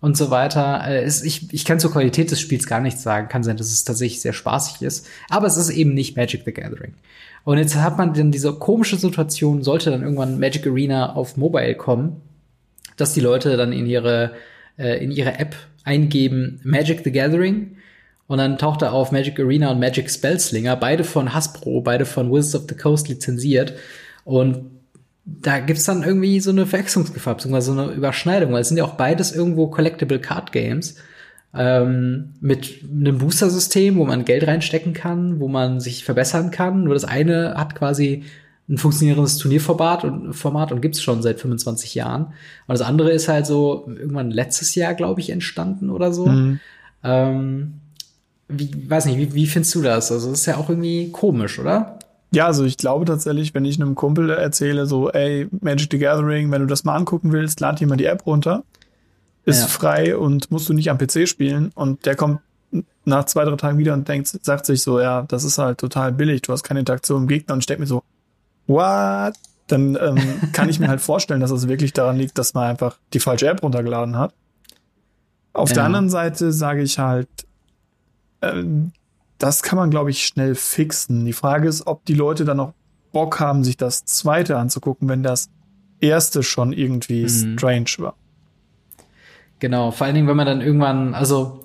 und 0.00 0.16
so 0.16 0.30
weiter. 0.30 0.84
Äh, 0.86 1.02
es, 1.02 1.22
ich, 1.22 1.52
ich 1.52 1.64
kann 1.64 1.80
zur 1.80 1.92
Qualität 1.92 2.30
des 2.30 2.40
Spiels 2.40 2.66
gar 2.66 2.80
nichts 2.80 3.02
sagen. 3.02 3.28
Kann 3.28 3.42
sein, 3.42 3.56
dass 3.56 3.72
es 3.72 3.84
tatsächlich 3.84 4.20
sehr 4.20 4.32
spaßig 4.32 4.82
ist. 4.82 5.06
Aber 5.28 5.46
es 5.46 5.56
ist 5.56 5.70
eben 5.70 5.94
nicht 5.94 6.16
Magic 6.16 6.42
the 6.44 6.52
Gathering. 6.52 6.94
Und 7.44 7.58
jetzt 7.58 7.76
hat 7.76 7.96
man 7.96 8.12
dann 8.14 8.30
diese 8.30 8.52
komische 8.52 8.96
Situation, 8.96 9.62
sollte 9.62 9.90
dann 9.90 10.02
irgendwann 10.02 10.38
Magic 10.38 10.66
Arena 10.66 11.14
auf 11.14 11.36
Mobile 11.36 11.74
kommen, 11.74 12.20
dass 12.96 13.14
die 13.14 13.20
Leute 13.20 13.56
dann 13.56 13.72
in 13.72 13.86
ihre, 13.86 14.32
äh, 14.76 15.02
in 15.02 15.10
ihre 15.10 15.38
App 15.38 15.56
eingeben 15.84 16.60
Magic 16.64 17.00
the 17.04 17.12
Gathering 17.12 17.76
und 18.26 18.36
dann 18.36 18.58
taucht 18.58 18.82
da 18.82 18.90
auf 18.90 19.10
Magic 19.10 19.40
Arena 19.40 19.70
und 19.70 19.80
Magic 19.80 20.10
Spellslinger, 20.10 20.76
beide 20.76 21.02
von 21.02 21.32
Hasbro, 21.32 21.80
beide 21.80 22.04
von 22.04 22.30
Wizards 22.30 22.56
of 22.56 22.66
the 22.68 22.76
Coast 22.76 23.08
lizenziert. 23.08 23.72
Und 24.24 24.77
da 25.40 25.60
gibt's 25.60 25.84
dann 25.84 26.02
irgendwie 26.02 26.40
so 26.40 26.50
eine 26.50 26.66
Verwechslungsgefahr, 26.66 27.34
beziehungsweise 27.34 27.72
so 27.72 27.80
eine 27.80 27.92
Überschneidung, 27.92 28.52
weil 28.52 28.62
es 28.62 28.68
sind 28.68 28.76
ja 28.76 28.84
auch 28.84 28.94
beides 28.94 29.32
irgendwo 29.32 29.68
Collectible 29.68 30.20
Card 30.20 30.52
Games 30.52 30.96
ähm, 31.54 32.34
mit 32.40 32.82
einem 32.90 33.18
Booster-System, 33.18 33.96
wo 33.96 34.04
man 34.04 34.24
Geld 34.24 34.46
reinstecken 34.46 34.92
kann, 34.94 35.40
wo 35.40 35.48
man 35.48 35.80
sich 35.80 36.04
verbessern 36.04 36.50
kann. 36.50 36.84
Nur 36.84 36.94
das 36.94 37.04
eine 37.04 37.54
hat 37.56 37.74
quasi 37.74 38.24
ein 38.68 38.78
funktionierendes 38.78 39.38
Turnierformat 39.38 40.04
und 40.04 40.34
Format 40.34 40.72
und 40.72 40.82
gibt's 40.82 41.02
schon 41.02 41.22
seit 41.22 41.40
25 41.40 41.94
Jahren. 41.94 42.26
Und 42.66 42.78
das 42.78 42.82
andere 42.82 43.10
ist 43.10 43.28
halt 43.28 43.46
so 43.46 43.86
irgendwann 43.88 44.30
letztes 44.30 44.74
Jahr, 44.74 44.94
glaube 44.94 45.20
ich, 45.20 45.30
entstanden 45.30 45.90
oder 45.90 46.12
so. 46.12 46.26
Mhm. 46.26 46.60
Ähm, 47.02 47.74
wie, 48.48 48.70
weiß 48.90 49.06
nicht, 49.06 49.18
wie, 49.18 49.34
wie 49.34 49.46
findest 49.46 49.74
du 49.74 49.82
das? 49.82 50.12
Also, 50.12 50.30
das 50.30 50.40
ist 50.40 50.46
ja 50.46 50.56
auch 50.56 50.68
irgendwie 50.68 51.10
komisch, 51.12 51.58
oder? 51.58 51.97
Ja, 52.30 52.46
also 52.46 52.64
ich 52.64 52.76
glaube 52.76 53.04
tatsächlich, 53.06 53.54
wenn 53.54 53.64
ich 53.64 53.80
einem 53.80 53.94
Kumpel 53.94 54.28
erzähle, 54.30 54.86
so, 54.86 55.10
ey, 55.10 55.48
Magic 55.62 55.88
the 55.90 55.98
Gathering, 55.98 56.50
wenn 56.50 56.60
du 56.60 56.66
das 56.66 56.84
mal 56.84 56.94
angucken 56.94 57.32
willst, 57.32 57.60
lad 57.60 57.80
dir 57.80 57.86
mal 57.86 57.96
die 57.96 58.04
App 58.04 58.26
runter. 58.26 58.64
Ist 59.46 59.60
Ja. 59.62 59.66
frei 59.66 60.16
und 60.16 60.50
musst 60.50 60.68
du 60.68 60.74
nicht 60.74 60.90
am 60.90 60.98
PC 60.98 61.26
spielen. 61.26 61.70
Und 61.74 62.04
der 62.04 62.16
kommt 62.16 62.40
nach 63.06 63.24
zwei, 63.24 63.44
drei 63.46 63.56
Tagen 63.56 63.78
wieder 63.78 63.94
und 63.94 64.06
denkt, 64.06 64.28
sagt 64.28 64.66
sich 64.66 64.82
so, 64.82 65.00
ja, 65.00 65.22
das 65.22 65.42
ist 65.44 65.56
halt 65.56 65.78
total 65.78 66.12
billig, 66.12 66.42
du 66.42 66.52
hast 66.52 66.64
keine 66.64 66.80
Interaktion 66.80 67.22
im 67.22 67.28
Gegner 67.28 67.54
und 67.54 67.62
steckt 67.62 67.80
mir 67.80 67.86
so, 67.86 68.02
what? 68.66 69.32
Dann 69.68 69.96
ähm, 69.98 70.18
kann 70.52 70.68
ich 70.68 70.78
mir 70.80 70.88
halt 70.88 71.00
vorstellen, 71.00 71.40
dass 71.40 71.50
es 71.50 71.66
wirklich 71.66 71.94
daran 71.94 72.16
liegt, 72.16 72.36
dass 72.36 72.52
man 72.52 72.64
einfach 72.68 72.98
die 73.14 73.20
falsche 73.20 73.48
App 73.48 73.62
runtergeladen 73.62 74.16
hat. 74.18 74.34
Auf 75.54 75.70
der 75.72 75.78
Ja. 75.78 75.86
anderen 75.86 76.10
Seite 76.10 76.52
sage 76.52 76.82
ich 76.82 76.98
halt, 76.98 77.28
ähm, 78.42 78.92
das 79.38 79.62
kann 79.62 79.76
man, 79.78 79.90
glaube 79.90 80.10
ich, 80.10 80.24
schnell 80.26 80.54
fixen. 80.54 81.24
Die 81.24 81.32
Frage 81.32 81.68
ist, 81.68 81.86
ob 81.86 82.04
die 82.04 82.14
Leute 82.14 82.44
dann 82.44 82.56
noch 82.58 82.74
Bock 83.12 83.40
haben, 83.40 83.64
sich 83.64 83.76
das 83.76 84.04
zweite 84.04 84.56
anzugucken, 84.58 85.08
wenn 85.08 85.22
das 85.22 85.48
erste 86.00 86.42
schon 86.42 86.72
irgendwie 86.72 87.22
Mhm. 87.22 87.56
strange 87.58 87.90
war. 87.98 88.14
Genau, 89.60 89.90
vor 89.90 90.06
allen 90.06 90.14
Dingen, 90.14 90.28
wenn 90.28 90.36
man 90.36 90.46
dann 90.46 90.60
irgendwann, 90.60 91.14
also 91.14 91.62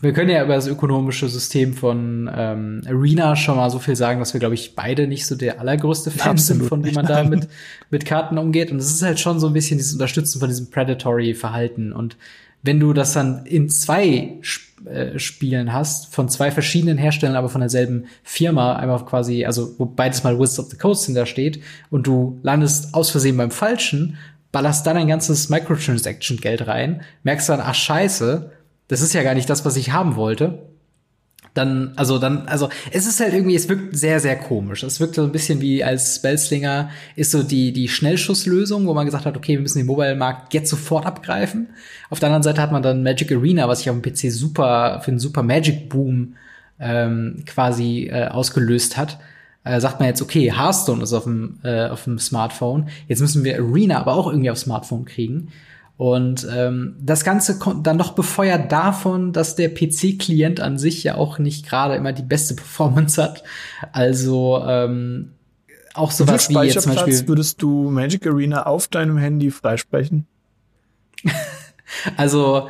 wir 0.00 0.12
können 0.12 0.30
ja 0.30 0.42
über 0.42 0.54
das 0.54 0.66
ökonomische 0.66 1.28
System 1.28 1.74
von 1.74 2.28
ähm, 2.34 2.82
Arena 2.86 3.36
schon 3.36 3.56
mal 3.56 3.70
so 3.70 3.78
viel 3.78 3.94
sagen, 3.96 4.18
dass 4.18 4.32
wir, 4.34 4.40
glaube 4.40 4.54
ich, 4.54 4.74
beide 4.74 5.06
nicht 5.06 5.26
so 5.26 5.36
der 5.36 5.60
allergrößte 5.60 6.10
Fan 6.10 6.38
sind, 6.38 6.62
von 6.64 6.84
wie 6.84 6.92
man 6.92 7.06
da 7.06 7.22
mit, 7.22 7.48
mit 7.90 8.04
Karten 8.06 8.38
umgeht. 8.38 8.72
Und 8.72 8.78
es 8.78 8.90
ist 8.92 9.02
halt 9.02 9.20
schon 9.20 9.38
so 9.38 9.46
ein 9.46 9.52
bisschen 9.52 9.78
dieses 9.78 9.92
Unterstützen 9.92 10.40
von 10.40 10.48
diesem 10.48 10.70
Predatory-Verhalten. 10.70 11.92
Und 11.92 12.16
wenn 12.62 12.80
du 12.80 12.92
das 12.92 13.12
dann 13.12 13.44
in 13.46 13.68
zwei 13.68 14.38
Sp 14.42 14.62
äh, 14.62 14.71
Spielen 15.16 15.72
hast, 15.72 16.12
von 16.12 16.28
zwei 16.28 16.50
verschiedenen 16.50 16.98
Herstellern, 16.98 17.36
aber 17.36 17.48
von 17.48 17.60
derselben 17.60 18.06
Firma, 18.22 18.76
einmal 18.76 19.04
quasi, 19.04 19.44
also 19.44 19.74
wo 19.78 19.86
beides 19.86 20.24
mal 20.24 20.38
Wizards 20.38 20.58
of 20.58 20.70
the 20.70 20.76
Coast 20.78 21.06
hinter 21.06 21.26
steht, 21.26 21.62
und 21.90 22.06
du 22.06 22.40
landest 22.42 22.94
aus 22.94 23.10
Versehen 23.10 23.36
beim 23.36 23.50
Falschen, 23.50 24.18
ballerst 24.50 24.86
dann 24.86 24.96
ein 24.96 25.08
ganzes 25.08 25.48
Microtransaction-Geld 25.48 26.66
rein, 26.66 27.02
merkst 27.22 27.48
dann, 27.48 27.60
ach 27.60 27.74
scheiße, 27.74 28.50
das 28.88 29.00
ist 29.00 29.14
ja 29.14 29.22
gar 29.22 29.34
nicht 29.34 29.48
das, 29.48 29.64
was 29.64 29.76
ich 29.76 29.92
haben 29.92 30.16
wollte. 30.16 30.71
Dann, 31.54 31.92
also 31.96 32.18
dann, 32.18 32.48
also 32.48 32.70
es 32.92 33.06
ist 33.06 33.20
halt 33.20 33.34
irgendwie, 33.34 33.54
es 33.54 33.68
wirkt 33.68 33.94
sehr, 33.94 34.20
sehr 34.20 34.36
komisch. 34.36 34.82
Es 34.82 35.00
wirkt 35.00 35.16
so 35.16 35.22
ein 35.22 35.32
bisschen 35.32 35.60
wie 35.60 35.84
als 35.84 36.16
Spellslinger 36.16 36.88
ist 37.14 37.30
so 37.30 37.42
die, 37.42 37.72
die 37.72 37.88
Schnellschusslösung, 37.88 38.86
wo 38.86 38.94
man 38.94 39.04
gesagt 39.04 39.26
hat, 39.26 39.36
okay, 39.36 39.54
wir 39.54 39.60
müssen 39.60 39.78
den 39.78 39.86
Mobile-Markt 39.86 40.54
jetzt 40.54 40.70
sofort 40.70 41.04
abgreifen. 41.04 41.68
Auf 42.08 42.20
der 42.20 42.28
anderen 42.28 42.42
Seite 42.42 42.62
hat 42.62 42.72
man 42.72 42.82
dann 42.82 43.02
Magic 43.02 43.30
Arena, 43.32 43.68
was 43.68 43.80
sich 43.80 43.90
auf 43.90 44.00
dem 44.00 44.02
PC 44.02 44.32
super, 44.32 45.00
für 45.04 45.10
einen 45.10 45.18
super 45.18 45.42
Magic-Boom 45.42 46.36
ähm, 46.80 47.44
quasi 47.46 48.08
äh, 48.10 48.28
ausgelöst 48.28 48.96
hat. 48.96 49.18
Äh, 49.64 49.78
sagt 49.80 50.00
man 50.00 50.08
jetzt, 50.08 50.22
okay, 50.22 50.52
Hearthstone 50.52 51.02
ist 51.02 51.12
auf 51.12 51.24
dem, 51.24 51.58
äh, 51.62 51.86
auf 51.86 52.04
dem 52.04 52.18
Smartphone. 52.18 52.88
Jetzt 53.08 53.20
müssen 53.20 53.44
wir 53.44 53.58
Arena 53.58 53.98
aber 54.00 54.14
auch 54.14 54.26
irgendwie 54.26 54.50
aufs 54.50 54.62
Smartphone 54.62 55.04
kriegen. 55.04 55.48
Und 55.96 56.46
ähm, 56.50 56.96
das 57.00 57.22
Ganze 57.22 57.58
kommt 57.58 57.86
dann 57.86 57.96
noch 57.96 58.12
befeuert 58.12 58.72
davon, 58.72 59.32
dass 59.32 59.54
der 59.54 59.68
PC-Klient 59.68 60.60
an 60.60 60.78
sich 60.78 61.04
ja 61.04 61.16
auch 61.16 61.38
nicht 61.38 61.68
gerade 61.68 61.94
immer 61.94 62.12
die 62.12 62.22
beste 62.22 62.54
Performance 62.54 63.22
hat. 63.22 63.44
Also 63.92 64.62
ähm, 64.66 65.32
auch 65.94 66.10
Wie 66.10 66.16
sowas 66.16 66.48
wie 66.48 66.58
jetzt 66.60 66.82
zum 66.82 66.94
Beispiel. 66.94 67.28
würdest 67.28 67.60
du 67.62 67.90
Magic 67.90 68.26
Arena 68.26 68.64
auf 68.64 68.88
deinem 68.88 69.18
Handy 69.18 69.50
freisprechen? 69.50 70.26
Also 72.16 72.68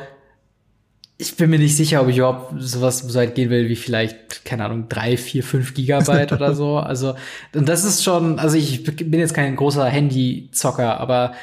ich 1.17 1.37
bin 1.37 1.49
mir 1.49 1.59
nicht 1.59 1.77
sicher, 1.77 2.01
ob 2.01 2.09
ich 2.09 2.17
überhaupt 2.17 2.53
sowas 2.57 2.99
so 2.99 3.17
weit 3.17 3.35
gehen 3.35 3.49
will 3.49 3.69
wie 3.69 3.75
vielleicht, 3.75 4.43
keine 4.43 4.65
Ahnung, 4.65 4.89
drei, 4.89 5.15
vier, 5.15 5.43
fünf 5.43 5.73
Gigabyte 5.73 6.33
oder 6.33 6.53
so. 6.55 6.77
Also, 6.77 7.15
und 7.55 7.69
das 7.69 7.85
ist 7.85 8.03
schon, 8.03 8.39
also 8.39 8.57
ich 8.57 8.83
bin 8.83 9.19
jetzt 9.19 9.33
kein 9.33 9.55
großer 9.55 9.85
Handy-Zocker, 9.85 10.99
aber 10.99 11.33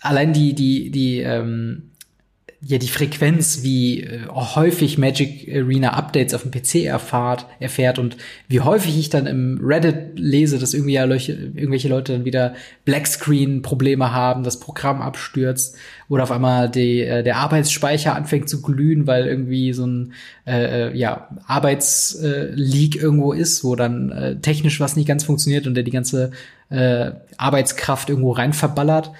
allein 0.00 0.32
die, 0.32 0.54
die, 0.54 0.90
die, 0.90 1.20
ähm, 1.20 1.88
ja 2.60 2.78
die 2.78 2.88
Frequenz, 2.88 3.62
wie 3.62 4.02
äh, 4.02 4.26
häufig 4.28 4.98
Magic 4.98 5.48
Arena 5.48 5.90
Updates 5.90 6.34
auf 6.34 6.42
dem 6.42 6.50
PC 6.50 6.86
erfahrt, 6.86 7.46
erfährt 7.60 8.00
und 8.00 8.16
wie 8.48 8.60
häufig 8.60 8.98
ich 8.98 9.10
dann 9.10 9.26
im 9.26 9.60
Reddit 9.62 10.18
lese, 10.18 10.58
dass 10.58 10.74
irgendwie 10.74 10.94
ja 10.94 11.04
Leute, 11.04 11.32
irgendwelche 11.32 11.88
Leute 11.88 12.14
dann 12.14 12.24
wieder 12.24 12.54
Blackscreen 12.84 13.62
Probleme 13.62 14.12
haben, 14.12 14.42
das 14.42 14.58
Programm 14.58 15.00
abstürzt 15.00 15.76
oder 16.08 16.24
auf 16.24 16.32
einmal 16.32 16.68
die, 16.68 17.02
äh, 17.02 17.22
der 17.22 17.36
Arbeitsspeicher 17.36 18.16
anfängt 18.16 18.48
zu 18.48 18.60
glühen, 18.60 19.06
weil 19.06 19.26
irgendwie 19.26 19.72
so 19.72 19.86
ein 19.86 20.12
äh, 20.44 20.88
äh 20.88 20.96
ja 20.96 21.28
Arbeitsleak 21.46 22.96
äh, 22.96 22.98
irgendwo 22.98 23.32
ist, 23.32 23.62
wo 23.62 23.76
dann 23.76 24.10
äh, 24.10 24.40
technisch 24.40 24.80
was 24.80 24.96
nicht 24.96 25.06
ganz 25.06 25.22
funktioniert 25.22 25.68
und 25.68 25.74
der 25.74 25.84
die 25.84 25.92
ganze 25.92 26.32
äh, 26.70 27.12
Arbeitskraft 27.36 28.10
irgendwo 28.10 28.32
rein 28.32 28.52
verballert. 28.52 29.12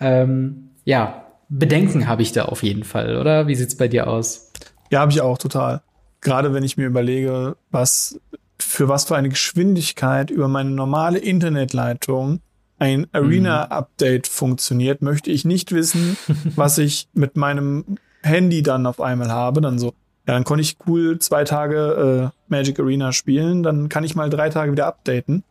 Ähm, 0.00 0.70
ja, 0.84 1.26
Bedenken 1.48 2.06
habe 2.08 2.22
ich 2.22 2.32
da 2.32 2.46
auf 2.46 2.62
jeden 2.62 2.84
Fall, 2.84 3.16
oder? 3.16 3.46
Wie 3.46 3.54
sieht's 3.54 3.76
bei 3.76 3.88
dir 3.88 4.08
aus? 4.08 4.52
Ja, 4.90 5.00
habe 5.00 5.12
ich 5.12 5.20
auch 5.20 5.38
total. 5.38 5.82
Gerade 6.20 6.52
wenn 6.54 6.62
ich 6.62 6.76
mir 6.76 6.86
überlege, 6.86 7.56
was 7.70 8.20
für 8.58 8.88
was 8.88 9.04
für 9.04 9.16
eine 9.16 9.28
Geschwindigkeit 9.28 10.30
über 10.30 10.48
meine 10.48 10.70
normale 10.70 11.18
Internetleitung 11.18 12.40
ein 12.78 13.06
Arena-Update 13.12 14.28
mhm. 14.28 14.32
funktioniert, 14.32 15.02
möchte 15.02 15.30
ich 15.30 15.44
nicht 15.44 15.72
wissen, 15.72 16.16
was 16.56 16.78
ich 16.78 17.08
mit 17.12 17.36
meinem 17.36 17.84
Handy 18.22 18.62
dann 18.62 18.86
auf 18.86 19.00
einmal 19.00 19.30
habe. 19.30 19.60
Dann 19.60 19.78
so, 19.78 19.88
ja, 20.26 20.34
dann 20.34 20.44
konnte 20.44 20.62
ich 20.62 20.76
cool 20.86 21.18
zwei 21.18 21.44
Tage 21.44 22.30
äh, 22.32 22.36
Magic 22.48 22.78
Arena 22.80 23.12
spielen, 23.12 23.62
dann 23.62 23.88
kann 23.88 24.04
ich 24.04 24.14
mal 24.14 24.30
drei 24.30 24.48
Tage 24.50 24.72
wieder 24.72 24.86
updaten. 24.86 25.44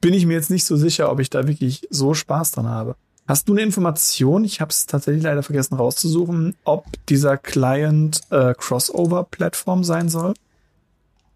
Bin 0.00 0.12
ich 0.14 0.26
mir 0.26 0.34
jetzt 0.34 0.50
nicht 0.50 0.64
so 0.64 0.76
sicher, 0.76 1.10
ob 1.10 1.20
ich 1.20 1.30
da 1.30 1.46
wirklich 1.46 1.86
so 1.90 2.14
Spaß 2.14 2.52
dran 2.52 2.68
habe. 2.68 2.96
Hast 3.26 3.48
du 3.48 3.54
eine 3.54 3.62
Information? 3.62 4.44
Ich 4.44 4.60
habe 4.60 4.70
es 4.70 4.86
tatsächlich 4.86 5.24
leider 5.24 5.42
vergessen 5.42 5.76
rauszusuchen, 5.76 6.56
ob 6.64 6.86
dieser 7.08 7.38
Client 7.38 8.20
äh, 8.30 8.52
Crossover-Plattform 8.54 9.82
sein 9.82 10.08
soll. 10.10 10.34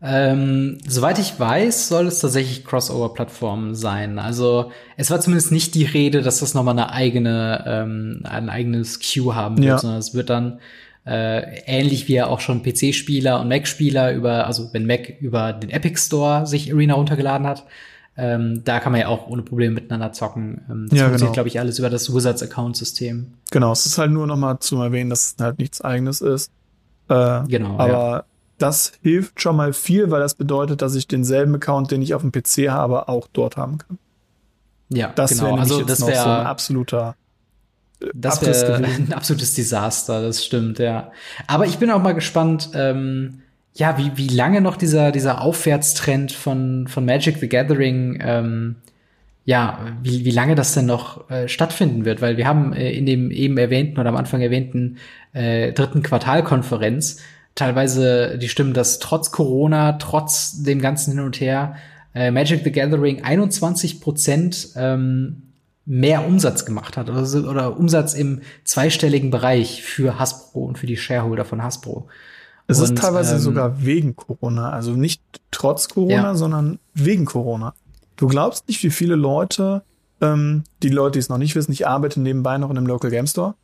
Ähm, 0.00 0.78
soweit 0.86 1.18
ich 1.18 1.40
weiß, 1.40 1.88
soll 1.88 2.06
es 2.06 2.20
tatsächlich 2.20 2.64
Crossover-Plattform 2.64 3.74
sein. 3.74 4.18
Also 4.18 4.70
es 4.96 5.10
war 5.10 5.20
zumindest 5.20 5.50
nicht 5.50 5.74
die 5.74 5.84
Rede, 5.84 6.22
dass 6.22 6.40
das 6.40 6.54
nochmal 6.54 6.74
eine 6.74 6.92
eigene, 6.92 7.64
ähm, 7.66 8.20
ein 8.24 8.50
eigenes 8.50 9.00
Queue 9.00 9.34
haben 9.34 9.56
wird, 9.56 9.66
ja. 9.66 9.78
sondern 9.78 9.98
es 9.98 10.14
wird 10.14 10.30
dann 10.30 10.60
äh, 11.06 11.62
ähnlich 11.64 12.06
wie 12.06 12.14
ja 12.14 12.26
auch 12.26 12.40
schon 12.40 12.62
PC-Spieler 12.62 13.40
und 13.40 13.48
Mac-Spieler 13.48 14.12
über, 14.12 14.46
also 14.46 14.68
wenn 14.72 14.86
Mac 14.86 15.08
über 15.20 15.54
den 15.54 15.70
Epic 15.70 15.98
Store 15.98 16.46
sich 16.46 16.72
Arena 16.72 16.94
runtergeladen 16.94 17.46
hat, 17.46 17.64
ähm, 18.18 18.62
da 18.64 18.80
kann 18.80 18.90
man 18.90 19.00
ja 19.00 19.06
auch 19.06 19.28
ohne 19.28 19.42
Probleme 19.42 19.76
miteinander 19.76 20.12
zocken. 20.12 20.62
Ähm, 20.68 20.88
das 20.90 20.98
ja, 20.98 21.04
funktioniert, 21.04 21.18
genau. 21.20 21.32
glaube 21.32 21.48
ich, 21.48 21.60
alles 21.60 21.78
über 21.78 21.88
das 21.88 22.12
Wizards-Account-System. 22.12 23.32
Genau, 23.52 23.72
es 23.72 23.86
ist 23.86 23.96
halt 23.96 24.10
nur 24.10 24.26
noch 24.26 24.36
mal 24.36 24.58
zu 24.58 24.82
erwähnen, 24.82 25.08
dass 25.08 25.34
es 25.36 25.36
halt 25.42 25.58
nichts 25.60 25.80
eigenes 25.80 26.20
ist. 26.20 26.50
Äh, 27.08 27.42
genau. 27.46 27.78
Aber 27.78 27.92
ja. 27.92 28.24
das 28.58 28.92
hilft 29.02 29.40
schon 29.40 29.54
mal 29.54 29.72
viel, 29.72 30.10
weil 30.10 30.20
das 30.20 30.34
bedeutet, 30.34 30.82
dass 30.82 30.96
ich 30.96 31.06
denselben 31.06 31.54
Account, 31.54 31.92
den 31.92 32.02
ich 32.02 32.12
auf 32.12 32.22
dem 32.22 32.32
PC 32.32 32.70
habe, 32.70 33.08
auch 33.08 33.28
dort 33.32 33.56
haben 33.56 33.78
kann. 33.78 33.98
Ja, 34.88 35.12
das 35.14 35.30
genau. 35.30 35.44
wäre 35.44 35.60
also 35.60 35.82
das 35.84 36.04
wäre 36.04 36.22
so 36.22 36.28
ein 36.28 36.46
absoluter 36.46 37.14
das 38.14 38.42
wäre 38.42 38.76
ein 38.84 39.12
absolutes 39.12 39.54
Desaster, 39.54 40.22
das 40.22 40.44
stimmt, 40.44 40.78
ja. 40.78 41.12
Aber 41.46 41.66
ich 41.66 41.78
bin 41.78 41.90
auch 41.90 42.02
mal 42.02 42.14
gespannt, 42.14 42.70
ähm, 42.74 43.42
ja, 43.78 43.96
wie, 43.96 44.16
wie 44.16 44.26
lange 44.26 44.60
noch 44.60 44.76
dieser, 44.76 45.12
dieser 45.12 45.40
Aufwärtstrend 45.40 46.32
von, 46.32 46.88
von 46.88 47.04
Magic 47.04 47.38
the 47.38 47.48
Gathering, 47.48 48.18
ähm, 48.20 48.76
ja, 49.44 49.78
wie, 50.02 50.24
wie 50.24 50.32
lange 50.32 50.56
das 50.56 50.74
denn 50.74 50.86
noch 50.86 51.30
äh, 51.30 51.46
stattfinden 51.48 52.04
wird, 52.04 52.20
weil 52.20 52.36
wir 52.36 52.46
haben 52.46 52.72
äh, 52.72 52.90
in 52.90 53.06
dem 53.06 53.30
eben 53.30 53.56
erwähnten 53.56 53.98
oder 54.00 54.08
am 54.08 54.16
Anfang 54.16 54.40
erwähnten 54.40 54.98
äh, 55.32 55.72
dritten 55.72 56.02
Quartalkonferenz 56.02 57.20
teilweise 57.54 58.36
die 58.36 58.48
Stimmen, 58.48 58.74
dass 58.74 58.98
trotz 58.98 59.30
Corona, 59.30 59.92
trotz 59.92 60.62
dem 60.62 60.80
ganzen 60.80 61.12
Hin 61.12 61.20
und 61.20 61.40
Her, 61.40 61.76
äh, 62.14 62.32
Magic 62.32 62.64
the 62.64 62.72
Gathering 62.72 63.22
21 63.22 64.00
Prozent 64.00 64.70
ähm, 64.74 65.42
mehr 65.84 66.26
Umsatz 66.26 66.64
gemacht 66.64 66.96
hat 66.96 67.08
oder, 67.08 67.22
oder 67.48 67.78
Umsatz 67.78 68.14
im 68.14 68.40
zweistelligen 68.64 69.30
Bereich 69.30 69.82
für 69.84 70.18
Hasbro 70.18 70.64
und 70.64 70.78
für 70.78 70.86
die 70.86 70.96
Shareholder 70.96 71.44
von 71.44 71.62
Hasbro. 71.62 72.08
Es 72.68 72.78
und, 72.78 72.84
ist 72.84 72.98
teilweise 72.98 73.34
ähm, 73.34 73.40
sogar 73.40 73.84
wegen 73.84 74.14
Corona, 74.14 74.70
also 74.70 74.92
nicht 74.92 75.22
trotz 75.50 75.88
Corona, 75.88 76.12
ja. 76.12 76.34
sondern 76.34 76.78
wegen 76.94 77.24
Corona. 77.24 77.74
Du 78.16 78.28
glaubst 78.28 78.68
nicht, 78.68 78.82
wie 78.82 78.90
viele 78.90 79.16
Leute, 79.16 79.82
ähm, 80.20 80.64
die 80.82 80.90
Leute, 80.90 81.12
die 81.14 81.18
es 81.20 81.30
noch 81.30 81.38
nicht 81.38 81.56
wissen, 81.56 81.72
ich 81.72 81.88
arbeite 81.88 82.20
nebenbei 82.20 82.58
noch 82.58 82.70
in 82.70 82.76
einem 82.76 82.86
Local 82.86 83.10
Game 83.10 83.26
Store 83.26 83.54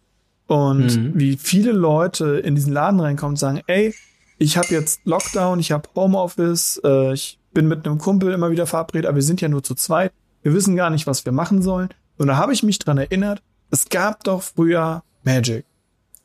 und 0.46 0.96
mhm. 0.96 1.12
wie 1.14 1.36
viele 1.36 1.72
Leute 1.72 2.38
in 2.38 2.54
diesen 2.54 2.72
Laden 2.72 2.98
reinkommen 2.98 3.34
und 3.34 3.38
sagen, 3.38 3.60
ey, 3.66 3.94
ich 4.38 4.56
habe 4.56 4.68
jetzt 4.68 5.00
Lockdown, 5.04 5.60
ich 5.60 5.70
habe 5.70 5.88
Homeoffice, 5.94 6.80
äh, 6.82 7.12
ich 7.12 7.38
bin 7.52 7.68
mit 7.68 7.86
einem 7.86 7.98
Kumpel 7.98 8.32
immer 8.32 8.50
wieder 8.50 8.66
verabredet, 8.66 9.06
aber 9.06 9.16
wir 9.16 9.22
sind 9.22 9.40
ja 9.40 9.48
nur 9.48 9.62
zu 9.62 9.74
zweit, 9.74 10.12
wir 10.42 10.54
wissen 10.54 10.76
gar 10.76 10.90
nicht, 10.90 11.06
was 11.06 11.24
wir 11.24 11.32
machen 11.32 11.62
sollen. 11.62 11.88
Und 12.16 12.28
da 12.28 12.36
habe 12.36 12.52
ich 12.52 12.62
mich 12.62 12.78
dran 12.78 12.98
erinnert, 12.98 13.42
es 13.70 13.88
gab 13.88 14.24
doch 14.24 14.42
früher 14.42 15.02
Magic. 15.24 15.64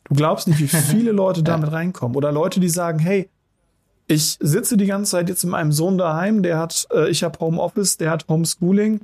Du 0.10 0.16
glaubst 0.16 0.48
nicht, 0.48 0.60
wie 0.60 0.68
viele 0.68 1.12
Leute 1.12 1.44
damit 1.44 1.72
reinkommen. 1.72 2.18
Oder 2.18 2.32
Leute, 2.32 2.60
die 2.60 2.70
sagen, 2.70 3.00
hey, 3.00 3.30
ich 4.08 4.38
sitze 4.40 4.76
die 4.76 4.88
ganze 4.88 5.12
Zeit 5.12 5.30
jetzt 5.30 5.44
mit 5.44 5.52
meinem 5.52 5.72
Sohn 5.72 5.98
daheim, 5.98 6.42
der 6.42 6.58
hat, 6.58 6.88
äh, 6.92 7.10
ich 7.10 7.24
habe 7.24 7.40
Homeoffice, 7.40 7.98
der 7.98 8.10
hat 8.10 8.28
Homeschooling 8.28 9.02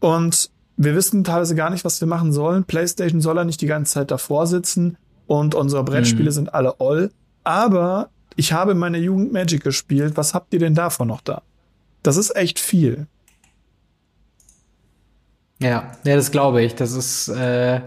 und 0.00 0.50
wir 0.76 0.96
wissen 0.96 1.22
teilweise 1.22 1.54
gar 1.54 1.70
nicht, 1.70 1.84
was 1.84 2.00
wir 2.00 2.08
machen 2.08 2.32
sollen. 2.32 2.64
PlayStation 2.64 3.20
soll 3.20 3.38
er 3.38 3.44
nicht 3.44 3.60
die 3.60 3.66
ganze 3.66 3.94
Zeit 3.94 4.10
davor 4.10 4.48
sitzen 4.48 4.96
und 5.26 5.54
unsere 5.54 5.84
Brettspiele 5.84 6.30
mhm. 6.30 6.34
sind 6.34 6.54
alle 6.54 6.80
all. 6.80 7.10
Aber 7.44 8.10
ich 8.34 8.52
habe 8.52 8.72
in 8.72 8.78
meiner 8.78 8.98
Jugend 8.98 9.32
Magic 9.32 9.62
gespielt. 9.62 10.16
Was 10.16 10.34
habt 10.34 10.52
ihr 10.52 10.58
denn 10.58 10.74
davon 10.74 11.08
noch 11.08 11.20
da? 11.20 11.42
Das 12.02 12.16
ist 12.16 12.34
echt 12.34 12.58
viel. 12.58 13.06
Ja, 15.60 15.92
ja, 16.04 16.16
das 16.16 16.32
glaube 16.32 16.62
ich. 16.62 16.74
Das 16.74 16.92
ist 16.92 17.28
äh, 17.28 17.80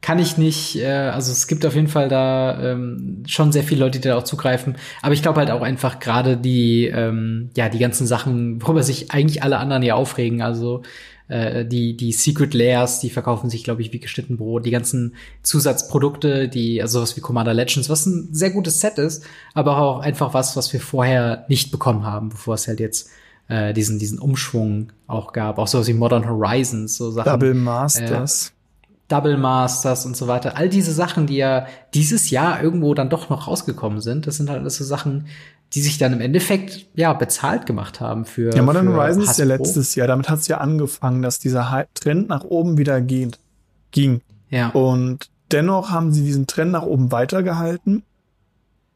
kann 0.00 0.18
ich 0.18 0.38
nicht, 0.38 0.76
äh, 0.76 0.86
also 0.86 1.32
es 1.32 1.46
gibt 1.46 1.66
auf 1.66 1.74
jeden 1.74 1.88
Fall 1.88 2.08
da 2.08 2.72
ähm, 2.72 3.24
schon 3.26 3.52
sehr 3.52 3.64
viele 3.64 3.80
Leute, 3.80 3.98
die 3.98 4.08
da 4.08 4.16
auch 4.16 4.24
zugreifen. 4.24 4.76
Aber 5.02 5.14
ich 5.14 5.22
glaube 5.22 5.40
halt 5.40 5.50
auch 5.50 5.62
einfach 5.62 5.98
gerade 5.98 6.36
die, 6.36 6.86
ähm, 6.86 7.50
ja, 7.56 7.68
die 7.68 7.78
ganzen 7.78 8.06
Sachen, 8.06 8.62
worüber 8.62 8.82
sich 8.82 9.10
eigentlich 9.10 9.42
alle 9.42 9.58
anderen 9.58 9.82
ja 9.82 9.94
aufregen. 9.94 10.42
Also 10.42 10.82
äh, 11.28 11.64
die, 11.64 11.96
die 11.96 12.12
Secret 12.12 12.54
Layers, 12.54 13.00
die 13.00 13.10
verkaufen 13.10 13.50
sich, 13.50 13.64
glaube 13.64 13.82
ich, 13.82 13.92
wie 13.92 13.98
geschnitten 13.98 14.36
Brot. 14.36 14.64
Die 14.64 14.70
ganzen 14.70 15.16
Zusatzprodukte, 15.42 16.48
die, 16.48 16.80
also 16.80 16.98
sowas 16.98 17.16
wie 17.16 17.20
Commander 17.20 17.54
Legends, 17.54 17.88
was 17.88 18.06
ein 18.06 18.28
sehr 18.32 18.50
gutes 18.50 18.80
Set 18.80 18.98
ist, 18.98 19.24
aber 19.54 19.78
auch 19.78 20.00
einfach 20.00 20.34
was, 20.34 20.56
was 20.56 20.72
wir 20.72 20.80
vorher 20.80 21.46
nicht 21.48 21.72
bekommen 21.72 22.04
haben, 22.04 22.28
bevor 22.28 22.54
es 22.54 22.68
halt 22.68 22.78
jetzt 22.78 23.10
äh, 23.48 23.72
diesen, 23.72 23.98
diesen 23.98 24.18
Umschwung 24.18 24.92
auch 25.06 25.32
gab. 25.32 25.58
Auch 25.58 25.66
sowas 25.66 25.88
wie 25.88 25.94
Modern 25.94 26.28
Horizons, 26.28 26.96
so 26.96 27.10
Sachen. 27.10 27.30
Double 27.30 27.54
Masters. 27.54 28.48
Äh, 28.48 28.55
Double 29.08 29.36
Masters 29.36 30.04
und 30.04 30.16
so 30.16 30.26
weiter. 30.26 30.56
All 30.56 30.68
diese 30.68 30.92
Sachen, 30.92 31.26
die 31.26 31.36
ja 31.36 31.66
dieses 31.94 32.30
Jahr 32.30 32.62
irgendwo 32.62 32.94
dann 32.94 33.08
doch 33.08 33.30
noch 33.30 33.46
rausgekommen 33.46 34.00
sind, 34.00 34.26
das 34.26 34.36
sind 34.36 34.50
halt 34.50 34.60
alles 34.60 34.76
so 34.76 34.84
Sachen, 34.84 35.26
die 35.72 35.82
sich 35.82 35.98
dann 35.98 36.12
im 36.12 36.20
Endeffekt 36.20 36.86
ja 36.94 37.12
bezahlt 37.12 37.66
gemacht 37.66 38.00
haben 38.00 38.24
für. 38.24 38.54
Ja, 38.54 38.62
Modern 38.62 38.88
Horizon 38.88 39.22
ist 39.22 39.38
ja 39.38 39.44
letztes 39.44 39.94
Jahr. 39.94 40.06
Damit 40.06 40.28
hat 40.28 40.40
es 40.40 40.48
ja 40.48 40.58
angefangen, 40.58 41.22
dass 41.22 41.38
dieser 41.38 41.86
Trend 41.94 42.28
nach 42.28 42.44
oben 42.44 42.78
wieder 42.78 43.00
geht, 43.00 43.38
ging. 43.90 44.20
Ja. 44.50 44.70
Und 44.70 45.30
dennoch 45.50 45.90
haben 45.90 46.12
sie 46.12 46.22
diesen 46.24 46.46
Trend 46.46 46.72
nach 46.72 46.82
oben 46.82 47.12
weitergehalten. 47.12 48.02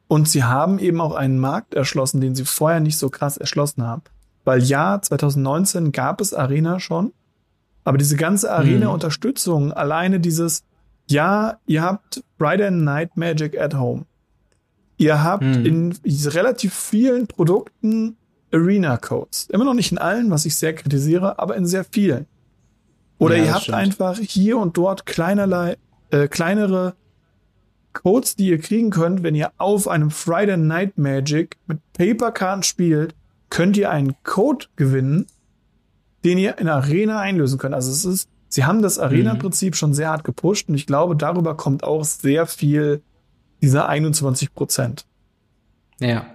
Und 0.09 0.29
sie 0.29 0.43
haben 0.43 0.81
eben 0.81 1.01
auch 1.01 1.15
einen 1.15 1.39
Markt 1.39 1.75
erschlossen, 1.75 2.21
den 2.21 2.35
sie 2.35 2.45
vorher 2.45 2.81
nicht 2.81 2.99
so 2.99 3.11
krass 3.11 3.37
erschlossen 3.37 3.85
haben. 3.85 4.03
Weil 4.45 4.63
ja, 4.63 5.01
2019 5.01 5.93
gab 5.93 6.21
es 6.21 6.35
Arena 6.35 6.81
schon, 6.81 7.13
aber 7.85 7.99
diese 7.99 8.16
ganze 8.16 8.53
Arena-Unterstützung, 8.53 9.66
mhm. 9.66 9.72
alleine 9.72 10.20
dieses, 10.20 10.64
ja, 11.07 11.59
ihr 11.66 11.83
habt 11.83 12.22
Friday 12.39 12.70
Night 12.70 13.16
Magic 13.16 13.59
at 13.59 13.74
Home. 13.74 14.05
Ihr 14.97 15.24
habt 15.24 15.45
mhm. 15.45 15.66
in 15.66 15.99
relativ 16.05 16.74
vielen 16.74 17.26
Produkten 17.26 18.16
Arena-Codes. 18.53 19.49
Immer 19.51 19.64
noch 19.64 19.74
nicht 19.74 19.93
in 19.93 19.99
allen, 19.99 20.31
was 20.31 20.45
ich 20.45 20.57
sehr 20.57 20.74
kritisiere, 20.74 21.39
aber 21.39 21.57
in 21.57 21.66
sehr 21.66 21.85
vielen. 21.85 22.26
Oder 23.18 23.37
ja, 23.37 23.45
ihr 23.45 23.55
habt 23.55 23.62
stimmt. 23.64 23.78
einfach 23.78 24.18
hier 24.18 24.59
und 24.59 24.76
dort 24.76 25.07
kleinerlei, 25.07 25.76
äh, 26.11 26.28
kleinere 26.28 26.95
Codes, 27.93 28.37
die 28.37 28.49
ihr 28.49 28.59
kriegen 28.59 28.91
könnt, 28.91 29.22
wenn 29.22 29.35
ihr 29.35 29.53
auf 29.59 29.89
einem 29.89 30.11
Friday 30.11 30.57
Night 30.57 30.97
Magic 30.97 31.57
mit 31.66 31.78
Paperkarten 31.93 32.62
spielt, 32.62 33.14
könnt 33.49 33.76
ihr 33.76 33.91
einen 33.91 34.14
Code 34.22 34.66
gewinnen, 34.76 35.26
den 36.25 36.39
ihr 36.39 36.59
in 36.59 36.68
Arena 36.68 37.21
einlösen 37.21 37.59
könnt. 37.59 37.75
Also 37.75 37.91
es 37.91 38.05
ist, 38.05 38.29
sie 38.49 38.64
haben 38.64 38.83
das 38.83 38.99
Arena-Prinzip 38.99 39.75
mhm. 39.75 39.77
schon 39.77 39.95
sehr 39.95 40.09
hart 40.09 40.25
gepusht 40.25 40.68
und 40.68 40.75
ich 40.75 40.87
glaube, 40.87 41.16
darüber 41.16 41.57
kommt 41.57 41.85
auch 41.85 42.05
sehr 42.05 42.47
viel 42.47 43.03
dieser 43.62 43.89
21 43.89 44.55
Prozent. 44.55 45.05
Ja. 46.01 46.27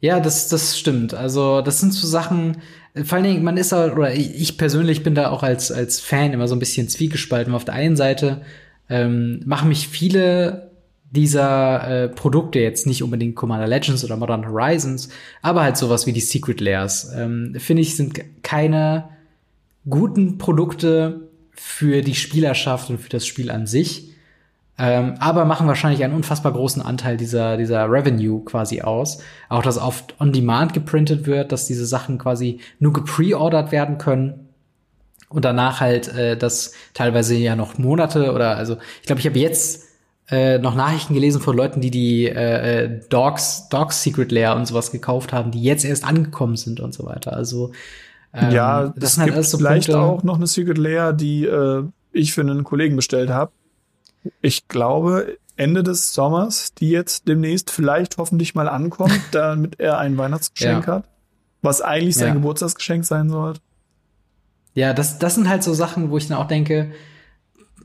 Ja, 0.00 0.20
das, 0.20 0.48
das 0.48 0.78
stimmt. 0.78 1.12
Also, 1.12 1.60
das 1.60 1.80
sind 1.80 1.92
so 1.92 2.06
Sachen, 2.06 2.58
vor 3.04 3.16
allen 3.16 3.24
Dingen, 3.24 3.42
man 3.42 3.56
ist 3.56 3.72
da, 3.72 3.92
oder 3.92 4.14
ich 4.14 4.56
persönlich 4.56 5.02
bin 5.02 5.14
da 5.14 5.30
auch 5.30 5.42
als, 5.42 5.72
als 5.72 6.00
Fan 6.00 6.32
immer 6.32 6.46
so 6.46 6.54
ein 6.54 6.60
bisschen 6.60 6.88
zwiegespalten. 6.88 7.52
Auf 7.52 7.64
der 7.64 7.74
einen 7.74 7.96
Seite 7.96 8.42
ähm, 8.88 9.42
machen 9.44 9.68
mich 9.68 9.88
viele 9.88 10.67
dieser 11.10 12.04
äh, 12.04 12.08
Produkte 12.08 12.58
jetzt 12.58 12.86
nicht 12.86 13.02
unbedingt 13.02 13.34
Commander 13.34 13.66
Legends 13.66 14.04
oder 14.04 14.16
Modern 14.16 14.46
Horizons, 14.46 15.08
aber 15.40 15.62
halt 15.62 15.76
sowas 15.76 16.06
wie 16.06 16.12
die 16.12 16.20
Secret 16.20 16.60
Layers, 16.60 17.12
ähm, 17.16 17.54
finde 17.58 17.82
ich, 17.82 17.96
sind 17.96 18.20
keine 18.42 19.08
guten 19.88 20.38
Produkte 20.38 21.28
für 21.52 22.02
die 22.02 22.14
Spielerschaft 22.14 22.90
und 22.90 22.98
für 22.98 23.08
das 23.08 23.26
Spiel 23.26 23.50
an 23.50 23.66
sich, 23.66 24.12
ähm, 24.76 25.14
aber 25.18 25.44
machen 25.44 25.66
wahrscheinlich 25.66 26.04
einen 26.04 26.14
unfassbar 26.14 26.52
großen 26.52 26.82
Anteil 26.82 27.16
dieser, 27.16 27.56
dieser 27.56 27.90
Revenue 27.90 28.44
quasi 28.44 28.82
aus. 28.82 29.18
Auch, 29.48 29.62
dass 29.62 29.78
oft 29.78 30.14
on 30.20 30.32
demand 30.32 30.72
geprintet 30.72 31.26
wird, 31.26 31.50
dass 31.50 31.66
diese 31.66 31.86
Sachen 31.86 32.18
quasi 32.18 32.60
nur 32.78 32.92
gepreordert 32.92 33.72
werden 33.72 33.98
können 33.98 34.48
und 35.30 35.44
danach 35.44 35.80
halt 35.80 36.08
äh, 36.08 36.36
das 36.36 36.72
teilweise 36.94 37.34
ja 37.34 37.56
noch 37.56 37.78
Monate 37.78 38.32
oder 38.32 38.56
also 38.56 38.76
ich 39.00 39.06
glaube, 39.06 39.20
ich 39.20 39.26
habe 39.26 39.38
jetzt 39.38 39.87
äh, 40.30 40.58
noch 40.58 40.74
Nachrichten 40.74 41.14
gelesen 41.14 41.40
von 41.40 41.56
Leuten, 41.56 41.80
die 41.80 41.90
die 41.90 42.26
äh, 42.26 42.84
äh, 42.84 43.00
Dogs 43.08 43.68
Dogs 43.70 44.02
Secret 44.02 44.30
Lair 44.30 44.56
und 44.56 44.66
sowas 44.66 44.92
gekauft 44.92 45.32
haben, 45.32 45.50
die 45.50 45.62
jetzt 45.62 45.84
erst 45.84 46.04
angekommen 46.04 46.56
sind 46.56 46.80
und 46.80 46.92
so 46.92 47.06
weiter. 47.06 47.32
Also 47.32 47.72
ähm, 48.34 48.50
ja, 48.50 48.92
das 48.96 49.14
sind 49.14 49.32
halt 49.32 49.44
so 49.46 49.56
vielleicht 49.56 49.88
Punkte. 49.88 50.04
auch 50.04 50.22
noch 50.22 50.36
eine 50.36 50.46
Secret 50.46 50.76
Lair, 50.76 51.12
die 51.12 51.44
äh, 51.44 51.82
ich 52.12 52.34
für 52.34 52.42
einen 52.42 52.64
Kollegen 52.64 52.96
bestellt 52.96 53.30
habe. 53.30 53.52
Ich 54.42 54.68
glaube 54.68 55.38
Ende 55.56 55.82
des 55.82 56.12
Sommers, 56.12 56.74
die 56.74 56.90
jetzt 56.90 57.26
demnächst 57.26 57.70
vielleicht 57.70 58.18
hoffentlich 58.18 58.54
mal 58.54 58.68
ankommt, 58.68 59.20
damit 59.32 59.80
er 59.80 59.98
ein 59.98 60.18
Weihnachtsgeschenk 60.18 60.86
ja. 60.86 60.94
hat, 60.94 61.08
was 61.62 61.80
eigentlich 61.80 62.16
sein 62.16 62.28
ja. 62.28 62.34
Geburtstagsgeschenk 62.34 63.04
sein 63.04 63.30
sollte. 63.30 63.60
Ja, 64.74 64.92
das, 64.92 65.18
das 65.18 65.34
sind 65.34 65.48
halt 65.48 65.62
so 65.62 65.72
Sachen, 65.74 66.10
wo 66.10 66.18
ich 66.18 66.28
dann 66.28 66.38
auch 66.38 66.46
denke, 66.46 66.92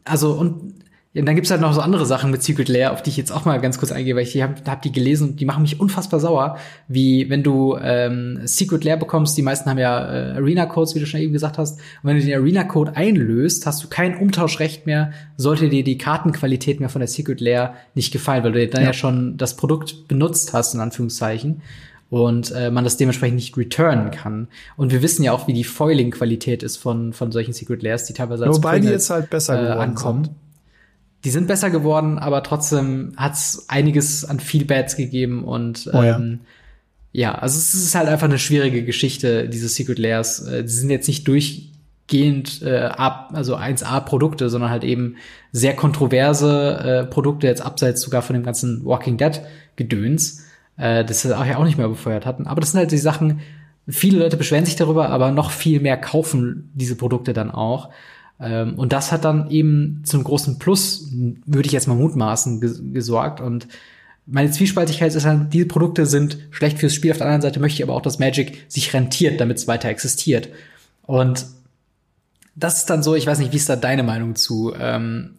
also 0.04 0.34
und 0.34 0.84
ja, 1.14 1.22
und 1.22 1.28
dann 1.28 1.36
gibt's 1.36 1.52
halt 1.52 1.62
noch 1.62 1.74
so 1.74 1.82
andere 1.82 2.08
Sachen 2.08 2.32
mit 2.32 2.42
Secret 2.42 2.70
Lair, 2.70 2.92
auf 2.92 3.04
die 3.04 3.12
ich 3.12 3.18
jetzt 3.18 3.32
auch 3.32 3.46
mal 3.46 3.62
ganz 3.62 3.78
kurz 3.78 3.92
eingehe, 3.92 4.16
weil 4.16 4.24
ich 4.24 4.42
habe 4.42 4.56
hab 4.66 4.82
die 4.82 4.92
gelesen 4.92 5.30
und 5.30 5.40
die 5.40 5.46
machen 5.46 5.62
mich 5.62 5.80
unfassbar 5.80 6.20
sauer. 6.20 6.58
Wie 6.88 7.30
wenn 7.30 7.44
du 7.44 7.78
ähm, 7.80 8.40
Secret 8.46 8.84
Lair 8.84 8.98
bekommst, 8.98 9.38
die 9.38 9.44
meisten 9.44 9.70
haben 9.70 9.78
ja 9.78 10.12
äh, 10.12 10.32
Arena-Codes, 10.38 10.96
wie 10.96 11.00
du 11.00 11.06
schon 11.06 11.20
eben 11.20 11.32
gesagt 11.32 11.60
hast. 11.60 11.78
Und 11.78 12.10
wenn 12.10 12.18
du 12.18 12.24
den 12.24 12.34
Arena-Code 12.34 12.96
einlöst, 12.96 13.68
hast 13.68 13.84
du 13.84 13.90
kein 13.90 14.18
Umtauschrecht 14.18 14.88
mehr, 14.88 15.12
sollte 15.38 15.70
dir 15.70 15.84
die 15.84 16.00
Kartenqualität 16.00 16.80
mehr 16.80 16.90
von 16.90 17.00
der 17.00 17.08
Secret 17.08 17.42
Lair 17.42 17.76
nicht 17.94 18.12
gefallen, 18.12 18.44
weil 18.44 18.54
du 18.54 18.68
dann 18.68 18.82
ja, 18.82 18.88
ja 18.88 18.94
schon 18.94 19.38
das 19.38 19.56
Produkt 19.56 20.08
benutzt 20.08 20.54
hast, 20.54 20.74
in 20.74 20.80
Anführungszeichen 20.80 21.62
und 22.10 22.52
äh, 22.52 22.72
man 22.72 22.84
das 22.84 22.98
dementsprechend 22.98 23.36
nicht 23.36 23.56
returnen 23.56 24.10
kann. 24.10 24.48
Und 24.78 24.92
wir 24.92 25.04
wissen 25.04 25.24
ja 25.24 25.32
auch, 25.32 25.48
wie 25.48 25.54
die 25.54 25.64
Foiling-Qualität 25.64 26.64
ist 26.64 26.78
von, 26.78 27.14
von 27.14 27.32
solchen 27.32 27.54
Secret 27.54 27.84
Layers, 27.84 28.06
die 28.06 28.14
teilweise 28.14 28.46
als 28.46 28.58
Wobei 28.58 28.80
die 28.80 28.88
jetzt 28.88 29.12
halt 29.12 29.30
besser 29.30 29.78
äh, 29.78 29.80
ankommen. 29.80 30.26
Sind 30.26 30.43
die 31.24 31.30
sind 31.30 31.48
besser 31.48 31.70
geworden, 31.70 32.20
aber 32.20 32.44
trotzdem 32.44 33.14
hat 33.16 33.34
es 33.34 33.66
einiges 33.70 34.26
an 34.26 34.40
Feedbacks 34.40 34.96
gegeben 34.96 35.44
und 35.44 35.90
oh, 35.94 36.02
ja. 36.02 36.16
Ähm, 36.18 36.42
ja, 37.14 37.36
also 37.36 37.58
es 37.60 37.76
ist 37.76 37.96
halt 37.96 38.10
einfach 38.10 38.28
eine 38.28 38.40
schwierige 38.40 38.84
Geschichte, 38.84 39.48
diese 39.48 39.70
Secret 39.70 40.00
Layers. 40.00 40.46
Äh, 40.48 40.68
sie 40.68 40.80
sind 40.80 40.90
jetzt 40.90 41.08
nicht 41.08 41.28
durchgehend 41.28 42.64
äh, 42.64 42.86
ab, 42.86 43.30
also 43.34 43.56
1A-Produkte, 43.56 44.50
sondern 44.50 44.72
halt 44.72 44.84
eben 44.84 45.16
sehr 45.52 45.76
kontroverse 45.76 46.80
äh, 46.80 47.06
Produkte, 47.06 47.46
jetzt 47.46 47.62
abseits 47.62 48.02
sogar 48.02 48.24
von 48.24 48.34
dem 48.34 48.44
ganzen 48.44 48.84
Walking 48.84 49.18
Dead-Gedöns, 49.18 50.44
äh, 50.78 51.06
das 51.06 51.24
wir 51.24 51.40
auch 51.40 51.46
ja 51.46 51.58
auch 51.58 51.66
nicht 51.66 51.78
mehr 51.78 51.88
befeuert 51.88 52.26
hatten. 52.26 52.48
Aber 52.48 52.60
das 52.60 52.72
sind 52.72 52.80
halt 52.80 52.92
die 52.92 52.98
Sachen, 52.98 53.42
viele 53.88 54.18
Leute 54.18 54.36
beschweren 54.36 54.66
sich 54.66 54.76
darüber, 54.76 55.10
aber 55.10 55.32
noch 55.32 55.52
viel 55.52 55.80
mehr 55.80 55.98
kaufen 55.98 56.72
diese 56.74 56.96
Produkte 56.96 57.34
dann 57.34 57.52
auch. 57.52 57.92
Ähm, 58.40 58.76
und 58.76 58.94
das 58.94 59.12
hat 59.12 59.26
dann 59.26 59.50
eben 59.50 60.02
zum 60.06 60.24
großen 60.24 60.60
Plus, 60.60 61.10
würde 61.46 61.68
ich 61.68 61.72
jetzt 61.72 61.88
mal 61.88 61.96
mutmaßen, 61.96 62.94
gesorgt. 62.94 63.42
Und 63.42 63.68
meine 64.26 64.52
Zwiespaltigkeit 64.52 65.14
ist 65.14 65.26
dann, 65.26 65.50
diese 65.50 65.66
Produkte 65.66 66.06
sind 66.06 66.38
schlecht 66.52 66.80
fürs 66.80 66.94
Spiel. 66.94 67.12
Auf 67.12 67.18
der 67.18 67.28
anderen 67.28 67.42
Seite 67.42 67.60
möchte 67.60 67.78
ich 67.78 67.84
aber 67.84 67.94
auch, 67.94 68.02
dass 68.02 68.20
Magic 68.20 68.66
sich 68.68 68.94
rentiert, 68.94 69.40
damit 69.40 69.58
es 69.58 69.68
weiter 69.68 69.90
existiert. 69.90 70.50
Und 71.06 71.46
das 72.56 72.80
ist 72.80 72.90
dann 72.90 73.04
so, 73.04 73.16
ich 73.16 73.28
weiß 73.28 73.40
nicht, 73.40 73.52
wie 73.52 73.58
ist 73.58 73.70
da 73.70 73.76
deine 73.76 74.04
Meinung 74.04 74.36
zu? 74.36 74.74
Ähm, 74.80 75.36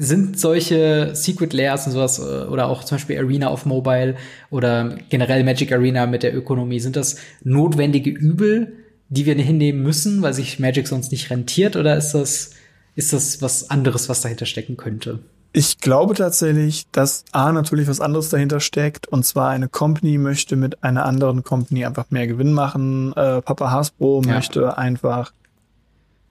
sind 0.00 0.38
solche 0.38 1.10
Secret 1.14 1.52
Layers 1.52 1.86
und 1.86 1.92
sowas 1.92 2.20
äh, 2.20 2.46
oder 2.46 2.68
auch 2.68 2.84
zum 2.84 2.96
Beispiel 2.96 3.18
Arena 3.18 3.48
auf 3.48 3.66
Mobile 3.66 4.14
oder 4.48 4.96
generell 5.08 5.42
Magic 5.42 5.72
Arena 5.72 6.06
mit 6.06 6.22
der 6.22 6.36
Ökonomie, 6.36 6.78
sind 6.78 6.94
das 6.94 7.16
notwendige 7.42 8.10
Übel, 8.10 8.74
die 9.08 9.26
wir 9.26 9.34
hinnehmen 9.34 9.82
müssen, 9.82 10.22
weil 10.22 10.34
sich 10.34 10.58
Magic 10.58 10.86
sonst 10.88 11.12
nicht 11.12 11.30
rentiert? 11.30 11.76
Oder 11.76 11.96
ist 11.96 12.12
das, 12.12 12.50
ist 12.94 13.12
das 13.12 13.40
was 13.42 13.70
anderes, 13.70 14.08
was 14.08 14.20
dahinter 14.20 14.46
stecken 14.46 14.76
könnte? 14.76 15.20
Ich 15.52 15.78
glaube 15.78 16.14
tatsächlich, 16.14 16.86
dass 16.92 17.24
A 17.32 17.52
natürlich 17.52 17.88
was 17.88 18.00
anderes 18.00 18.28
dahinter 18.28 18.60
steckt. 18.60 19.08
Und 19.08 19.24
zwar 19.24 19.48
eine 19.50 19.68
Company 19.68 20.18
möchte 20.18 20.56
mit 20.56 20.84
einer 20.84 21.06
anderen 21.06 21.42
Company 21.42 21.86
einfach 21.86 22.10
mehr 22.10 22.26
Gewinn 22.26 22.52
machen. 22.52 23.12
Äh, 23.14 23.40
Papa 23.40 23.70
Hasbro 23.70 24.22
ja. 24.24 24.34
möchte 24.34 24.76
einfach 24.76 25.32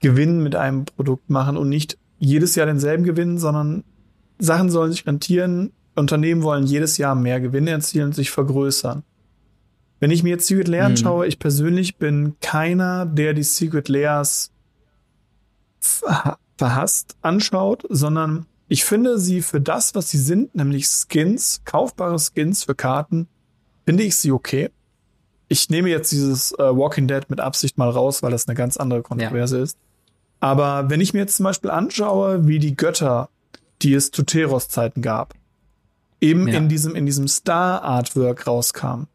Gewinn 0.00 0.42
mit 0.42 0.54
einem 0.54 0.84
Produkt 0.84 1.28
machen 1.28 1.56
und 1.56 1.68
nicht 1.68 1.98
jedes 2.20 2.54
Jahr 2.54 2.66
denselben 2.66 3.04
Gewinn, 3.04 3.38
sondern 3.38 3.84
Sachen 4.38 4.70
sollen 4.70 4.92
sich 4.92 5.06
rentieren. 5.06 5.72
Unternehmen 5.96 6.42
wollen 6.42 6.64
jedes 6.64 6.96
Jahr 6.96 7.16
mehr 7.16 7.40
Gewinn 7.40 7.66
erzielen 7.66 8.06
und 8.06 8.14
sich 8.14 8.30
vergrößern. 8.30 9.02
Wenn 10.00 10.10
ich 10.10 10.22
mir 10.22 10.30
jetzt 10.30 10.46
Secret 10.46 10.68
Lair 10.68 10.86
anschaue, 10.86 11.24
mhm. 11.24 11.28
ich 11.28 11.38
persönlich 11.38 11.96
bin 11.96 12.36
keiner, 12.40 13.04
der 13.06 13.34
die 13.34 13.42
Secret 13.42 13.88
Layers 13.88 14.52
verhasst 16.56 17.16
anschaut, 17.22 17.84
sondern 17.88 18.46
ich 18.68 18.84
finde 18.84 19.18
sie 19.18 19.42
für 19.42 19.60
das, 19.60 19.94
was 19.94 20.10
sie 20.10 20.18
sind, 20.18 20.54
nämlich 20.54 20.86
Skins, 20.86 21.62
kaufbare 21.64 22.18
Skins 22.18 22.64
für 22.64 22.74
Karten, 22.74 23.28
finde 23.86 24.04
ich 24.04 24.16
sie 24.16 24.30
okay. 24.30 24.70
Ich 25.48 25.70
nehme 25.70 25.88
jetzt 25.88 26.12
dieses 26.12 26.52
äh, 26.52 26.58
Walking 26.58 27.08
Dead 27.08 27.22
mit 27.30 27.40
Absicht 27.40 27.78
mal 27.78 27.88
raus, 27.88 28.22
weil 28.22 28.30
das 28.30 28.46
eine 28.46 28.54
ganz 28.54 28.76
andere 28.76 29.02
Kontroverse 29.02 29.56
ja. 29.56 29.62
ist. 29.62 29.78
Aber 30.40 30.90
wenn 30.90 31.00
ich 31.00 31.14
mir 31.14 31.20
jetzt 31.20 31.36
zum 31.36 31.44
Beispiel 31.44 31.70
anschaue, 31.70 32.46
wie 32.46 32.58
die 32.58 32.76
Götter, 32.76 33.30
die 33.80 33.94
es 33.94 34.10
zu 34.10 34.22
Teros-Zeiten 34.22 35.00
gab, 35.00 35.34
eben 36.20 36.48
ja. 36.48 36.58
in 36.58 36.68
diesem, 36.68 36.94
in 36.94 37.06
diesem 37.06 37.28
Star-Artwork 37.28 38.46
rauskamen, 38.46 39.08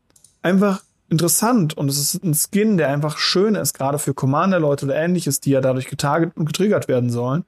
einfach 0.43 0.83
interessant 1.09 1.77
und 1.77 1.89
es 1.89 1.97
ist 1.97 2.23
ein 2.23 2.33
Skin, 2.33 2.77
der 2.77 2.89
einfach 2.89 3.17
schön 3.17 3.55
ist, 3.55 3.73
gerade 3.73 3.99
für 3.99 4.13
Commander-Leute 4.13 4.85
oder 4.85 4.95
ähnliches, 4.95 5.39
die 5.39 5.51
ja 5.51 5.61
dadurch 5.61 5.87
getarget 5.87 6.35
und 6.35 6.45
getriggert 6.45 6.87
werden 6.87 7.09
sollen. 7.09 7.45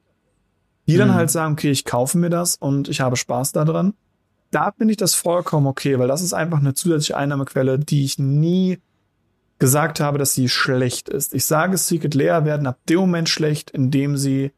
Die 0.86 0.94
mhm. 0.94 0.98
dann 0.98 1.14
halt 1.14 1.30
sagen, 1.30 1.54
okay, 1.54 1.70
ich 1.70 1.84
kaufe 1.84 2.18
mir 2.18 2.30
das 2.30 2.56
und 2.56 2.88
ich 2.88 3.00
habe 3.00 3.16
Spaß 3.16 3.52
daran. 3.52 3.94
Da 4.50 4.72
finde 4.72 4.92
ich 4.92 4.96
das 4.96 5.14
vollkommen 5.14 5.66
okay, 5.66 5.98
weil 5.98 6.08
das 6.08 6.22
ist 6.22 6.32
einfach 6.32 6.58
eine 6.58 6.74
zusätzliche 6.74 7.16
Einnahmequelle, 7.16 7.78
die 7.78 8.04
ich 8.04 8.18
nie 8.18 8.78
gesagt 9.58 10.00
habe, 10.00 10.18
dass 10.18 10.34
sie 10.34 10.48
schlecht 10.48 11.08
ist. 11.08 11.34
Ich 11.34 11.44
sage, 11.44 11.76
Secret 11.78 12.14
Layer 12.14 12.44
werden 12.44 12.66
ab 12.66 12.78
dem 12.88 13.00
Moment 13.00 13.28
schlecht, 13.28 13.70
indem 13.70 14.16
sie 14.16 14.52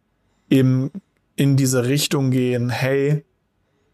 eben 0.51 0.91
in 1.37 1.57
diese 1.57 1.87
Richtung 1.87 2.31
gehen, 2.31 2.69
hey, 2.69 3.25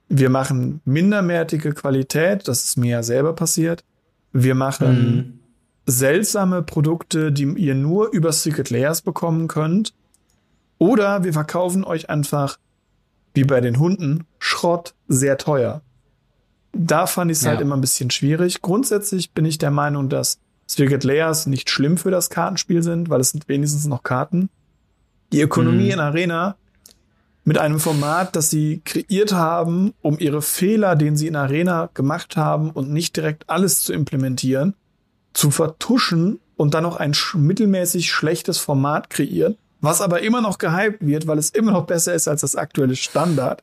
wir 0.09 0.31
machen 0.31 0.81
minderwertige 0.85 1.73
Qualität, 1.73 2.49
das 2.49 2.65
ist 2.65 2.77
mir 2.77 2.91
ja 2.91 3.03
selber 3.03 3.35
passiert. 3.35 3.85
Wir 4.35 4.57
machen 4.57 5.17
mhm. 5.17 5.39
seltsame 5.87 6.63
Produkte, 6.63 7.31
die 7.31 7.45
ihr 7.45 7.77
nur 7.77 8.11
über 8.11 8.33
Secret 8.33 8.69
Layers 8.69 9.01
bekommen 9.01 9.47
könnt. 9.47 9.95
Oder 10.79 11.23
wir 11.23 11.33
verkaufen 11.33 11.85
euch 11.85 12.11
einfach, 12.11 12.59
wie 13.33 13.45
bei 13.45 13.61
den 13.61 13.79
Hunden, 13.79 14.25
Schrott 14.41 14.95
sehr 15.07 15.39
teuer. 15.39 15.83
Da 16.73 17.07
fand 17.07 17.31
ich 17.31 17.39
es 17.39 17.45
halt 17.45 17.53
ja. 17.53 17.57
halt 17.59 17.67
immer 17.67 17.77
ein 17.77 17.81
bisschen 17.81 18.11
schwierig. 18.11 18.61
Grundsätzlich 18.61 19.31
bin 19.31 19.45
ich 19.45 19.59
der 19.59 19.71
Meinung, 19.71 20.09
dass 20.09 20.41
Secret 20.67 21.05
Layers 21.05 21.47
nicht 21.47 21.71
schlimm 21.71 21.97
für 21.97 22.11
das 22.11 22.29
Kartenspiel 22.29 22.83
sind, 22.83 23.11
weil 23.11 23.21
es 23.21 23.31
sind 23.31 23.49
wenigstens 23.49 23.87
noch 23.87 24.03
Karten. 24.03 24.51
Die 25.33 25.43
Ökonomie 25.43 25.87
mhm. 25.87 25.93
in 25.93 26.01
Arena 26.01 26.57
mit 27.45 27.59
einem 27.59 27.79
Format, 27.79 28.37
das 28.37 28.51
sie 28.51 28.81
kreiert 28.85 29.33
haben, 29.33 29.93
um 30.01 30.19
ihre 30.19 30.43
Fehler, 30.43 30.97
den 30.97 31.17
sie 31.17 31.27
in 31.27 31.37
Arena 31.37 31.91
gemacht 31.93 32.37
haben 32.37 32.71
und 32.71 32.91
nicht 32.91 33.17
direkt 33.17 33.49
alles 33.51 33.81
zu 33.85 33.93
implementieren, 33.93 34.75
zu 35.35 35.51
vertuschen 35.51 36.41
und 36.57 36.75
dann 36.75 36.85
noch 36.85 36.97
ein 36.97 37.13
mittelmäßig 37.35 38.11
schlechtes 38.11 38.59
Format 38.59 39.11
kreieren, 39.11 39.57
was 39.81 40.01
aber 40.01 40.23
immer 40.23 40.41
noch 40.41 40.59
gehypt 40.59 41.07
wird, 41.07 41.27
weil 41.27 41.39
es 41.39 41.51
immer 41.51 41.73
noch 41.73 41.87
besser 41.87 42.15
ist 42.15 42.29
als 42.29 42.41
das 42.41 42.57
aktuelle 42.57 42.97
Standard. 42.97 43.63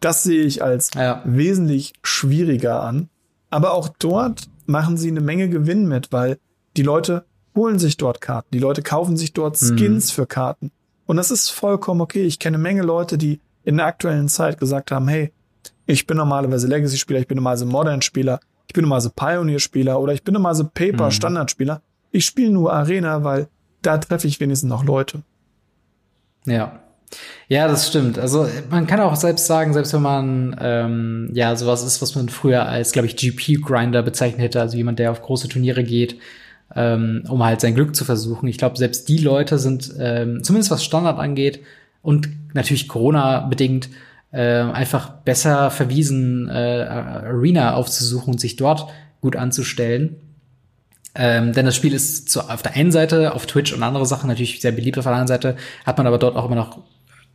Das 0.00 0.24
sehe 0.24 0.42
ich 0.42 0.62
als 0.62 0.90
ja. 0.94 1.22
wesentlich 1.24 1.92
schwieriger 2.02 2.82
an. 2.82 3.08
Aber 3.50 3.72
auch 3.74 3.88
dort 3.98 4.48
machen 4.66 4.96
sie 4.96 5.08
eine 5.08 5.20
Menge 5.20 5.48
Gewinn 5.48 5.86
mit, 5.86 6.10
weil 6.10 6.38
die 6.76 6.82
Leute 6.82 7.24
holen 7.54 7.78
sich 7.78 7.98
dort 7.98 8.20
Karten, 8.20 8.48
die 8.52 8.58
Leute 8.58 8.82
kaufen 8.82 9.16
sich 9.16 9.32
dort 9.32 9.60
mhm. 9.60 9.76
Skins 9.76 10.10
mhm. 10.10 10.14
für 10.14 10.26
Karten. 10.26 10.72
Und 11.06 11.16
das 11.16 11.30
ist 11.30 11.50
vollkommen 11.50 12.00
okay. 12.00 12.24
Ich 12.24 12.38
kenne 12.38 12.56
eine 12.56 12.62
Menge 12.62 12.82
Leute, 12.82 13.18
die 13.18 13.40
in 13.64 13.76
der 13.76 13.86
aktuellen 13.86 14.28
Zeit 14.28 14.58
gesagt 14.58 14.90
haben, 14.90 15.08
hey, 15.08 15.32
ich 15.86 16.06
bin 16.06 16.16
normalerweise 16.16 16.66
Legacy-Spieler, 16.68 17.20
ich 17.20 17.28
bin 17.28 17.36
normalerweise 17.36 17.66
Modern-Spieler, 17.66 18.40
ich 18.66 18.74
bin 18.74 18.82
normalerweise 18.82 19.10
Pioneer-Spieler 19.10 20.00
oder 20.00 20.12
ich 20.12 20.22
bin 20.22 20.34
normalerweise 20.34 20.64
Paper-Standard-Spieler. 20.64 21.82
Ich 22.12 22.24
spiele 22.24 22.50
nur 22.50 22.72
Arena, 22.72 23.24
weil 23.24 23.48
da 23.82 23.98
treffe 23.98 24.26
ich 24.28 24.40
wenigstens 24.40 24.68
noch 24.68 24.84
Leute. 24.84 25.22
Ja. 26.46 26.80
Ja, 27.48 27.68
das 27.68 27.88
stimmt. 27.88 28.18
Also 28.18 28.48
man 28.70 28.86
kann 28.86 29.00
auch 29.00 29.16
selbst 29.16 29.46
sagen, 29.46 29.74
selbst 29.74 29.92
wenn 29.92 30.02
man 30.02 30.56
ähm, 30.60 31.30
ja 31.34 31.54
sowas 31.56 31.84
ist, 31.84 32.00
was 32.00 32.14
man 32.14 32.28
früher 32.30 32.66
als, 32.66 32.92
glaube 32.92 33.06
ich, 33.06 33.16
GP-Grinder 33.16 34.02
bezeichnet 34.02 34.40
hätte, 34.40 34.60
also 34.60 34.76
jemand, 34.76 34.98
der 34.98 35.10
auf 35.10 35.20
große 35.20 35.48
Turniere 35.48 35.84
geht, 35.84 36.16
ähm, 36.74 37.24
um 37.28 37.44
halt 37.44 37.60
sein 37.60 37.74
Glück 37.74 37.94
zu 37.94 38.04
versuchen. 38.04 38.48
Ich 38.48 38.58
glaube, 38.58 38.76
selbst 38.76 39.08
die 39.08 39.18
Leute 39.18 39.58
sind, 39.58 39.92
ähm, 39.98 40.42
zumindest 40.42 40.70
was 40.70 40.84
Standard 40.84 41.18
angeht 41.18 41.60
und 42.02 42.28
natürlich 42.54 42.88
Corona-bedingt, 42.88 43.88
äh, 44.32 44.60
einfach 44.62 45.10
besser 45.10 45.70
verwiesen, 45.70 46.48
äh, 46.48 46.52
Arena 46.52 47.74
aufzusuchen 47.74 48.34
und 48.34 48.40
sich 48.40 48.56
dort 48.56 48.90
gut 49.20 49.36
anzustellen. 49.36 50.16
Ähm, 51.14 51.52
denn 51.52 51.66
das 51.66 51.76
Spiel 51.76 51.92
ist 51.92 52.30
zu, 52.30 52.40
auf 52.40 52.62
der 52.62 52.74
einen 52.74 52.90
Seite 52.90 53.34
auf 53.34 53.44
Twitch 53.46 53.74
und 53.74 53.82
andere 53.82 54.06
Sachen 54.06 54.28
natürlich 54.28 54.60
sehr 54.62 54.72
beliebt, 54.72 54.96
auf 54.96 55.04
der 55.04 55.12
anderen 55.12 55.28
Seite 55.28 55.56
hat 55.84 55.98
man 55.98 56.06
aber 56.06 56.18
dort 56.18 56.36
auch 56.36 56.46
immer 56.46 56.54
noch 56.54 56.78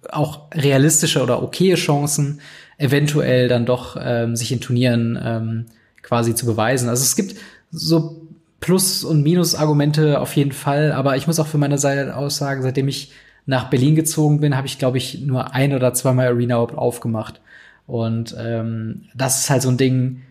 auch 0.09 0.51
realistische 0.53 1.21
oder 1.21 1.43
okaye 1.43 1.75
Chancen, 1.75 2.41
eventuell 2.77 3.47
dann 3.47 3.65
doch 3.65 3.97
ähm, 3.99 4.35
sich 4.35 4.51
in 4.51 4.61
Turnieren 4.61 5.19
ähm, 5.21 5.65
quasi 6.01 6.33
zu 6.33 6.45
beweisen. 6.45 6.89
Also 6.89 7.03
es 7.03 7.15
gibt 7.15 7.35
so 7.71 8.26
Plus- 8.59 9.03
und 9.03 9.23
Minus-Argumente 9.23 10.19
auf 10.19 10.35
jeden 10.35 10.51
Fall, 10.51 10.91
aber 10.91 11.15
ich 11.15 11.27
muss 11.27 11.39
auch 11.39 11.47
für 11.47 11.57
meine 11.57 11.77
Seite 11.77 12.15
aussagen, 12.15 12.63
seitdem 12.63 12.87
ich 12.87 13.11
nach 13.45 13.69
Berlin 13.69 13.95
gezogen 13.95 14.39
bin, 14.39 14.57
habe 14.57 14.67
ich, 14.67 14.77
glaube 14.77 14.97
ich, 14.97 15.21
nur 15.21 15.53
ein 15.53 15.73
oder 15.73 15.93
zweimal 15.93 16.27
Arena 16.27 16.57
aufgemacht. 16.57 17.39
Und 17.85 18.35
ähm, 18.37 19.03
das 19.15 19.41
ist 19.41 19.49
halt 19.49 19.61
so 19.61 19.69
ein 19.69 19.77
Ding, 19.77 20.21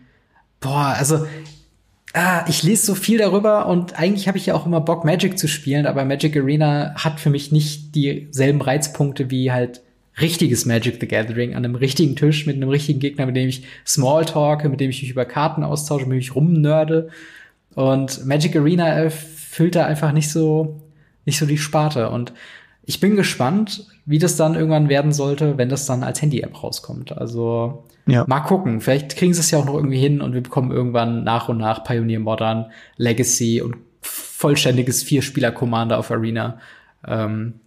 boah, 0.59 0.95
also 0.97 1.25
ah, 2.13 2.45
ich 2.47 2.63
lese 2.63 2.85
so 2.85 2.95
viel 2.95 3.17
darüber 3.17 3.67
und 3.67 3.97
eigentlich 3.99 4.27
habe 4.27 4.37
ich 4.37 4.47
ja 4.47 4.53
auch 4.53 4.65
immer 4.65 4.81
Bock, 4.81 5.05
Magic 5.05 5.37
zu 5.37 5.47
spielen, 5.47 5.85
aber 5.85 6.05
Magic 6.05 6.35
Arena 6.37 6.93
hat 6.95 7.19
für 7.19 7.29
mich 7.29 7.51
nicht 7.51 7.95
dieselben 7.95 8.61
Reizpunkte 8.61 9.29
wie 9.29 9.51
halt 9.51 9.81
richtiges 10.19 10.65
Magic 10.65 10.97
the 10.99 11.07
Gathering 11.07 11.53
an 11.53 11.63
einem 11.63 11.75
richtigen 11.75 12.15
Tisch 12.15 12.45
mit 12.47 12.55
einem 12.55 12.69
richtigen 12.69 12.99
Gegner, 12.99 13.25
mit 13.25 13.35
dem 13.35 13.49
ich 13.49 13.63
Smalltalke, 13.85 14.67
mit 14.69 14.79
dem 14.79 14.89
ich 14.89 15.01
mich 15.01 15.11
über 15.11 15.25
Karten 15.25 15.63
austausche, 15.63 16.05
mit 16.05 16.13
dem 16.13 16.19
ich 16.19 16.35
rumnörde. 16.35 17.09
Und 17.77 18.25
Magic 18.25 18.55
Arena 18.55 18.87
erfüllt 18.87 19.75
da 19.75 19.85
einfach 19.85 20.11
nicht 20.11 20.31
so, 20.31 20.81
nicht 21.25 21.37
so 21.37 21.45
die 21.45 21.59
Sparte. 21.59 22.09
Und 22.09 22.33
ich 22.85 22.99
bin 22.99 23.15
gespannt, 23.15 23.85
wie 24.03 24.17
das 24.17 24.35
dann 24.35 24.55
irgendwann 24.55 24.89
werden 24.89 25.11
sollte, 25.11 25.59
wenn 25.59 25.69
das 25.69 25.85
dann 25.85 26.01
als 26.01 26.19
Handy-App 26.19 26.63
rauskommt. 26.63 27.15
Also 27.15 27.83
ja. 28.07 28.25
mal 28.27 28.39
gucken. 28.39 28.81
Vielleicht 28.81 29.15
kriegen 29.15 29.31
sie 29.31 29.41
es 29.41 29.51
ja 29.51 29.59
auch 29.59 29.65
noch 29.65 29.75
irgendwie 29.75 29.99
hin 29.99 30.21
und 30.21 30.33
wir 30.33 30.41
bekommen 30.41 30.71
irgendwann 30.71 31.23
nach 31.23 31.49
und 31.49 31.59
nach 31.59 31.83
Pioneer 31.83 32.19
Modern, 32.19 32.71
Legacy 32.95 33.61
und 33.61 33.75
vollständiges 34.01 35.03
Vier-Spieler-Commander 35.03 35.99
auf 35.99 36.09
Arena. 36.09 36.57
Ähm, 37.05 37.59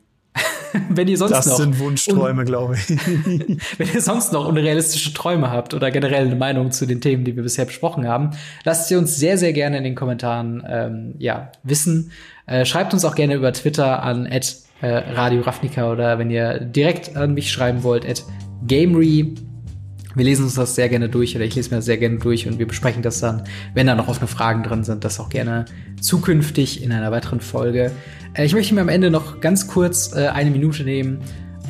wenn 0.88 1.08
ihr 1.08 1.16
sonst 1.16 1.32
das 1.32 1.46
noch. 1.46 1.56
Das 1.56 1.62
sind 1.62 1.78
Wunschträume, 1.78 2.44
glaube 2.44 2.76
ich. 2.76 2.88
wenn 3.78 3.88
ihr 3.92 4.00
sonst 4.00 4.32
noch 4.32 4.46
unrealistische 4.46 5.12
Träume 5.12 5.50
habt 5.50 5.74
oder 5.74 5.90
generell 5.90 6.26
eine 6.26 6.36
Meinung 6.36 6.70
zu 6.70 6.86
den 6.86 7.00
Themen, 7.00 7.24
die 7.24 7.36
wir 7.36 7.42
bisher 7.42 7.64
besprochen 7.64 8.06
haben, 8.06 8.30
lasst 8.64 8.88
sie 8.88 8.96
uns 8.96 9.16
sehr, 9.16 9.38
sehr 9.38 9.52
gerne 9.52 9.78
in 9.78 9.84
den 9.84 9.94
Kommentaren 9.94 10.64
ähm, 10.68 11.14
ja, 11.18 11.52
wissen. 11.62 12.12
Äh, 12.46 12.64
schreibt 12.64 12.92
uns 12.94 13.04
auch 13.04 13.14
gerne 13.14 13.34
über 13.34 13.52
Twitter 13.52 14.02
an 14.02 14.26
äh, 14.26 14.40
Radio 14.82 15.42
Ravnica 15.42 15.90
oder 15.90 16.18
wenn 16.18 16.30
ihr 16.30 16.60
direkt 16.60 17.16
an 17.16 17.34
mich 17.34 17.52
schreiben 17.52 17.82
wollt, 17.82 18.08
at 18.08 18.24
Gamery. 18.66 19.34
Wir 20.14 20.24
lesen 20.24 20.44
uns 20.44 20.54
das 20.54 20.74
sehr 20.74 20.88
gerne 20.88 21.08
durch 21.08 21.36
oder 21.36 21.44
ich 21.44 21.54
lese 21.54 21.70
mir 21.70 21.76
das 21.76 21.84
sehr 21.84 21.98
gerne 21.98 22.18
durch 22.18 22.48
und 22.48 22.58
wir 22.58 22.66
besprechen 22.66 23.02
das 23.02 23.20
dann, 23.20 23.44
wenn 23.74 23.86
da 23.86 23.94
noch 23.94 24.08
offene 24.08 24.26
Fragen 24.26 24.62
drin 24.62 24.82
sind, 24.82 25.04
das 25.04 25.20
auch 25.20 25.28
gerne 25.28 25.66
zukünftig 26.00 26.82
in 26.82 26.90
einer 26.90 27.12
weiteren 27.12 27.40
Folge. 27.40 27.92
Äh, 28.34 28.44
ich 28.44 28.52
möchte 28.52 28.74
mir 28.74 28.80
am 28.80 28.88
Ende 28.88 29.10
noch 29.10 29.40
ganz 29.40 29.68
kurz 29.68 30.12
äh, 30.14 30.26
eine 30.28 30.50
Minute 30.50 30.82
nehmen, 30.82 31.20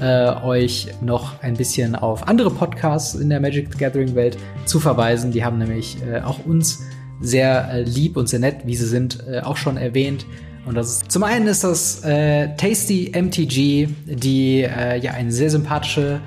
äh, 0.01 0.31
euch 0.43 0.89
noch 1.03 1.43
ein 1.43 1.55
bisschen 1.55 1.95
auf 1.95 2.29
andere 2.29 2.51
Podcasts 2.51 3.15
in 3.15 3.29
der 3.29 3.41
Magic 3.41 3.69
the 3.73 3.79
Gathering 3.79 4.15
Welt 4.15 4.39
zu 4.65 4.81
verweisen. 4.81 5.33
Die 5.33 5.45
haben 5.45 5.59
nämlich 5.59 5.99
auch 6.25 6.47
uns 6.47 6.81
sehr 7.21 7.83
lieb 7.85 8.17
und 8.17 8.29
sehr 8.29 8.39
nett, 8.39 8.63
wie 8.65 8.75
sie 8.75 8.87
sind, 8.87 9.23
auch 9.43 9.59
schon 9.59 9.77
erwähnt. 9.77 10.25
Und 10.65 10.75
das 10.77 10.89
ist 10.89 11.11
zum 11.11 11.25
einen 11.25 11.47
ist 11.47 11.65
das 11.65 12.05
äh, 12.05 12.55
Tasty 12.57 13.13
MTG, 13.15 13.89
die 14.07 14.63
äh, 14.63 14.99
ja 14.99 15.13
eine 15.13 15.33
sehr 15.33 15.51
sympathische 15.51 16.21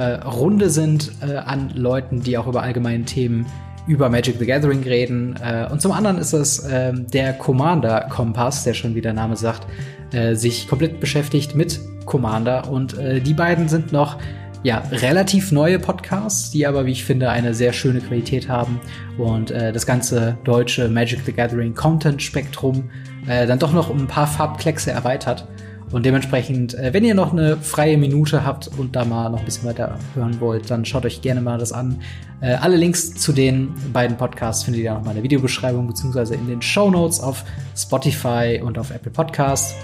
äh, 0.00 0.14
Runde 0.26 0.70
sind 0.70 1.12
äh, 1.20 1.36
an 1.36 1.70
Leuten, 1.74 2.22
die 2.22 2.38
auch 2.38 2.46
über 2.46 2.62
allgemeine 2.62 3.04
Themen 3.04 3.46
über 3.86 4.08
Magic 4.08 4.36
the 4.38 4.46
Gathering 4.46 4.82
reden. 4.82 5.36
Äh, 5.42 5.66
und 5.70 5.82
zum 5.82 5.92
anderen 5.92 6.18
ist 6.18 6.32
es 6.32 6.60
äh, 6.60 6.92
der 6.94 7.34
Commander 7.34 8.06
Kompass, 8.08 8.64
der 8.64 8.74
schon 8.74 8.94
wie 8.94 9.00
der 9.00 9.12
Name 9.12 9.36
sagt, 9.36 9.66
äh, 10.12 10.34
sich 10.34 10.68
komplett 10.68 11.00
beschäftigt 11.00 11.54
mit 11.54 11.80
Commander. 12.06 12.68
Und 12.68 12.96
die 12.98 13.34
beiden 13.34 13.68
sind 13.68 13.92
noch 13.92 14.16
ja, 14.62 14.82
relativ 14.90 15.52
neue 15.52 15.78
Podcasts, 15.78 16.50
die 16.50 16.66
aber, 16.66 16.84
wie 16.84 16.92
ich 16.92 17.04
finde, 17.04 17.30
eine 17.30 17.54
sehr 17.54 17.72
schöne 17.72 18.00
Qualität 18.00 18.48
haben 18.48 18.80
und 19.16 19.50
äh, 19.50 19.72
das 19.72 19.86
ganze 19.86 20.36
deutsche 20.44 20.88
Magic 20.88 21.20
the 21.24 21.32
Gathering 21.32 21.74
Content 21.74 22.20
Spektrum 22.20 22.90
äh, 23.26 23.46
dann 23.46 23.58
doch 23.58 23.72
noch 23.72 23.88
um 23.88 24.00
ein 24.00 24.06
paar 24.06 24.26
Farbkleckse 24.26 24.90
erweitert. 24.90 25.46
Und 25.92 26.06
dementsprechend, 26.06 26.74
äh, 26.74 26.92
wenn 26.92 27.04
ihr 27.04 27.14
noch 27.14 27.32
eine 27.32 27.56
freie 27.56 27.98
Minute 27.98 28.44
habt 28.44 28.68
und 28.78 28.94
da 28.94 29.04
mal 29.04 29.28
noch 29.28 29.40
ein 29.40 29.44
bisschen 29.44 29.68
weiter 29.68 29.98
hören 30.14 30.40
wollt, 30.40 30.70
dann 30.70 30.84
schaut 30.84 31.04
euch 31.04 31.20
gerne 31.20 31.40
mal 31.40 31.58
das 31.58 31.72
an. 31.72 32.00
Äh, 32.40 32.52
alle 32.54 32.76
Links 32.76 33.14
zu 33.14 33.32
den 33.32 33.74
beiden 33.92 34.16
Podcasts 34.16 34.64
findet 34.64 34.82
ihr 34.82 34.94
noch 34.94 35.02
mal 35.02 35.10
in 35.10 35.16
der 35.16 35.24
Videobeschreibung 35.24 35.86
beziehungsweise 35.86 36.34
in 36.34 36.46
den 36.46 36.62
Show 36.62 36.90
Notes 36.90 37.20
auf 37.20 37.44
Spotify 37.76 38.60
und 38.62 38.78
auf 38.78 38.90
Apple 38.90 39.10
Podcasts. 39.10 39.74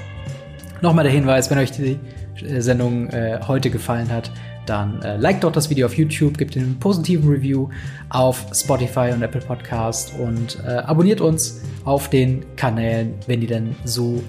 Nochmal 0.80 1.04
der 1.04 1.12
Hinweis, 1.12 1.50
wenn 1.50 1.58
euch 1.58 1.72
die 1.72 1.98
äh, 2.44 2.60
Sendung 2.60 3.10
heute 3.46 3.70
gefallen 3.70 4.10
hat, 4.10 4.30
dann 4.66 5.00
äh, 5.02 5.16
liked 5.16 5.44
doch 5.44 5.52
das 5.52 5.70
Video 5.70 5.86
auf 5.86 5.96
YouTube, 5.96 6.36
gebt 6.36 6.56
einen 6.56 6.78
positiven 6.78 7.28
Review 7.28 7.68
auf 8.10 8.46
Spotify 8.52 9.12
und 9.12 9.22
Apple 9.22 9.40
Podcast 9.40 10.12
und 10.18 10.58
äh, 10.66 10.70
abonniert 10.70 11.20
uns 11.20 11.62
auf 11.84 12.10
den 12.10 12.44
Kanälen, 12.56 13.14
wenn 13.26 13.42
ihr 13.42 13.48
denn 13.48 13.76
so 13.84 14.22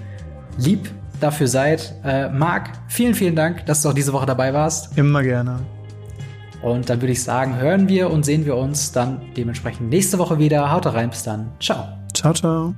lieb 0.56 0.88
dafür 1.20 1.48
seid. 1.48 1.94
Äh, 2.04 2.28
Marc, 2.28 2.70
vielen, 2.88 3.14
vielen 3.14 3.36
Dank, 3.36 3.66
dass 3.66 3.82
du 3.82 3.88
auch 3.88 3.94
diese 3.94 4.12
Woche 4.12 4.26
dabei 4.26 4.52
warst. 4.54 4.96
Immer 4.96 5.22
gerne. 5.22 5.60
Und 6.62 6.90
dann 6.90 7.00
würde 7.00 7.12
ich 7.12 7.22
sagen, 7.22 7.56
hören 7.56 7.88
wir 7.88 8.10
und 8.10 8.24
sehen 8.24 8.44
wir 8.44 8.56
uns 8.56 8.92
dann 8.92 9.20
dementsprechend 9.36 9.90
nächste 9.90 10.18
Woche 10.18 10.38
wieder. 10.38 10.72
Haut 10.72 10.86
rein, 10.86 11.10
bis 11.10 11.22
dann. 11.22 11.52
Ciao. 11.60 11.86
Ciao, 12.12 12.32
ciao. 12.32 12.74